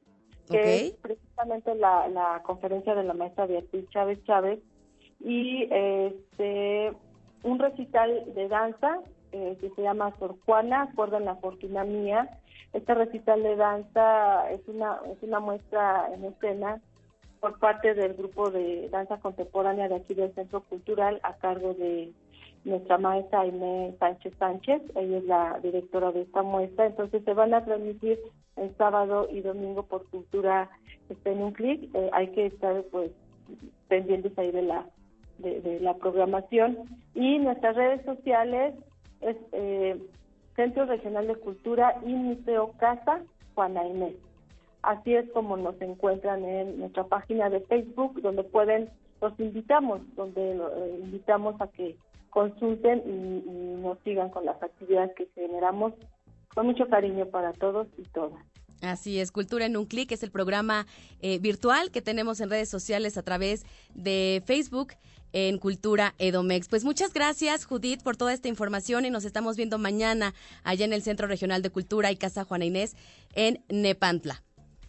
que 0.51 0.77
es 0.77 0.93
precisamente 0.95 1.75
la, 1.75 2.09
la 2.09 2.43
conferencia 2.43 2.95
de 2.95 3.05
la 3.05 3.13
maestra 3.13 3.47
Beatriz 3.47 3.89
Chávez 3.91 4.23
Chávez 4.25 4.61
y 5.21 5.65
este 5.71 6.93
un 7.43 7.59
recital 7.59 8.35
de 8.35 8.49
danza 8.49 9.01
eh, 9.33 9.57
que 9.61 9.71
se 9.71 9.83
llama 9.83 10.15
Sor 10.19 10.37
Juana, 10.45 10.83
acuerdan 10.83 11.27
la 11.27 11.37
fortuna 11.37 11.85
mía. 11.85 12.41
Este 12.73 12.95
recital 12.95 13.43
de 13.43 13.57
danza 13.57 14.51
es 14.51 14.61
una, 14.67 15.01
es 15.11 15.23
una 15.23 15.41
muestra 15.41 16.09
en 16.15 16.25
escena 16.25 16.81
por 17.41 17.59
parte 17.59 17.95
del 17.95 18.15
grupo 18.15 18.51
de 18.51 18.89
danza 18.89 19.19
contemporánea 19.19 19.89
de 19.89 19.97
aquí 19.97 20.15
del 20.15 20.35
Centro 20.35 20.63
Cultural 20.63 21.21
a 21.23 21.35
cargo 21.35 21.75
de 21.75 22.11
nuestra 22.65 22.99
maestra 22.99 23.41
Aime 23.41 23.95
Sánchez 23.99 24.35
Sánchez, 24.39 24.83
ella 24.95 25.19
es 25.19 25.25
la 25.25 25.61
directora 25.63 26.13
de 26.13 26.23
esta 26.23 26.43
muestra, 26.43 26.87
entonces 26.87 27.25
se 27.25 27.35
van 27.35 27.55
a 27.55 27.65
transmitir 27.65 28.19
el 28.57 28.75
sábado 28.77 29.29
y 29.31 29.41
domingo 29.41 29.85
por 29.85 30.09
Cultura 30.09 30.69
está 31.09 31.31
en 31.31 31.43
un 31.43 31.53
clic, 31.53 31.89
eh, 31.95 32.11
hay 32.13 32.29
que 32.29 32.47
estar 32.47 32.83
pues 32.91 33.11
pendientes 33.89 34.37
ahí 34.39 34.51
de 34.51 34.63
la 34.63 34.85
de, 35.39 35.79
la 35.81 35.95
programación. 35.95 36.79
Y 37.15 37.39
nuestras 37.39 37.77
redes 37.77 38.05
sociales 38.05 38.75
es 39.21 39.37
eh, 39.53 40.01
Centro 40.57 40.87
Regional 40.87 41.27
de 41.27 41.37
Cultura 41.37 41.95
y 42.05 42.13
Museo 42.13 42.73
Casa 42.79 43.23
Juana 43.55 43.87
Inés. 43.87 44.15
Así 44.83 45.15
es 45.15 45.29
como 45.31 45.57
nos 45.57 45.81
encuentran 45.81 46.45
en 46.45 46.79
nuestra 46.79 47.05
página 47.05 47.51
de 47.51 47.61
Facebook, 47.61 48.21
donde 48.21 48.45
pueden, 48.45 48.89
los 49.21 49.39
invitamos, 49.41 50.01
donde 50.15 50.53
eh, 50.53 51.01
invitamos 51.03 51.61
a 51.61 51.69
que 51.69 51.97
consulten 52.31 53.03
y, 53.07 53.79
nos 53.83 53.99
sigan 54.01 54.31
con 54.31 54.45
las 54.45 54.61
actividades 54.63 55.15
que 55.17 55.29
generamos 55.35 55.95
con 56.55 56.67
mucho 56.67 56.87
cariño 56.89 57.27
para 57.27 57.53
todos 57.53 57.87
y 57.97 58.03
todas. 58.03 58.43
Así 58.83 59.19
es, 59.19 59.33
Cultura 59.33 59.67
en 59.67 59.77
un 59.77 59.87
clic 59.87 60.13
es 60.13 60.23
el 60.23 60.31
programa 60.31 60.87
eh, 61.21 61.39
virtual 61.39 61.91
que 61.91 62.03
tenemos 62.03 62.41
en 62.41 62.51
redes 62.51 62.69
sociales 62.69 63.17
a 63.17 63.23
través 63.23 63.65
de 63.95 64.43
Facebook 64.45 64.95
en 65.33 65.59
Cultura 65.59 66.15
Edomex. 66.19 66.69
Pues 66.69 66.85
muchas 66.85 67.13
gracias, 67.13 67.65
Judith, 67.65 68.03
por 68.03 68.17
toda 68.17 68.33
esta 68.33 68.49
información 68.49 69.05
y 69.05 69.11
nos 69.11 69.25
estamos 69.25 69.57
viendo 69.57 69.79
mañana 69.79 70.33
allá 70.65 70.85
en 70.85 70.93
el 70.93 71.03
Centro 71.03 71.27
Regional 71.27 71.63
de 71.63 71.71
Cultura 71.71 72.11
y 72.11 72.17
Casa 72.17 72.45
Juana 72.45 72.65
Inés 72.65 72.97
en 73.35 73.63
Nepantla. 73.69 74.43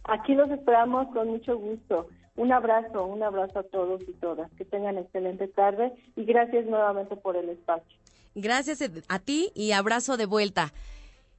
Aquí 0.06 0.34
los 0.34 0.50
esperamos 0.50 1.08
con 1.14 1.28
mucho 1.28 1.58
gusto. 1.58 2.08
Un 2.40 2.54
abrazo, 2.54 3.06
un 3.06 3.22
abrazo 3.22 3.60
a 3.60 3.64
todos 3.64 4.02
y 4.08 4.14
todas. 4.14 4.50
Que 4.54 4.64
tengan 4.64 4.98
excelente 4.98 5.50
tarde 5.50 5.92
y 6.16 6.24
gracias 6.24 6.66
nuevamente 6.68 7.18
por 7.18 7.36
el 7.36 7.50
espacio. 7.50 7.98
Gracias 8.34 8.80
a 9.10 9.20
ti 9.20 9.52
y 9.56 9.74
abrazo 9.74 10.16
de 10.16 10.26
vuelta. 10.26 10.72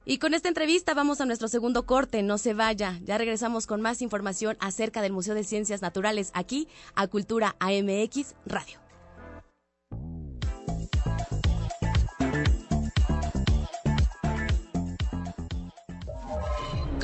Y 0.05 0.19
con 0.19 0.35
esta 0.35 0.47
entrevista 0.47 0.93
vamos 0.93 1.19
a 1.19 1.25
nuestro 1.25 1.47
segundo 1.47 1.87
corte, 1.87 2.21
no 2.21 2.37
se 2.37 2.53
vaya, 2.53 2.99
ya 3.03 3.17
regresamos 3.17 3.65
con 3.65 3.81
más 3.81 4.03
información 4.03 4.57
acerca 4.59 5.01
del 5.01 5.11
Museo 5.11 5.33
de 5.33 5.43
Ciencias 5.43 5.81
Naturales 5.81 6.29
aquí 6.35 6.67
a 6.93 7.07
Cultura 7.07 7.55
AMX 7.59 8.35
Radio. 8.45 8.80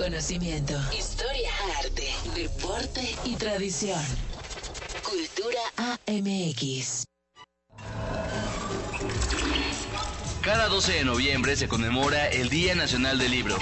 Conocimiento, 0.07 0.73
historia, 0.97 1.49
arte, 1.79 2.07
deporte 2.33 3.13
y 3.25 3.35
tradición. 3.35 3.99
Cultura 5.03 5.59
AMX. 5.75 7.03
Cada 10.39 10.69
12 10.69 10.93
de 10.93 11.03
noviembre 11.03 11.57
se 11.57 11.67
conmemora 11.67 12.29
el 12.29 12.47
Día 12.47 12.73
Nacional 12.73 13.19
del 13.19 13.31
Libro 13.31 13.57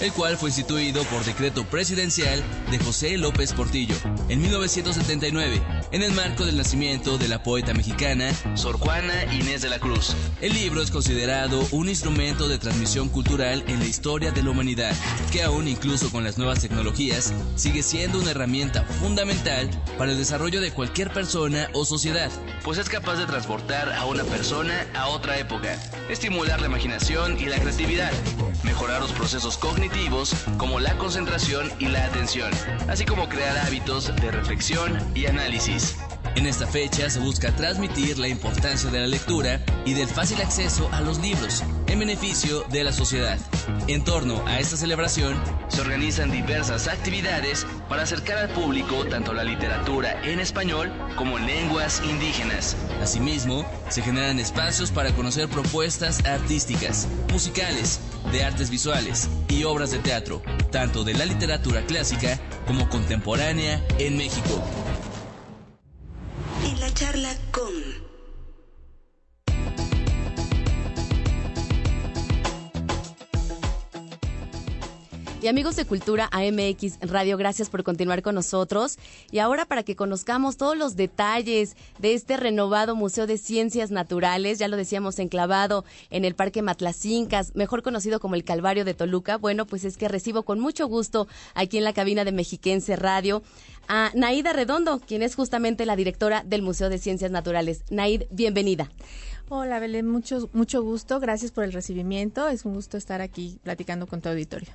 el 0.00 0.12
cual 0.12 0.36
fue 0.38 0.48
instituido 0.48 1.04
por 1.04 1.24
decreto 1.24 1.64
presidencial 1.64 2.42
de 2.70 2.78
José 2.78 3.18
López 3.18 3.52
Portillo 3.52 3.94
en 4.28 4.40
1979, 4.40 5.62
en 5.92 6.02
el 6.02 6.12
marco 6.12 6.44
del 6.44 6.56
nacimiento 6.56 7.18
de 7.18 7.28
la 7.28 7.42
poeta 7.42 7.74
mexicana 7.74 8.30
Sor 8.54 8.78
Juana 8.78 9.24
Inés 9.34 9.62
de 9.62 9.70
la 9.70 9.78
Cruz. 9.78 10.14
El 10.40 10.54
libro 10.54 10.82
es 10.82 10.90
considerado 10.90 11.66
un 11.72 11.88
instrumento 11.88 12.48
de 12.48 12.58
transmisión 12.58 13.08
cultural 13.08 13.64
en 13.66 13.80
la 13.80 13.86
historia 13.86 14.30
de 14.30 14.42
la 14.42 14.50
humanidad, 14.50 14.94
que 15.32 15.42
aún 15.42 15.68
incluso 15.68 16.10
con 16.10 16.22
las 16.24 16.38
nuevas 16.38 16.60
tecnologías 16.60 17.32
sigue 17.56 17.82
siendo 17.82 18.20
una 18.20 18.30
herramienta 18.30 18.84
fundamental 19.00 19.68
para 19.98 20.12
el 20.12 20.18
desarrollo 20.18 20.60
de 20.60 20.72
cualquier 20.72 21.12
persona 21.12 21.68
o 21.72 21.84
sociedad, 21.84 22.30
pues 22.62 22.78
es 22.78 22.88
capaz 22.88 23.16
de 23.16 23.26
transportar 23.26 23.92
a 23.92 24.04
una 24.06 24.24
persona 24.24 24.86
a 24.94 25.08
otra 25.08 25.38
época, 25.38 25.76
estimular 26.08 26.60
la 26.60 26.66
imaginación 26.66 27.38
y 27.38 27.46
la 27.46 27.58
creatividad, 27.58 28.12
mejorar 28.62 29.00
los 29.00 29.12
procesos 29.12 29.56
cognitivos 29.56 30.34
como 30.56 30.80
la 30.80 30.96
concentración 30.98 31.70
y 31.78 31.86
la 31.86 32.04
atención, 32.04 32.50
así 32.88 33.04
como 33.04 33.28
crear 33.28 33.56
hábitos 33.58 34.14
de 34.16 34.30
reflexión 34.30 34.98
y 35.14 35.26
análisis. 35.26 35.96
En 36.36 36.46
esta 36.46 36.66
fecha 36.66 37.10
se 37.10 37.20
busca 37.20 37.50
transmitir 37.52 38.18
la 38.18 38.28
importancia 38.28 38.90
de 38.90 39.00
la 39.00 39.06
lectura 39.06 39.64
y 39.84 39.94
del 39.94 40.08
fácil 40.08 40.40
acceso 40.40 40.88
a 40.92 41.00
los 41.00 41.18
libros 41.18 41.64
en 41.90 41.98
beneficio 41.98 42.64
de 42.70 42.84
la 42.84 42.92
sociedad. 42.92 43.38
En 43.88 44.04
torno 44.04 44.46
a 44.46 44.60
esta 44.60 44.76
celebración 44.76 45.36
se 45.68 45.80
organizan 45.80 46.30
diversas 46.30 46.86
actividades 46.86 47.66
para 47.88 48.04
acercar 48.04 48.38
al 48.38 48.50
público 48.50 49.04
tanto 49.06 49.34
la 49.34 49.42
literatura 49.42 50.22
en 50.22 50.38
español 50.38 50.92
como 51.16 51.36
en 51.36 51.46
lenguas 51.46 52.00
indígenas. 52.08 52.76
Asimismo, 53.02 53.66
se 53.88 54.02
generan 54.02 54.38
espacios 54.38 54.92
para 54.92 55.12
conocer 55.12 55.48
propuestas 55.48 56.24
artísticas, 56.24 57.08
musicales, 57.32 58.00
de 58.30 58.44
artes 58.44 58.70
visuales 58.70 59.28
y 59.48 59.64
obras 59.64 59.90
de 59.90 59.98
teatro, 59.98 60.42
tanto 60.70 61.02
de 61.02 61.14
la 61.14 61.24
literatura 61.24 61.84
clásica 61.86 62.38
como 62.66 62.88
contemporánea 62.88 63.84
en 63.98 64.16
México 64.16 64.62
charla 67.00 67.34
Y 75.42 75.48
amigos 75.48 75.74
de 75.74 75.86
Cultura 75.86 76.28
AMX 76.32 76.98
Radio, 77.00 77.38
gracias 77.38 77.70
por 77.70 77.82
continuar 77.82 78.20
con 78.20 78.34
nosotros. 78.34 78.98
Y 79.30 79.38
ahora 79.38 79.64
para 79.64 79.82
que 79.82 79.96
conozcamos 79.96 80.58
todos 80.58 80.76
los 80.76 80.96
detalles 80.96 81.76
de 81.98 82.12
este 82.12 82.36
renovado 82.36 82.94
Museo 82.94 83.26
de 83.26 83.38
Ciencias 83.38 83.90
Naturales, 83.90 84.58
ya 84.58 84.68
lo 84.68 84.76
decíamos 84.76 85.18
enclavado 85.18 85.86
en 86.10 86.26
el 86.26 86.34
Parque 86.34 86.60
Matlacincas, 86.60 87.54
mejor 87.54 87.82
conocido 87.82 88.20
como 88.20 88.34
el 88.34 88.44
Calvario 88.44 88.84
de 88.84 88.92
Toluca. 88.92 89.38
Bueno, 89.38 89.64
pues 89.66 89.86
es 89.86 89.96
que 89.96 90.08
recibo 90.08 90.42
con 90.42 90.60
mucho 90.60 90.86
gusto 90.88 91.26
aquí 91.54 91.78
en 91.78 91.84
la 91.84 91.94
cabina 91.94 92.26
de 92.26 92.32
Mexiquense 92.32 92.96
Radio 92.96 93.42
a 93.88 94.10
Naida 94.14 94.52
Redondo, 94.52 95.00
quien 95.00 95.22
es 95.22 95.36
justamente 95.36 95.86
la 95.86 95.96
directora 95.96 96.44
del 96.44 96.60
Museo 96.60 96.90
de 96.90 96.98
Ciencias 96.98 97.30
Naturales. 97.30 97.84
Naid, 97.88 98.24
bienvenida. 98.30 98.90
Hola 99.48 99.78
Belén, 99.78 100.06
mucho, 100.06 100.50
mucho 100.52 100.82
gusto, 100.82 101.18
gracias 101.18 101.50
por 101.50 101.64
el 101.64 101.72
recibimiento, 101.72 102.46
es 102.48 102.66
un 102.66 102.74
gusto 102.74 102.98
estar 102.98 103.22
aquí 103.22 103.58
platicando 103.64 104.06
con 104.06 104.20
tu 104.20 104.28
auditorio. 104.28 104.68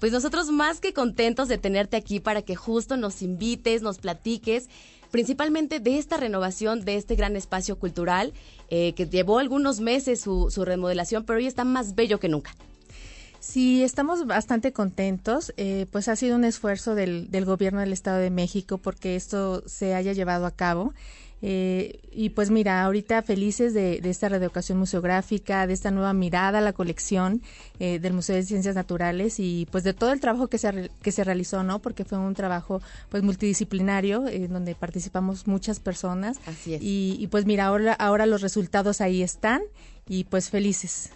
Pues 0.00 0.12
nosotros 0.12 0.50
más 0.50 0.80
que 0.80 0.92
contentos 0.92 1.48
de 1.48 1.58
tenerte 1.58 1.96
aquí 1.96 2.20
para 2.20 2.42
que 2.42 2.56
justo 2.56 2.96
nos 2.96 3.22
invites, 3.22 3.82
nos 3.82 3.98
platiques 3.98 4.68
principalmente 5.10 5.80
de 5.80 5.98
esta 5.98 6.16
renovación 6.16 6.84
de 6.84 6.96
este 6.96 7.14
gran 7.14 7.36
espacio 7.36 7.78
cultural 7.78 8.32
eh, 8.68 8.92
que 8.94 9.06
llevó 9.06 9.38
algunos 9.38 9.80
meses 9.80 10.20
su, 10.20 10.50
su 10.50 10.64
remodelación, 10.64 11.24
pero 11.24 11.38
hoy 11.38 11.46
está 11.46 11.64
más 11.64 11.94
bello 11.94 12.20
que 12.20 12.28
nunca. 12.28 12.54
Sí, 13.40 13.84
estamos 13.84 14.26
bastante 14.26 14.72
contentos. 14.72 15.52
Eh, 15.56 15.86
pues 15.92 16.08
ha 16.08 16.16
sido 16.16 16.36
un 16.36 16.44
esfuerzo 16.44 16.94
del, 16.94 17.30
del, 17.30 17.44
gobierno 17.44 17.80
del 17.80 17.92
Estado 17.92 18.18
de 18.18 18.30
México 18.30 18.78
porque 18.78 19.14
esto 19.14 19.62
se 19.66 19.94
haya 19.94 20.12
llevado 20.12 20.46
a 20.46 20.50
cabo. 20.50 20.94
Eh, 21.42 22.00
y 22.12 22.30
pues 22.30 22.50
mira, 22.50 22.82
ahorita 22.82 23.22
felices 23.22 23.74
de, 23.74 24.00
de, 24.00 24.10
esta 24.10 24.28
reeducación 24.28 24.78
museográfica, 24.78 25.66
de 25.66 25.74
esta 25.74 25.90
nueva 25.90 26.14
mirada 26.14 26.58
a 26.58 26.60
la 26.62 26.72
colección 26.72 27.42
eh, 27.78 27.98
del 27.98 28.14
Museo 28.14 28.36
de 28.36 28.42
Ciencias 28.42 28.74
Naturales 28.74 29.38
y 29.38 29.68
pues 29.70 29.84
de 29.84 29.92
todo 29.92 30.12
el 30.12 30.20
trabajo 30.20 30.48
que 30.48 30.56
se, 30.56 30.90
que 31.02 31.12
se 31.12 31.24
realizó, 31.24 31.62
¿no? 31.62 31.80
Porque 31.80 32.04
fue 32.04 32.18
un 32.18 32.34
trabajo 32.34 32.80
pues 33.10 33.22
multidisciplinario 33.22 34.26
en 34.28 34.52
donde 34.52 34.74
participamos 34.74 35.46
muchas 35.46 35.78
personas. 35.78 36.38
Así 36.46 36.74
es. 36.74 36.82
Y, 36.82 37.16
y 37.20 37.26
pues 37.26 37.44
mira, 37.44 37.66
ahora, 37.66 37.92
ahora 37.92 38.24
los 38.24 38.40
resultados 38.40 39.00
ahí 39.02 39.22
están 39.22 39.60
y 40.08 40.24
pues 40.24 40.48
felices. 40.48 41.10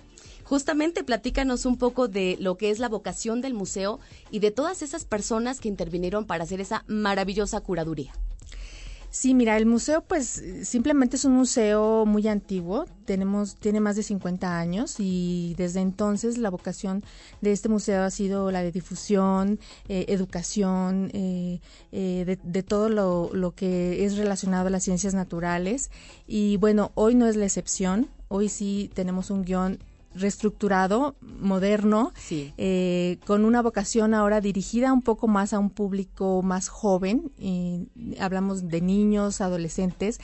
Justamente 0.44 1.04
platícanos 1.04 1.64
un 1.64 1.78
poco 1.78 2.08
de 2.08 2.36
lo 2.40 2.56
que 2.56 2.70
es 2.70 2.78
la 2.80 2.88
vocación 2.88 3.40
del 3.40 3.54
museo 3.54 4.00
y 4.30 4.40
de 4.40 4.50
todas 4.50 4.82
esas 4.82 5.04
personas 5.04 5.60
que 5.60 5.68
intervinieron 5.68 6.26
para 6.26 6.42
hacer 6.44 6.60
esa 6.60 6.84
maravillosa 6.88 7.60
curaduría. 7.60 8.12
Sí, 9.12 9.34
mira, 9.34 9.56
el 9.56 9.66
museo 9.66 10.02
pues 10.02 10.40
simplemente 10.62 11.16
es 11.16 11.24
un 11.24 11.32
museo 11.32 12.06
muy 12.06 12.28
antiguo, 12.28 12.86
tenemos 13.06 13.56
tiene 13.56 13.80
más 13.80 13.96
de 13.96 14.04
50 14.04 14.56
años 14.56 14.96
y 15.00 15.54
desde 15.58 15.80
entonces 15.80 16.38
la 16.38 16.48
vocación 16.48 17.02
de 17.40 17.50
este 17.50 17.68
museo 17.68 18.04
ha 18.04 18.10
sido 18.10 18.52
la 18.52 18.62
de 18.62 18.70
difusión, 18.70 19.58
eh, 19.88 20.04
educación, 20.08 21.10
eh, 21.12 21.60
eh, 21.90 22.38
de, 22.40 22.62
todo 22.62 22.88
lo, 22.88 23.30
lo 23.32 23.52
que 23.52 24.04
es 24.04 24.16
relacionado 24.16 24.68
a 24.68 24.70
las 24.70 24.84
ciencias 24.84 25.12
naturales. 25.12 25.90
Y 26.28 26.56
bueno, 26.58 26.92
hoy 26.94 27.16
no 27.16 27.26
es 27.26 27.34
la 27.34 27.46
excepción, 27.46 28.08
hoy 28.28 28.48
sí 28.48 28.92
tenemos 28.94 29.30
un 29.30 29.42
guion 29.44 29.80
reestructurado, 30.14 31.16
moderno, 31.20 32.12
eh, 32.30 33.18
con 33.26 33.44
una 33.44 33.62
vocación 33.62 34.14
ahora 34.14 34.40
dirigida 34.40 34.92
un 34.92 35.02
poco 35.02 35.28
más 35.28 35.52
a 35.52 35.58
un 35.58 35.70
público 35.70 36.42
más 36.42 36.68
joven, 36.68 37.30
y 37.38 37.86
hablamos 38.18 38.68
de 38.68 38.80
niños, 38.80 39.40
adolescentes, 39.40 40.20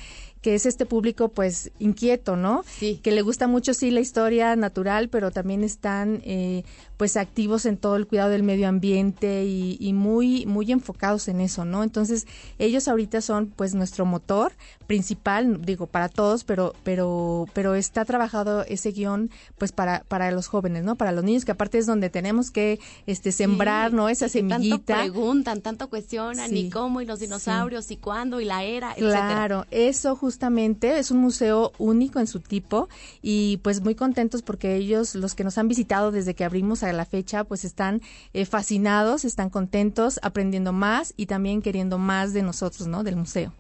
que 0.47 0.55
es 0.55 0.65
este 0.65 0.87
público 0.87 1.31
pues 1.31 1.73
inquieto, 1.81 2.37
¿no? 2.37 2.65
Sí. 2.69 3.01
Que 3.03 3.11
le 3.11 3.23
gusta 3.23 3.49
mucho 3.49 3.75
sí 3.75 3.91
la 3.91 3.99
historia 3.99 4.55
natural, 4.55 5.09
pero 5.09 5.33
también 5.33 5.65
están 5.65 6.21
eh, 6.25 6.63
pues 6.97 7.17
activos 7.17 7.67
en 7.67 7.77
todo 7.77 7.97
el 7.97 8.07
cuidado 8.07 8.31
del 8.31 8.45
medio 8.45 8.69
ambiente 8.69 9.45
y, 9.45 9.93
muy 9.93 10.47
muy 10.47 10.71
enfocados 10.71 11.27
en 11.27 11.41
eso, 11.41 11.65
¿no? 11.65 11.83
Entonces 11.83 12.29
ellos 12.61 12.87
ahorita 12.87 13.23
son 13.23 13.49
pues 13.49 13.75
nuestro 13.75 14.07
motor 14.07 14.53
principal, 14.87 15.61
digo 15.63 15.87
para 15.87 16.09
todos, 16.09 16.45
pero 16.45 16.75
pero 16.85 17.47
pero 17.53 17.75
está 17.75 18.05
trabajado 18.05 18.63
ese 18.63 18.93
guion 18.93 19.31
pues 19.59 19.73
para 19.73 20.05
para 20.05 20.31
los 20.31 20.47
jóvenes, 20.47 20.85
¿no? 20.85 20.97
Para 20.97 21.13
los 21.13 21.25
niños 21.25 21.45
que 21.45 21.53
aparte 21.53 21.79
es 21.79 21.87
donde 21.87 22.11
tenemos 22.11 22.51
que 22.51 22.79
este 23.07 23.33
sembrar, 23.33 23.93
¿no? 23.93 24.09
Esa 24.09 24.29
semillita. 24.29 24.95
Tanto 24.95 25.03
preguntan, 25.03 25.61
tanto 25.61 25.89
cuestionan, 25.89 26.57
y 26.57 26.71
cómo 26.71 27.01
y 27.01 27.07
los 27.07 27.21
dinosaurios 27.21 27.91
y 27.91 27.97
cuándo 27.97 28.41
y 28.41 28.45
la 28.45 28.65
era, 28.65 28.95
Claro, 28.95 29.67
eso 29.71 30.17
justamente 30.17 30.99
es 30.99 31.11
un 31.11 31.19
museo 31.19 31.73
único 31.79 32.21
en 32.21 32.27
su 32.27 32.41
tipo 32.41 32.89
y 33.23 33.59
pues 33.59 33.81
muy 33.81 33.95
contentos 33.95 34.43
porque 34.43 34.77
ellos 34.77 35.15
los 35.15 35.35
que 35.35 35.45
nos 35.45 35.59
han 35.59 35.69
visitado 35.69 36.13
desde 36.13 36.35
que 36.35 36.45
abrimos 36.45 36.83
a 36.83 36.93
la 36.93 37.05
fecha, 37.05 37.45
pues 37.45 37.65
están 37.65 38.03
eh, 38.33 38.47
fascinados, 38.47 39.25
están 39.25 39.51
contentos, 39.51 40.21
aprendiendo 40.23 40.73
más 40.73 41.15
y 41.17 41.27
también 41.27 41.63
queriendo 41.63 41.99
más 41.99 42.33
de 42.33 42.43
nosotros, 42.43 42.89
¿no? 42.89 43.03
Del 43.03 43.17
museo. 43.17 43.53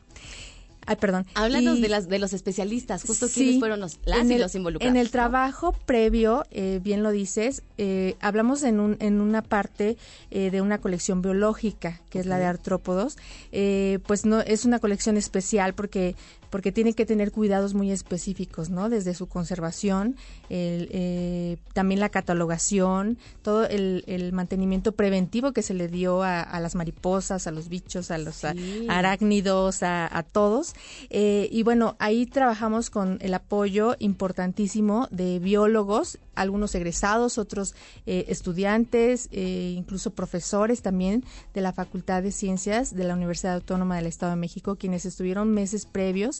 Ay, 0.86 0.96
perdón. 0.96 1.26
Háblanos 1.34 1.80
de, 1.80 1.88
las, 1.88 2.08
de 2.08 2.18
los 2.18 2.32
especialistas, 2.32 3.02
justo 3.04 3.28
quiénes 3.28 3.58
fueron 3.58 3.80
los, 3.80 3.98
las 4.04 4.28
y 4.30 4.38
los 4.38 4.54
involucrados. 4.54 4.94
En 4.94 5.00
el 5.00 5.10
trabajo 5.10 5.72
previo, 5.72 6.44
eh, 6.50 6.80
bien 6.82 7.02
lo 7.02 7.10
dices, 7.10 7.62
eh, 7.76 8.16
hablamos 8.20 8.62
en, 8.62 8.80
un, 8.80 8.96
en 9.00 9.20
una 9.20 9.42
parte 9.42 9.96
de 10.30 10.60
una 10.60 10.78
colección 10.78 11.22
biológica, 11.22 12.00
que 12.10 12.20
es 12.20 12.26
la 12.26 12.38
de 12.38 12.44
artrópodos. 12.44 13.16
pues 13.50 14.24
no 14.24 14.40
es 14.40 14.64
una 14.64 14.78
colección 14.78 15.16
especial 15.16 15.74
porque 15.74 16.14
porque 16.50 16.72
tiene 16.72 16.94
que 16.94 17.06
tener 17.06 17.32
cuidados 17.32 17.74
muy 17.74 17.90
específicos, 17.90 18.70
¿no? 18.70 18.88
Desde 18.88 19.14
su 19.14 19.26
conservación, 19.26 20.16
eh, 20.50 21.56
también 21.72 22.00
la 22.00 22.08
catalogación, 22.08 23.18
todo 23.42 23.64
el, 23.66 24.04
mantenimiento 24.32 24.92
preventivo 24.92 25.52
que 25.52 25.62
se 25.62 25.74
le 25.74 25.88
dio 25.88 26.22
a, 26.22 26.60
las 26.60 26.74
mariposas, 26.74 27.46
a 27.46 27.50
los 27.50 27.68
bichos, 27.68 28.10
a 28.10 28.18
los 28.18 28.42
arácnidos, 28.88 29.82
a, 29.82 30.24
todos. 30.32 30.74
Eh, 31.10 31.48
y 31.50 31.62
bueno, 31.62 31.96
ahí 31.98 32.26
trabajamos 32.26 32.90
con 32.90 33.18
el 33.20 33.34
apoyo 33.34 33.94
importantísimo 33.98 35.08
de 35.10 35.38
biólogos, 35.38 36.18
algunos 36.34 36.74
egresados, 36.74 37.38
otros 37.38 37.74
eh, 38.04 38.26
estudiantes, 38.28 39.28
incluso 39.32 40.10
profesores 40.10 40.82
también 40.82 41.24
de 41.54 41.60
la 41.60 41.72
Facultad 41.72 42.22
de 42.22 42.32
Ciencias 42.32 42.94
de 42.94 43.04
la 43.04 43.14
Universidad 43.14 43.54
Autónoma 43.54 43.96
del 43.96 44.06
Estado 44.06 44.30
de 44.30 44.36
México, 44.36 44.76
quienes 44.76 45.06
estuvieron 45.06 45.52
meses 45.52 45.86
previos 45.86 46.35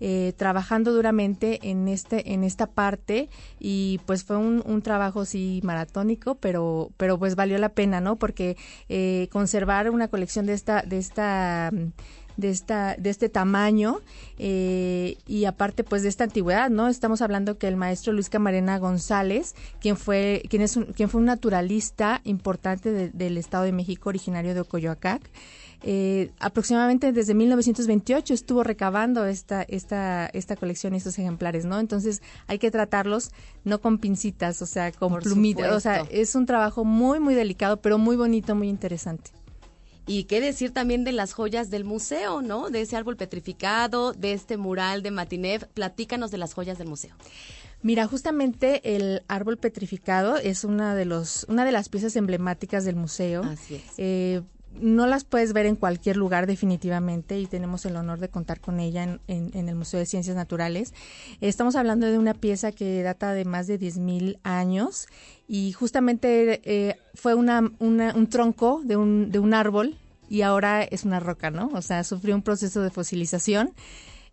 eh, 0.00 0.34
trabajando 0.36 0.92
duramente 0.92 1.58
en 1.62 1.88
este 1.88 2.32
en 2.34 2.44
esta 2.44 2.66
parte. 2.66 3.28
Y 3.58 4.00
pues 4.06 4.24
fue 4.24 4.36
un, 4.36 4.82
trabajo 4.82 5.24
sí 5.24 5.60
maratónico 5.64 6.36
pero 6.36 6.90
pero 6.96 7.18
pues 7.18 7.34
valió 7.34 7.58
la 7.58 7.70
pena 7.70 8.00
no 8.00 8.16
porque 8.16 8.56
eh, 8.88 9.28
conservar 9.32 9.90
una 9.90 10.08
colección 10.08 10.46
de 10.46 10.52
esta 10.52 10.82
de 10.82 10.98
esta 10.98 11.72
de 12.36 12.50
esta 12.50 12.94
de 12.96 13.10
este 13.10 13.28
tamaño 13.28 14.00
eh, 14.38 15.16
y 15.26 15.46
aparte 15.46 15.84
pues 15.84 16.02
de 16.02 16.08
esta 16.08 16.24
antigüedad 16.24 16.70
no 16.70 16.88
estamos 16.88 17.22
hablando 17.22 17.58
que 17.58 17.68
el 17.68 17.76
maestro 17.76 18.12
Luis 18.12 18.28
Camarena 18.28 18.78
González 18.78 19.54
quien 19.80 19.96
fue 19.96 20.42
quien 20.48 20.62
es 20.62 20.76
un, 20.76 20.84
quien 20.84 21.08
fue 21.08 21.20
un 21.20 21.26
naturalista 21.26 22.20
importante 22.24 23.10
del 23.10 23.38
Estado 23.38 23.64
de 23.64 23.72
México 23.72 24.08
originario 24.08 24.54
de 24.54 24.60
Ocoyoacac 24.60 25.22
eh, 25.82 26.30
aproximadamente 26.40 27.12
desde 27.12 27.34
1928 27.34 28.34
estuvo 28.34 28.62
recabando 28.62 29.26
esta, 29.26 29.62
esta, 29.62 30.26
esta 30.26 30.56
colección 30.56 30.94
y 30.94 30.98
estos 30.98 31.18
ejemplares, 31.18 31.64
¿no? 31.64 31.78
Entonces 31.78 32.22
hay 32.46 32.58
que 32.58 32.70
tratarlos 32.70 33.30
no 33.64 33.80
con 33.80 33.98
pincitas, 33.98 34.62
o 34.62 34.66
sea, 34.66 34.92
con 34.92 35.18
plumitas, 35.18 35.72
o 35.72 35.80
sea, 35.80 36.06
es 36.10 36.34
un 36.34 36.46
trabajo 36.46 36.84
muy, 36.84 37.20
muy 37.20 37.34
delicado, 37.34 37.78
pero 37.78 37.98
muy 37.98 38.16
bonito, 38.16 38.54
muy 38.54 38.68
interesante. 38.68 39.30
Y 40.08 40.24
qué 40.24 40.40
decir 40.40 40.70
también 40.70 41.02
de 41.02 41.10
las 41.10 41.32
joyas 41.32 41.68
del 41.68 41.84
museo, 41.84 42.40
¿no? 42.40 42.70
De 42.70 42.80
ese 42.80 42.96
árbol 42.96 43.16
petrificado, 43.16 44.12
de 44.12 44.32
este 44.32 44.56
mural 44.56 45.02
de 45.02 45.10
Matinev. 45.10 45.66
Platícanos 45.68 46.30
de 46.30 46.38
las 46.38 46.54
joyas 46.54 46.78
del 46.78 46.86
museo. 46.86 47.12
Mira, 47.82 48.06
justamente 48.06 48.96
el 48.96 49.22
árbol 49.26 49.58
petrificado 49.58 50.36
es 50.36 50.64
una 50.64 50.94
de 50.94 51.04
los, 51.04 51.44
una 51.48 51.64
de 51.64 51.72
las 51.72 51.88
piezas 51.88 52.14
emblemáticas 52.14 52.84
del 52.84 52.94
museo. 52.94 53.42
Así 53.42 53.76
es. 53.76 53.82
Eh, 53.98 54.42
no 54.80 55.06
las 55.06 55.24
puedes 55.24 55.52
ver 55.52 55.66
en 55.66 55.76
cualquier 55.76 56.16
lugar 56.16 56.46
definitivamente 56.46 57.38
y 57.38 57.46
tenemos 57.46 57.84
el 57.86 57.96
honor 57.96 58.18
de 58.18 58.28
contar 58.28 58.60
con 58.60 58.80
ella 58.80 59.18
en, 59.26 59.50
el 59.54 59.74
Museo 59.74 60.00
de 60.00 60.06
Ciencias 60.06 60.36
Naturales. 60.36 60.94
Estamos 61.40 61.76
hablando 61.76 62.06
de 62.06 62.18
una 62.18 62.34
pieza 62.34 62.72
que 62.72 63.02
data 63.02 63.32
de 63.32 63.44
más 63.44 63.66
de 63.66 63.78
10.000 63.78 64.38
años 64.42 65.08
y 65.48 65.72
justamente 65.72 66.60
eh, 66.64 66.96
fue 67.14 67.34
una, 67.34 67.70
un 67.80 68.26
tronco 68.28 68.80
de 68.84 68.96
un, 68.96 69.30
de 69.30 69.38
un 69.38 69.54
árbol 69.54 69.96
y 70.28 70.42
ahora 70.42 70.82
es 70.82 71.04
una 71.04 71.20
roca, 71.20 71.50
¿no? 71.50 71.70
O 71.72 71.82
sea, 71.82 72.04
sufrió 72.04 72.34
un 72.34 72.42
proceso 72.42 72.82
de 72.82 72.90
fosilización 72.90 73.72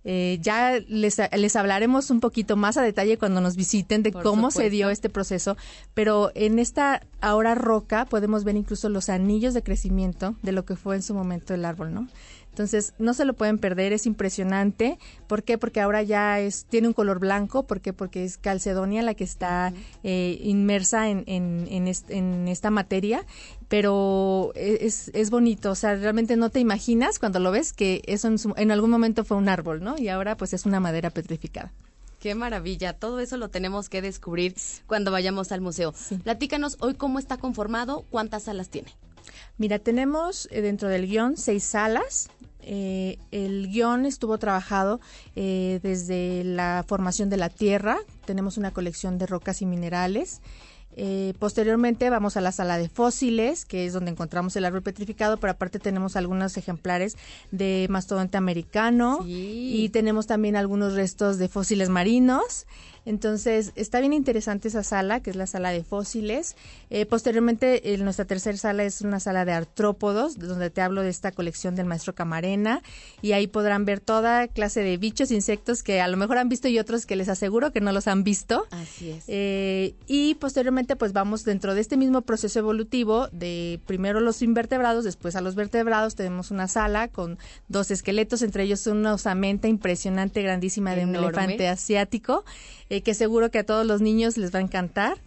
eh, 0.06 0.38
ya 0.42 0.80
les, 0.88 1.18
les 1.32 1.56
hablaremos 1.56 2.10
un 2.10 2.20
poquito 2.20 2.58
más 2.58 2.78
a 2.78 2.82
detalle 2.82 3.18
cuando 3.18 3.40
nos 3.42 3.56
visiten 3.56 4.04
de 4.04 4.12
cómo 4.12 4.52
se 4.52 4.70
dio 4.70 4.90
este 4.90 5.10
proceso, 5.10 5.58
pero 5.94 6.32
en 6.36 6.60
esta 6.60 7.02
ahora 7.22 7.56
roca 7.56 8.06
podemos 8.06 8.44
ver 8.44 8.58
incluso 8.58 8.90
los 8.90 9.10
anillos 9.10 9.54
de 9.54 9.64
crecimiento 9.64 10.36
de 10.42 10.52
lo 10.52 10.66
que 10.66 10.76
fue 10.76 10.96
en 10.96 11.04
su 11.04 11.14
momento 11.14 11.54
el 11.54 11.66
árbol, 11.66 11.94
¿no? 11.94 12.08
Entonces, 12.54 12.94
no 13.00 13.16
se 13.16 13.26
lo 13.26 13.34
pueden 13.34 13.58
perder, 13.58 13.94
es 13.94 14.06
impresionante. 14.06 15.00
¿Por 15.26 15.42
qué? 15.42 15.58
Porque 15.58 15.82
ahora 15.82 16.04
ya 16.04 16.40
es, 16.40 16.66
tiene 16.66 16.88
un 16.88 16.94
color 16.94 17.18
blanco. 17.18 17.64
¿Por 17.66 17.82
qué? 17.82 17.94
Porque 17.94 18.24
es 18.24 18.38
Calcedonia 18.38 19.02
la 19.02 19.16
que 19.16 19.24
está 19.24 19.74
eh, 20.04 20.38
inmersa 20.40 21.10
en, 21.10 21.24
en, 21.26 21.68
en, 21.68 22.48
esta 22.48 22.70
materia. 22.70 23.26
Pero 23.70 24.52
es, 24.54 25.10
es 25.16 25.32
bonito, 25.32 25.72
o 25.72 25.76
sea, 25.76 25.96
realmente 25.96 26.38
no 26.38 26.52
te 26.52 26.60
imaginas 26.60 27.18
cuando 27.18 27.40
lo 27.40 27.50
ves 27.50 27.74
que 27.74 28.04
eso 28.06 28.28
en, 28.28 28.38
en 28.56 28.70
algún 28.70 28.92
momento 28.92 29.26
fue 29.26 29.36
un 29.36 29.50
árbol, 29.50 29.84
¿no? 29.84 29.96
Y 29.98 30.10
ahora 30.10 30.38
pues 30.38 30.54
es 30.54 30.68
una 30.68 30.80
madera 30.80 31.10
petrificada. 31.10 31.72
Qué 32.20 32.36
maravilla, 32.36 32.94
todo 32.94 33.20
eso 33.20 33.36
lo 33.38 33.50
tenemos 33.50 33.90
que 33.90 34.04
descubrir 34.04 34.54
cuando 34.86 35.10
vayamos 35.12 35.52
al 35.52 35.62
museo. 35.62 35.96
Platícanos 36.24 36.78
hoy 36.82 36.94
cómo 36.94 37.18
está 37.18 37.38
conformado, 37.38 38.06
cuántas 38.12 38.44
salas 38.44 38.70
tiene. 38.70 38.96
Mira, 39.58 39.80
tenemos 39.80 40.48
eh, 40.52 40.62
dentro 40.62 40.90
del 40.90 41.08
guion 41.08 41.38
seis 41.38 41.64
salas. 41.64 42.30
Eh, 42.66 43.18
el 43.32 43.70
guion 43.70 44.06
estuvo 44.06 44.38
trabajado 44.38 45.02
eh, 45.36 45.80
desde 45.84 46.44
la 46.44 46.86
formación 46.88 47.30
de 47.30 47.38
la 47.38 47.50
tierra. 47.50 47.98
Tenemos 48.26 48.58
una 48.58 48.72
colección 48.72 49.18
de 49.18 49.28
rocas 49.28 49.62
y 49.62 49.66
minerales. 49.66 50.42
Eh, 50.96 51.34
posteriormente 51.40 52.10
vamos 52.10 52.38
a 52.38 52.42
la 52.42 52.52
sala 52.52 52.78
de 52.78 52.88
fósiles, 52.88 53.66
que 53.66 53.86
es 53.86 53.94
donde 53.94 54.12
encontramos 54.12 54.56
el 54.56 54.66
árbol 54.66 54.84
petrificado, 54.84 55.38
pero 55.38 55.52
aparte 55.52 55.80
tenemos 55.80 56.16
algunos 56.16 56.56
ejemplares 56.56 57.18
de 57.52 57.88
mastodonte 57.90 58.38
americano 58.38 59.26
y 59.26 59.90
tenemos 59.90 60.28
también 60.28 60.56
algunos 60.56 60.94
restos 60.94 61.40
de 61.40 61.50
fósiles 61.50 61.90
marinos. 61.90 62.68
Entonces, 63.06 63.72
está 63.76 64.00
bien 64.00 64.14
interesante 64.14 64.68
esa 64.68 64.84
sala, 64.84 65.20
que 65.20 65.30
es 65.30 65.36
la 65.36 65.48
sala 65.48 65.72
de 65.72 65.84
fósiles. 65.84 66.56
Eh, 66.90 67.06
posteriormente, 67.06 67.82
nuestra 68.00 68.26
tercera 68.26 68.58
sala 68.58 68.84
es 68.84 69.02
una 69.02 69.20
sala 69.20 69.46
de 69.46 69.52
artrópodos, 69.52 70.38
donde 70.38 70.70
te 70.70 70.82
hablo 70.82 71.02
de 71.02 71.10
esta 71.10 71.32
colección 71.32 71.76
del 71.76 71.86
maestro 71.86 72.16
Camarena, 72.16 72.82
y 73.22 73.34
ahí 73.34 73.48
podrán 73.48 73.86
ver 73.86 74.00
toda 74.00 74.48
clase 74.48 74.82
de 74.82 74.98
bichos, 74.98 75.32
insectos 75.32 75.84
que 75.84 76.02
a 76.02 76.08
lo 76.08 76.18
mejor 76.18 76.38
han 76.38 76.50
visto 76.50 76.68
y 76.68 76.80
otros 76.80 77.06
que 77.06 77.16
les 77.16 77.30
aseguro 77.30 77.72
que 77.72 77.82
no 77.82 77.92
los 77.92 78.08
han 78.08 78.24
visto. 78.24 78.66
Así 78.72 79.12
es. 79.12 79.26
Eh, 79.28 79.96
y 80.08 80.36
posteriormente, 80.36 80.96
pues 80.96 81.14
vamos 81.14 81.44
dentro 81.44 81.76
de 81.76 81.82
este 81.82 81.98
mismo 81.98 82.22
proceso 82.22 82.60
evolutivo 82.60 83.28
de 83.32 83.82
primero 83.86 84.20
los 84.20 84.42
invertebrados, 84.42 85.04
después 85.04 85.36
a 85.36 85.42
los 85.42 85.56
vertebrados, 85.56 86.16
tenemos 86.16 86.52
una 86.52 86.68
sala 86.68 87.08
con 87.08 87.38
dos 87.68 87.92
esqueletos, 87.92 88.42
entre 88.42 88.64
ellos 88.64 88.88
una 88.88 89.14
osamenta 89.14 89.68
impresionante, 89.68 90.42
grandísima 90.42 90.96
de 90.96 91.06
un 91.06 91.16
elefante 91.16 91.68
asiático. 91.68 92.46
Eh, 92.94 93.02
que 93.02 93.14
seguro 93.14 93.50
que 93.50 93.60
a 93.60 93.66
todos 93.66 93.86
los 93.86 94.02
niños 94.02 94.38
les 94.38 94.54
va 94.54 94.60
a 94.60 94.62
encantar. 94.62 95.18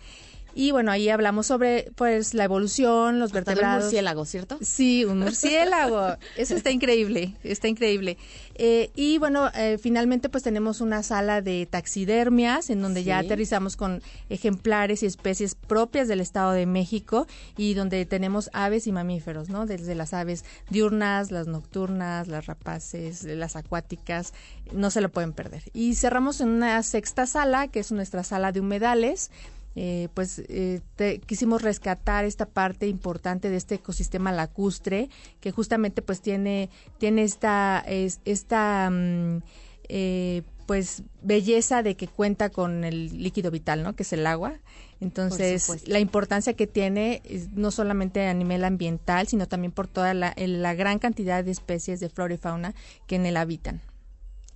Y 0.59 0.71
bueno, 0.71 0.91
ahí 0.91 1.11
hablamos 1.11 1.47
sobre 1.47 1.93
pues 1.97 2.33
la 2.33 2.45
evolución, 2.45 3.19
los 3.19 3.31
vertebrados. 3.31 3.77
un 3.77 3.83
murciélago, 3.89 4.25
¿cierto? 4.25 4.59
Sí, 4.63 5.05
un 5.05 5.19
murciélago. 5.19 6.17
Eso 6.39 6.57
está 6.57 6.71
increíble, 6.71 7.35
está 7.45 7.69
increíble. 7.69 8.17
Eh, 8.55 8.91
y 8.95 9.19
bueno, 9.19 9.51
eh, 9.55 9.77
finalmente 9.77 10.31
pues 10.31 10.43
tenemos 10.43 10.81
una 10.81 11.03
sala 11.03 11.43
de 11.43 11.67
taxidermias 11.67 12.71
en 12.71 12.81
donde 12.81 13.05
ya 13.05 13.19
aterrizamos 13.19 13.77
con 13.77 14.01
ejemplares 14.31 15.03
y 15.03 15.07
especies 15.07 15.55
propias 15.55 16.09
del 16.09 16.21
Estado 16.21 16.53
de 16.53 16.65
México 16.65 17.27
y 17.59 17.75
donde 17.75 18.07
tenemos 18.07 18.49
aves 18.55 18.87
y 18.87 18.93
mamíferos, 18.93 19.51
¿no? 19.51 19.67
Desde 19.67 19.95
las 19.95 20.15
aves 20.15 20.47
diurnas, 20.71 21.31
las 21.33 21.49
nocturnas, 21.49 22.29
las 22.29 22.47
rapaces, 22.47 23.25
las 23.25 23.57
acuáticas, 23.57 24.33
no 24.73 24.91
se 24.91 25.03
lo 25.03 25.11
pueden 25.11 25.35
perder. 25.35 25.65
Y 25.75 25.97
cerramos 25.97 26.41
en 26.41 26.49
una 26.49 26.83
sexta 26.83 27.27
sala, 27.27 27.69
que 27.69 27.81
es 27.81 27.93
nuestra 27.93 28.25
sala 28.25 28.53
de 28.53 28.61
humedales, 28.61 29.31
eh, 29.79 30.09
pues 30.15 30.43
eh, 30.49 30.81
quisimos 31.27 31.61
rescatar 31.61 32.25
esta 32.25 32.47
parte 32.47 32.87
importante 32.89 33.51
de 33.51 33.59
este 33.59 33.75
ecosistema 33.75 34.33
lacustre 34.33 35.11
que 35.39 35.53
justamente 35.53 36.01
pues 36.01 36.23
tiene 36.23 36.71
tiene 36.97 37.25
esta 37.25 37.85
esta 37.87 38.89
mm, 38.91 39.43
eh, 39.91 40.43
pues 40.65 41.03
belleza 41.21 41.83
de 41.83 41.95
que 41.95 42.09
cuenta 42.09 42.49
con 42.49 42.85
el 42.85 43.23
líquido 43.23 43.51
vital 43.51 43.83
no 43.83 43.95
que 43.95 44.03
es 44.03 44.15
el 44.15 44.27
agua. 44.27 44.55
Entonces 44.99 45.87
la 45.87 46.01
importancia 46.01 46.55
que 46.55 46.67
tiene 46.67 47.21
no 47.53 47.71
solamente 47.71 48.27
a 48.27 48.33
nivel 48.33 48.65
ambiental 48.65 49.29
sino 49.29 49.47
también 49.47 49.73
por 49.73 49.89
toda 49.89 50.15
la, 50.15 50.33
la 50.39 50.75
gran 50.75 50.99
cantidad 50.99 51.45
de 51.45 51.51
especies 51.51 52.01
de 52.01 52.09
flora 52.09 52.33
y 52.33 52.39
fauna 52.39 52.75
que 53.07 53.17
en 53.17 53.27
él 53.27 53.37
habitan 53.37 53.83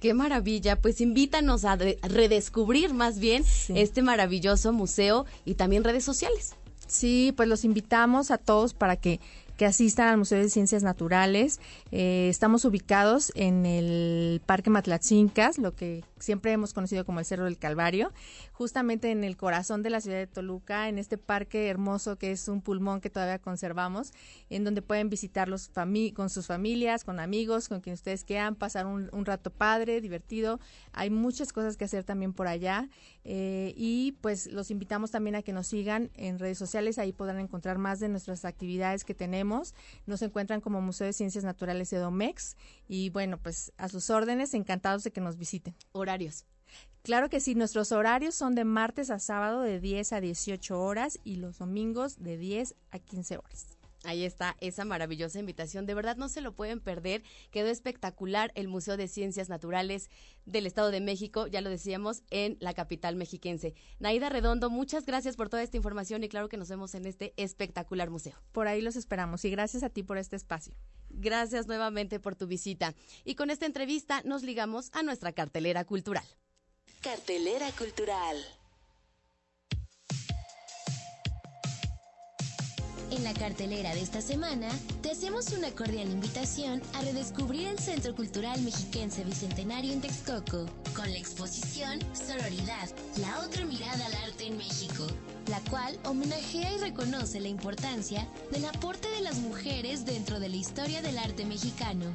Qué 0.01 0.15
maravilla, 0.15 0.81
pues 0.81 1.03
invítanos 1.03 1.67
a 1.67 1.77
redescubrir 1.77 2.95
más 2.95 3.19
bien 3.19 3.45
este 3.69 4.01
maravilloso 4.01 4.73
museo 4.73 5.27
y 5.45 5.55
también 5.55 5.85
redes 5.85 6.05
sociales. 6.05 6.57
Sí, 6.87 7.35
pues 7.37 7.49
los 7.49 7.65
invitamos 7.65 8.31
a 8.31 8.39
todos 8.39 8.73
para 8.73 8.97
que 8.97 9.21
que 9.61 9.67
asistan 9.67 10.09
al 10.09 10.17
Museo 10.17 10.39
de 10.39 10.49
Ciencias 10.49 10.83
Naturales. 10.83 11.61
Eh, 11.93 12.29
estamos 12.31 12.65
ubicados 12.65 13.31
en 13.35 13.67
el 13.67 14.41
Parque 14.47 14.71
Matlatzincas, 14.71 15.59
lo 15.59 15.75
que 15.75 16.03
siempre 16.19 16.51
hemos 16.53 16.73
conocido 16.73 17.05
como 17.05 17.19
el 17.19 17.27
Cerro 17.27 17.45
del 17.45 17.59
Calvario, 17.59 18.11
justamente 18.53 19.11
en 19.11 19.23
el 19.23 19.37
corazón 19.37 19.83
de 19.83 19.91
la 19.91 20.01
ciudad 20.01 20.17
de 20.17 20.27
Toluca, 20.27 20.89
en 20.89 20.97
este 20.97 21.19
parque 21.19 21.69
hermoso 21.69 22.17
que 22.17 22.31
es 22.33 22.49
un 22.49 22.63
pulmón 22.63 23.03
que 23.03 23.11
todavía 23.11 23.39
conservamos, 23.39 24.13
en 24.49 24.65
donde 24.65 24.81
pueden 24.81 25.11
visitarlos 25.11 25.71
con 26.15 26.31
sus 26.31 26.47
familias, 26.47 27.05
con 27.05 27.21
amigos, 27.21 27.69
con 27.69 27.83
quien 27.83 27.93
ustedes 27.93 28.25
quieran, 28.25 28.55
pasar 28.55 28.87
un, 28.87 29.11
rato 29.27 29.51
padre, 29.51 30.01
divertido. 30.01 30.59
Hay 30.93 31.11
muchas 31.11 31.53
cosas 31.53 31.77
que 31.77 31.85
hacer 31.85 32.05
también 32.05 32.33
por 32.33 32.49
allá 32.49 32.89
eh, 33.25 33.73
y 33.77 34.13
pues 34.21 34.47
los 34.47 34.71
invitamos 34.71 35.11
también 35.11 35.37
a 35.37 35.43
que 35.43 35.53
nos 35.53 35.67
sigan 35.67 36.11
en 36.15 36.39
redes 36.39 36.59
sociales, 36.59 36.99
ahí 36.99 37.13
podrán 37.13 37.41
encontrar 37.41 37.79
más 37.79 38.01
de 38.01 38.09
nuestras 38.09 38.45
actividades 38.45 39.05
que 39.05 39.15
tenemos 39.15 39.75
nos 40.07 40.23
encuentran 40.23 40.61
como 40.61 40.81
Museo 40.81 41.07
de 41.07 41.13
Ciencias 41.13 41.45
Naturales 41.45 41.91
de 41.91 41.99
Domex 41.99 42.57
y 42.89 43.11
bueno, 43.11 43.39
pues 43.39 43.73
a 43.77 43.89
sus 43.89 44.11
órdenes, 44.11 44.55
encantados 44.55 45.05
de 45.05 45.13
que 45.13 45.21
nos 45.21 45.37
visiten. 45.37 45.75
Horarios. 45.93 46.45
Claro 47.03 47.31
que 47.31 47.41
sí, 47.41 47.55
nuestros 47.55 47.93
horarios 47.93 48.35
son 48.35 48.55
de 48.55 48.65
martes 48.65 49.11
a 49.11 49.19
sábado 49.19 49.63
de 49.63 49.81
10 49.81 50.13
a 50.13 50.21
18 50.21 50.81
horas 50.81 51.19
y 51.25 51.37
los 51.37 51.59
domingos 51.59 52.23
de 52.23 52.37
10 52.37 52.75
a 52.91 52.99
15 52.99 53.39
horas. 53.39 53.80
Ahí 54.05 54.25
está 54.25 54.57
esa 54.61 54.85
maravillosa 54.85 55.39
invitación. 55.39 55.85
De 55.85 55.95
verdad 55.95 56.17
no 56.17 56.29
se 56.29 56.41
lo 56.41 56.53
pueden 56.53 56.81
perder. 56.81 57.23
Quedó 57.51 57.69
espectacular 57.69 58.51
el 58.55 58.67
Museo 58.67 58.97
de 58.97 59.09
Ciencias 59.09 59.49
Naturales 59.49 60.11
del 60.47 60.67
Estado 60.67 60.91
de 60.91 61.01
México, 61.01 61.47
ya 61.47 61.61
lo 61.61 61.69
decíamos, 61.69 62.23
en 62.31 62.57
la 62.61 62.73
capital 62.73 63.17
mexiquense. 63.17 63.75
Naida 63.99 64.31
Redondo, 64.31 64.71
muchas 64.71 65.05
gracias 65.05 65.37
por 65.37 65.51
toda 65.51 65.63
esta 65.63 65.77
información 65.77 66.25
y 66.25 66.29
claro 66.29 66.49
que 66.49 66.57
nos 66.57 66.69
vemos 66.69 66.95
en 66.95 67.05
este 67.05 67.35
espectacular 67.37 68.09
museo. 68.09 68.35
Por 68.53 68.69
ahí 68.69 68.81
los 68.81 68.97
esperamos 68.97 69.45
y 69.45 69.51
gracias 69.51 69.83
a 69.83 69.91
ti 69.91 70.03
por 70.03 70.17
este 70.17 70.37
espacio. 70.37 70.75
Gracias 71.11 71.67
nuevamente 71.67 72.21
por 72.21 72.37
tu 72.37 72.47
visita. 72.47 72.95
Y 73.25 73.35
con 73.35 73.51
esta 73.51 73.67
entrevista 73.67 74.23
nos 74.25 74.43
ligamos 74.43 74.91
a 74.93 75.03
nuestra 75.03 75.33
cartelera 75.33 75.85
cultural. 75.85 76.25
Cartelera 77.03 77.71
cultural. 77.73 78.37
En 83.11 83.25
la 83.25 83.35
cartelera 83.35 83.93
de 83.93 84.03
esta 84.03 84.21
semana, 84.21 84.69
te 85.03 85.11
hacemos 85.11 85.51
una 85.53 85.71
cordial 85.73 86.09
invitación 86.09 86.81
a 86.95 87.03
redescubrir 87.03 87.67
el 87.67 87.79
Centro 87.79 88.15
Cultural 88.15 88.61
Mexiquense 88.63 89.25
Bicentenario 89.25 89.93
en 89.93 90.01
Texcoco, 90.01 90.67
con 90.95 91.11
la 91.11 91.19
exposición 91.19 91.99
Sororidad, 92.13 92.89
la 93.21 93.41
otra 93.41 93.65
mirada 93.65 94.07
al 94.07 94.15
arte 94.15 94.47
en 94.47 94.57
México, 94.57 95.09
la 95.51 95.61
cual 95.69 95.99
homenajea 96.05 96.73
y 96.73 96.79
reconoce 96.79 97.41
la 97.41 97.49
importancia 97.49 98.27
del 98.53 98.65
aporte 98.67 99.09
de 99.09 99.21
las 99.21 99.39
mujeres 99.39 100.07
dentro 100.07 100.39
de 100.39 100.49
la 100.49 100.57
historia 100.57 101.03
del 101.03 101.19
arte 101.19 101.45
mexicano. 101.45 102.07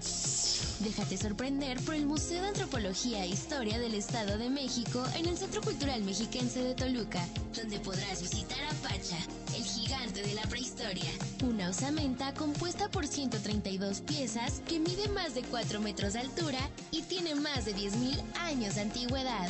Déjate 0.79 1.17
sorprender 1.17 1.81
por 1.81 1.95
el 1.95 2.05
Museo 2.05 2.41
de 2.41 2.47
Antropología 2.49 3.25
e 3.25 3.27
Historia 3.27 3.77
del 3.77 3.93
Estado 3.93 4.37
de 4.37 4.49
México 4.49 5.03
en 5.15 5.25
el 5.25 5.37
Centro 5.37 5.61
Cultural 5.61 6.01
Mexiquense 6.03 6.63
de 6.63 6.75
Toluca, 6.75 7.27
donde 7.53 7.79
podrás 7.79 8.21
visitar 8.21 8.63
a 8.63 8.73
Pacha, 8.87 9.17
el 9.55 9.63
gigante 9.63 10.21
de 10.21 10.33
la 10.33 10.43
prehistoria. 10.43 11.11
Una 11.43 11.69
osamenta 11.69 12.33
compuesta 12.33 12.89
por 12.89 13.05
132 13.05 13.99
piezas 14.01 14.61
que 14.65 14.79
mide 14.79 15.09
más 15.09 15.35
de 15.35 15.41
4 15.43 15.81
metros 15.81 16.13
de 16.13 16.19
altura 16.19 16.69
y 16.91 17.01
tiene 17.01 17.35
más 17.35 17.65
de 17.65 17.75
10.000 17.75 18.21
años 18.39 18.75
de 18.75 18.81
antigüedad. 18.81 19.49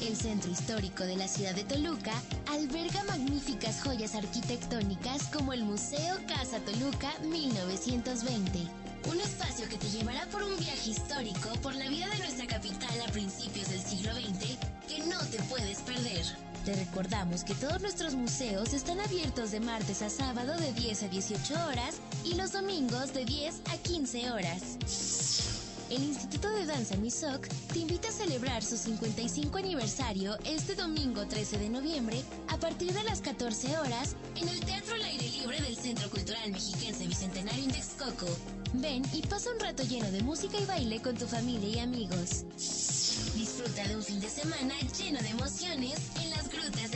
El 0.00 0.16
centro 0.16 0.50
histórico 0.50 1.04
de 1.04 1.16
la 1.16 1.28
ciudad 1.28 1.54
de 1.54 1.64
Toluca 1.64 2.12
alberga 2.50 3.04
magníficas 3.04 3.80
joyas 3.82 4.14
arquitectónicas 4.14 5.24
como 5.28 5.52
el 5.52 5.64
Museo 5.64 6.16
Casa 6.26 6.58
Toluca 6.60 7.12
1920. 7.24 8.58
Un 9.10 9.20
espacio 9.20 9.68
que 9.68 9.78
te 9.78 9.88
llevará 9.90 10.26
por 10.26 10.42
un 10.42 10.56
viaje 10.58 10.90
histórico 10.90 11.50
por 11.62 11.74
la 11.74 11.88
vida 11.88 12.08
de 12.10 12.18
nuestra 12.18 12.46
capital 12.46 13.00
a 13.06 13.10
principios 13.12 13.68
del 13.68 13.80
siglo 13.80 14.12
XX 14.14 14.56
que 14.88 15.04
no 15.06 15.18
te 15.30 15.42
puedes 15.44 15.78
perder. 15.80 16.24
Te 16.64 16.74
recordamos 16.74 17.42
que 17.42 17.54
todos 17.54 17.80
nuestros 17.80 18.14
museos 18.14 18.72
están 18.72 19.00
abiertos 19.00 19.50
de 19.50 19.58
martes 19.58 20.02
a 20.02 20.10
sábado 20.10 20.56
de 20.56 20.72
10 20.72 21.02
a 21.02 21.08
18 21.08 21.54
horas 21.66 21.96
y 22.24 22.34
los 22.34 22.52
domingos 22.52 23.12
de 23.12 23.24
10 23.24 23.62
a 23.72 23.76
15 23.78 24.30
horas. 24.30 25.61
El 25.92 26.04
Instituto 26.04 26.48
de 26.48 26.64
Danza 26.64 26.96
MISOC 26.96 27.46
te 27.70 27.80
invita 27.80 28.08
a 28.08 28.12
celebrar 28.12 28.64
su 28.64 28.78
55 28.78 29.58
aniversario 29.58 30.38
este 30.46 30.74
domingo 30.74 31.26
13 31.26 31.58
de 31.58 31.68
noviembre 31.68 32.22
a 32.48 32.56
partir 32.56 32.94
de 32.94 33.02
las 33.02 33.20
14 33.20 33.76
horas 33.76 34.16
en 34.40 34.48
el 34.48 34.58
Teatro 34.60 34.94
al 34.94 35.02
Aire 35.02 35.28
Libre 35.28 35.60
del 35.60 35.76
Centro 35.76 36.08
Cultural 36.08 36.50
Mexiquense 36.50 37.06
Bicentenario 37.06 37.64
en 37.64 37.72
Texcoco. 37.72 38.24
Ven 38.72 39.02
y 39.12 39.20
pasa 39.26 39.50
un 39.52 39.60
rato 39.60 39.82
lleno 39.82 40.10
de 40.10 40.22
música 40.22 40.58
y 40.58 40.64
baile 40.64 41.02
con 41.02 41.14
tu 41.14 41.26
familia 41.26 41.68
y 41.68 41.78
amigos. 41.80 42.46
Disfruta 43.34 43.86
de 43.86 43.94
un 43.94 44.02
fin 44.02 44.18
de 44.18 44.30
semana 44.30 44.74
lleno 44.98 45.20
de 45.20 45.28
emociones 45.28 45.98
en 46.22 46.30
las 46.30 46.48
Grutas 46.48 46.90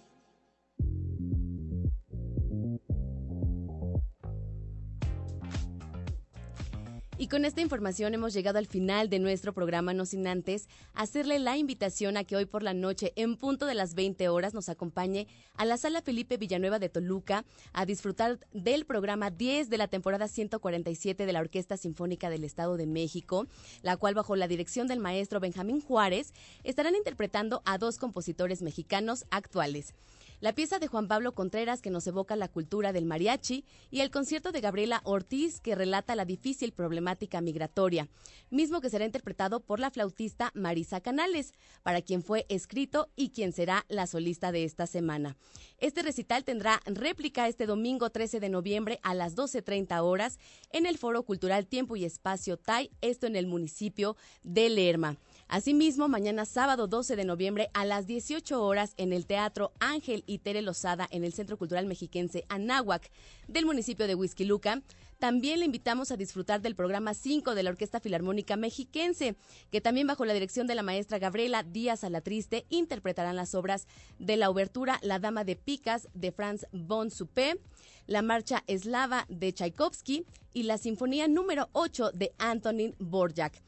Y 7.17 7.27
con 7.27 7.45
esta 7.45 7.61
información 7.61 8.13
hemos 8.13 8.33
llegado 8.33 8.59
al 8.59 8.67
final 8.67 9.09
de 9.09 9.19
nuestro 9.19 9.53
programa, 9.53 9.93
no 9.93 10.05
sin 10.05 10.27
antes 10.27 10.67
hacerle 10.93 11.39
la 11.39 11.55
invitación 11.55 12.17
a 12.17 12.25
que 12.25 12.35
hoy 12.35 12.45
por 12.45 12.61
la 12.61 12.73
noche, 12.73 13.13
en 13.15 13.37
punto 13.37 13.65
de 13.65 13.73
las 13.73 13.95
20 13.95 14.27
horas, 14.27 14.53
nos 14.53 14.67
acompañe 14.67 15.25
a 15.55 15.63
la 15.63 15.77
Sala 15.77 16.01
Felipe 16.01 16.35
Villanueva 16.35 16.77
de 16.77 16.89
Toluca 16.89 17.45
a 17.71 17.85
disfrutar 17.85 18.39
del 18.51 18.85
programa 18.85 19.31
10 19.31 19.69
de 19.69 19.77
la 19.77 19.87
temporada 19.87 20.27
147 20.27 21.25
de 21.25 21.31
la 21.31 21.39
Orquesta 21.39 21.77
Sinfónica 21.77 22.29
del 22.29 22.43
Estado 22.43 22.75
de 22.75 22.85
México, 22.85 23.47
la 23.81 23.95
cual 23.95 24.13
bajo 24.13 24.35
la 24.35 24.49
dirección 24.49 24.87
del 24.87 24.99
maestro 24.99 25.39
Benjamín 25.39 25.79
Juárez 25.79 26.33
estarán 26.65 26.95
interpretando 26.95 27.61
a 27.63 27.77
dos 27.77 27.97
compositores 27.97 28.61
mexicanos 28.61 29.23
actuales 29.31 29.93
la 30.39 30.53
pieza 30.53 30.79
de 30.79 30.87
Juan 30.87 31.07
Pablo 31.07 31.33
Contreras 31.33 31.81
que 31.81 31.89
nos 31.89 32.07
evoca 32.07 32.35
la 32.35 32.47
cultura 32.47 32.93
del 32.93 33.05
mariachi 33.05 33.65
y 33.91 34.01
el 34.01 34.11
concierto 34.11 34.51
de 34.51 34.61
Gabriela 34.61 35.01
Ortiz 35.03 35.59
que 35.59 35.75
relata 35.75 36.15
la 36.15 36.25
difícil 36.25 36.71
problemática 36.71 37.41
migratoria, 37.41 38.09
mismo 38.49 38.81
que 38.81 38.89
será 38.89 39.05
interpretado 39.05 39.59
por 39.59 39.79
la 39.79 39.91
flautista 39.91 40.51
Marisa 40.53 41.01
Canales, 41.01 41.53
para 41.83 42.01
quien 42.01 42.23
fue 42.23 42.45
escrito 42.49 43.09
y 43.15 43.29
quien 43.29 43.53
será 43.53 43.85
la 43.89 44.07
solista 44.07 44.51
de 44.51 44.63
esta 44.63 44.87
semana. 44.87 45.37
Este 45.77 46.03
recital 46.03 46.43
tendrá 46.43 46.81
réplica 46.85 47.47
este 47.47 47.65
domingo 47.65 48.09
13 48.09 48.39
de 48.39 48.49
noviembre 48.49 48.99
a 49.03 49.13
las 49.13 49.35
12.30 49.35 50.01
horas 50.01 50.39
en 50.71 50.85
el 50.85 50.97
Foro 50.97 51.23
Cultural 51.23 51.67
Tiempo 51.67 51.95
y 51.95 52.05
Espacio 52.05 52.57
TAI, 52.57 52.91
esto 53.01 53.27
en 53.27 53.35
el 53.35 53.47
municipio 53.47 54.15
de 54.43 54.69
Lerma. 54.69 55.17
Asimismo, 55.47 56.07
mañana 56.07 56.43
sábado 56.45 56.87
12 56.87 57.15
de 57.15 57.23
noviembre 57.23 57.69
a 57.75 57.85
las 57.85 58.07
18 58.07 58.63
horas 58.63 58.95
en 58.97 59.13
el 59.13 59.27
Teatro 59.27 59.73
Ángel 59.79 60.23
y 60.25 60.39
Tere 60.39 60.63
Lozada 60.63 61.07
en 61.11 61.23
el 61.23 61.33
Centro 61.33 61.55
Cultural 61.57 61.85
Mexiquense 61.85 62.45
Anáhuac 62.49 63.11
del 63.47 63.67
municipio 63.67 64.07
de 64.07 64.15
Huizquiluca, 64.15 64.81
también 65.19 65.59
le 65.59 65.65
invitamos 65.65 66.11
a 66.11 66.17
disfrutar 66.17 66.61
del 66.61 66.75
programa 66.75 67.13
5 67.13 67.53
de 67.53 67.61
la 67.61 67.69
Orquesta 67.69 67.99
Filarmónica 67.99 68.57
Mexiquense, 68.57 69.35
que 69.71 69.81
también 69.81 70.07
bajo 70.07 70.25
la 70.25 70.33
dirección 70.33 70.65
de 70.65 70.75
la 70.75 70.83
maestra 70.83 71.19
Gabriela 71.19 71.61
Díaz 71.61 72.03
Alatriste 72.03 72.65
interpretarán 72.69 73.35
las 73.35 73.53
obras 73.53 73.87
de 74.17 74.37
la 74.37 74.49
obertura 74.49 74.99
La 75.03 75.19
Dama 75.19 75.43
de 75.43 75.55
Picas 75.55 76.09
de 76.15 76.31
Franz 76.31 76.65
von 76.71 77.11
Suppé, 77.11 77.61
la 78.07 78.23
Marcha 78.23 78.63
Eslava 78.65 79.27
de 79.29 79.53
Tchaikovsky 79.53 80.25
y 80.53 80.63
la 80.63 80.79
Sinfonía 80.79 81.27
número 81.27 81.69
8 81.73 82.11
de 82.13 82.33
Antonin 82.39 82.95
Borjak. 82.97 83.61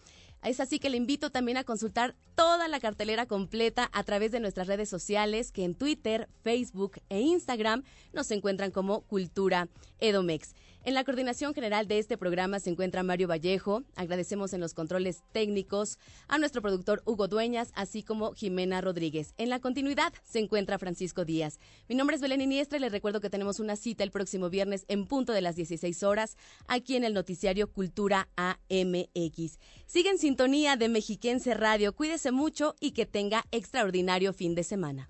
Es 0.43 0.59
así 0.59 0.79
que 0.79 0.89
le 0.89 0.97
invito 0.97 1.29
también 1.29 1.57
a 1.57 1.63
consultar 1.63 2.15
toda 2.35 2.67
la 2.67 2.79
cartelera 2.79 3.25
completa 3.25 3.89
a 3.91 4.03
través 4.03 4.31
de 4.31 4.39
nuestras 4.39 4.67
redes 4.67 4.87
sociales 4.87 5.51
que 5.51 5.63
en 5.63 5.75
Twitter, 5.75 6.29
Facebook 6.43 7.01
e 7.09 7.19
Instagram 7.19 7.83
nos 8.13 8.29
encuentran 8.31 8.71
como 8.71 9.01
Cultura 9.01 9.67
Edomex. 9.99 10.53
En 10.87 10.93
la 10.93 11.03
coordinación 11.03 11.53
general 11.53 11.85
de 11.89 11.99
este 11.99 12.17
programa 12.17 12.61
se 12.61 12.69
encuentra 12.69 13.03
Mario 13.03 13.27
Vallejo. 13.27 13.83
Agradecemos 13.97 14.53
en 14.53 14.61
los 14.61 14.73
controles 14.73 15.21
técnicos 15.33 15.99
a 16.29 16.37
nuestro 16.37 16.61
productor 16.61 17.03
Hugo 17.05 17.27
Dueñas, 17.27 17.73
así 17.75 18.03
como 18.03 18.31
Jimena 18.31 18.79
Rodríguez. 18.79 19.33
En 19.37 19.49
la 19.49 19.59
continuidad 19.59 20.13
se 20.23 20.39
encuentra 20.39 20.79
Francisco 20.79 21.25
Díaz. 21.25 21.59
Mi 21.89 21.95
nombre 21.95 22.15
es 22.15 22.21
Belén 22.21 22.39
Iniestra 22.39 22.77
y 22.77 22.79
les 22.79 22.93
recuerdo 22.93 23.19
que 23.19 23.29
tenemos 23.29 23.59
una 23.59 23.75
cita 23.75 24.05
el 24.05 24.11
próximo 24.11 24.49
viernes 24.49 24.85
en 24.87 25.07
punto 25.07 25.33
de 25.33 25.41
las 25.41 25.57
16 25.57 26.03
horas 26.03 26.37
aquí 26.69 26.95
en 26.95 27.03
el 27.03 27.13
noticiario 27.13 27.69
Cultura 27.69 28.29
AMX. 28.37 29.59
Sigue 29.87 30.09
en 30.09 30.17
sintonía 30.17 30.77
de 30.77 30.87
Mexiquense 30.87 31.53
Radio. 31.53 31.93
Cuídese 31.93 32.31
mucho 32.31 32.75
y 32.79 32.91
que 32.91 33.05
tenga 33.05 33.43
extraordinario 33.51 34.31
fin 34.31 34.55
de 34.55 34.63
semana. 34.63 35.09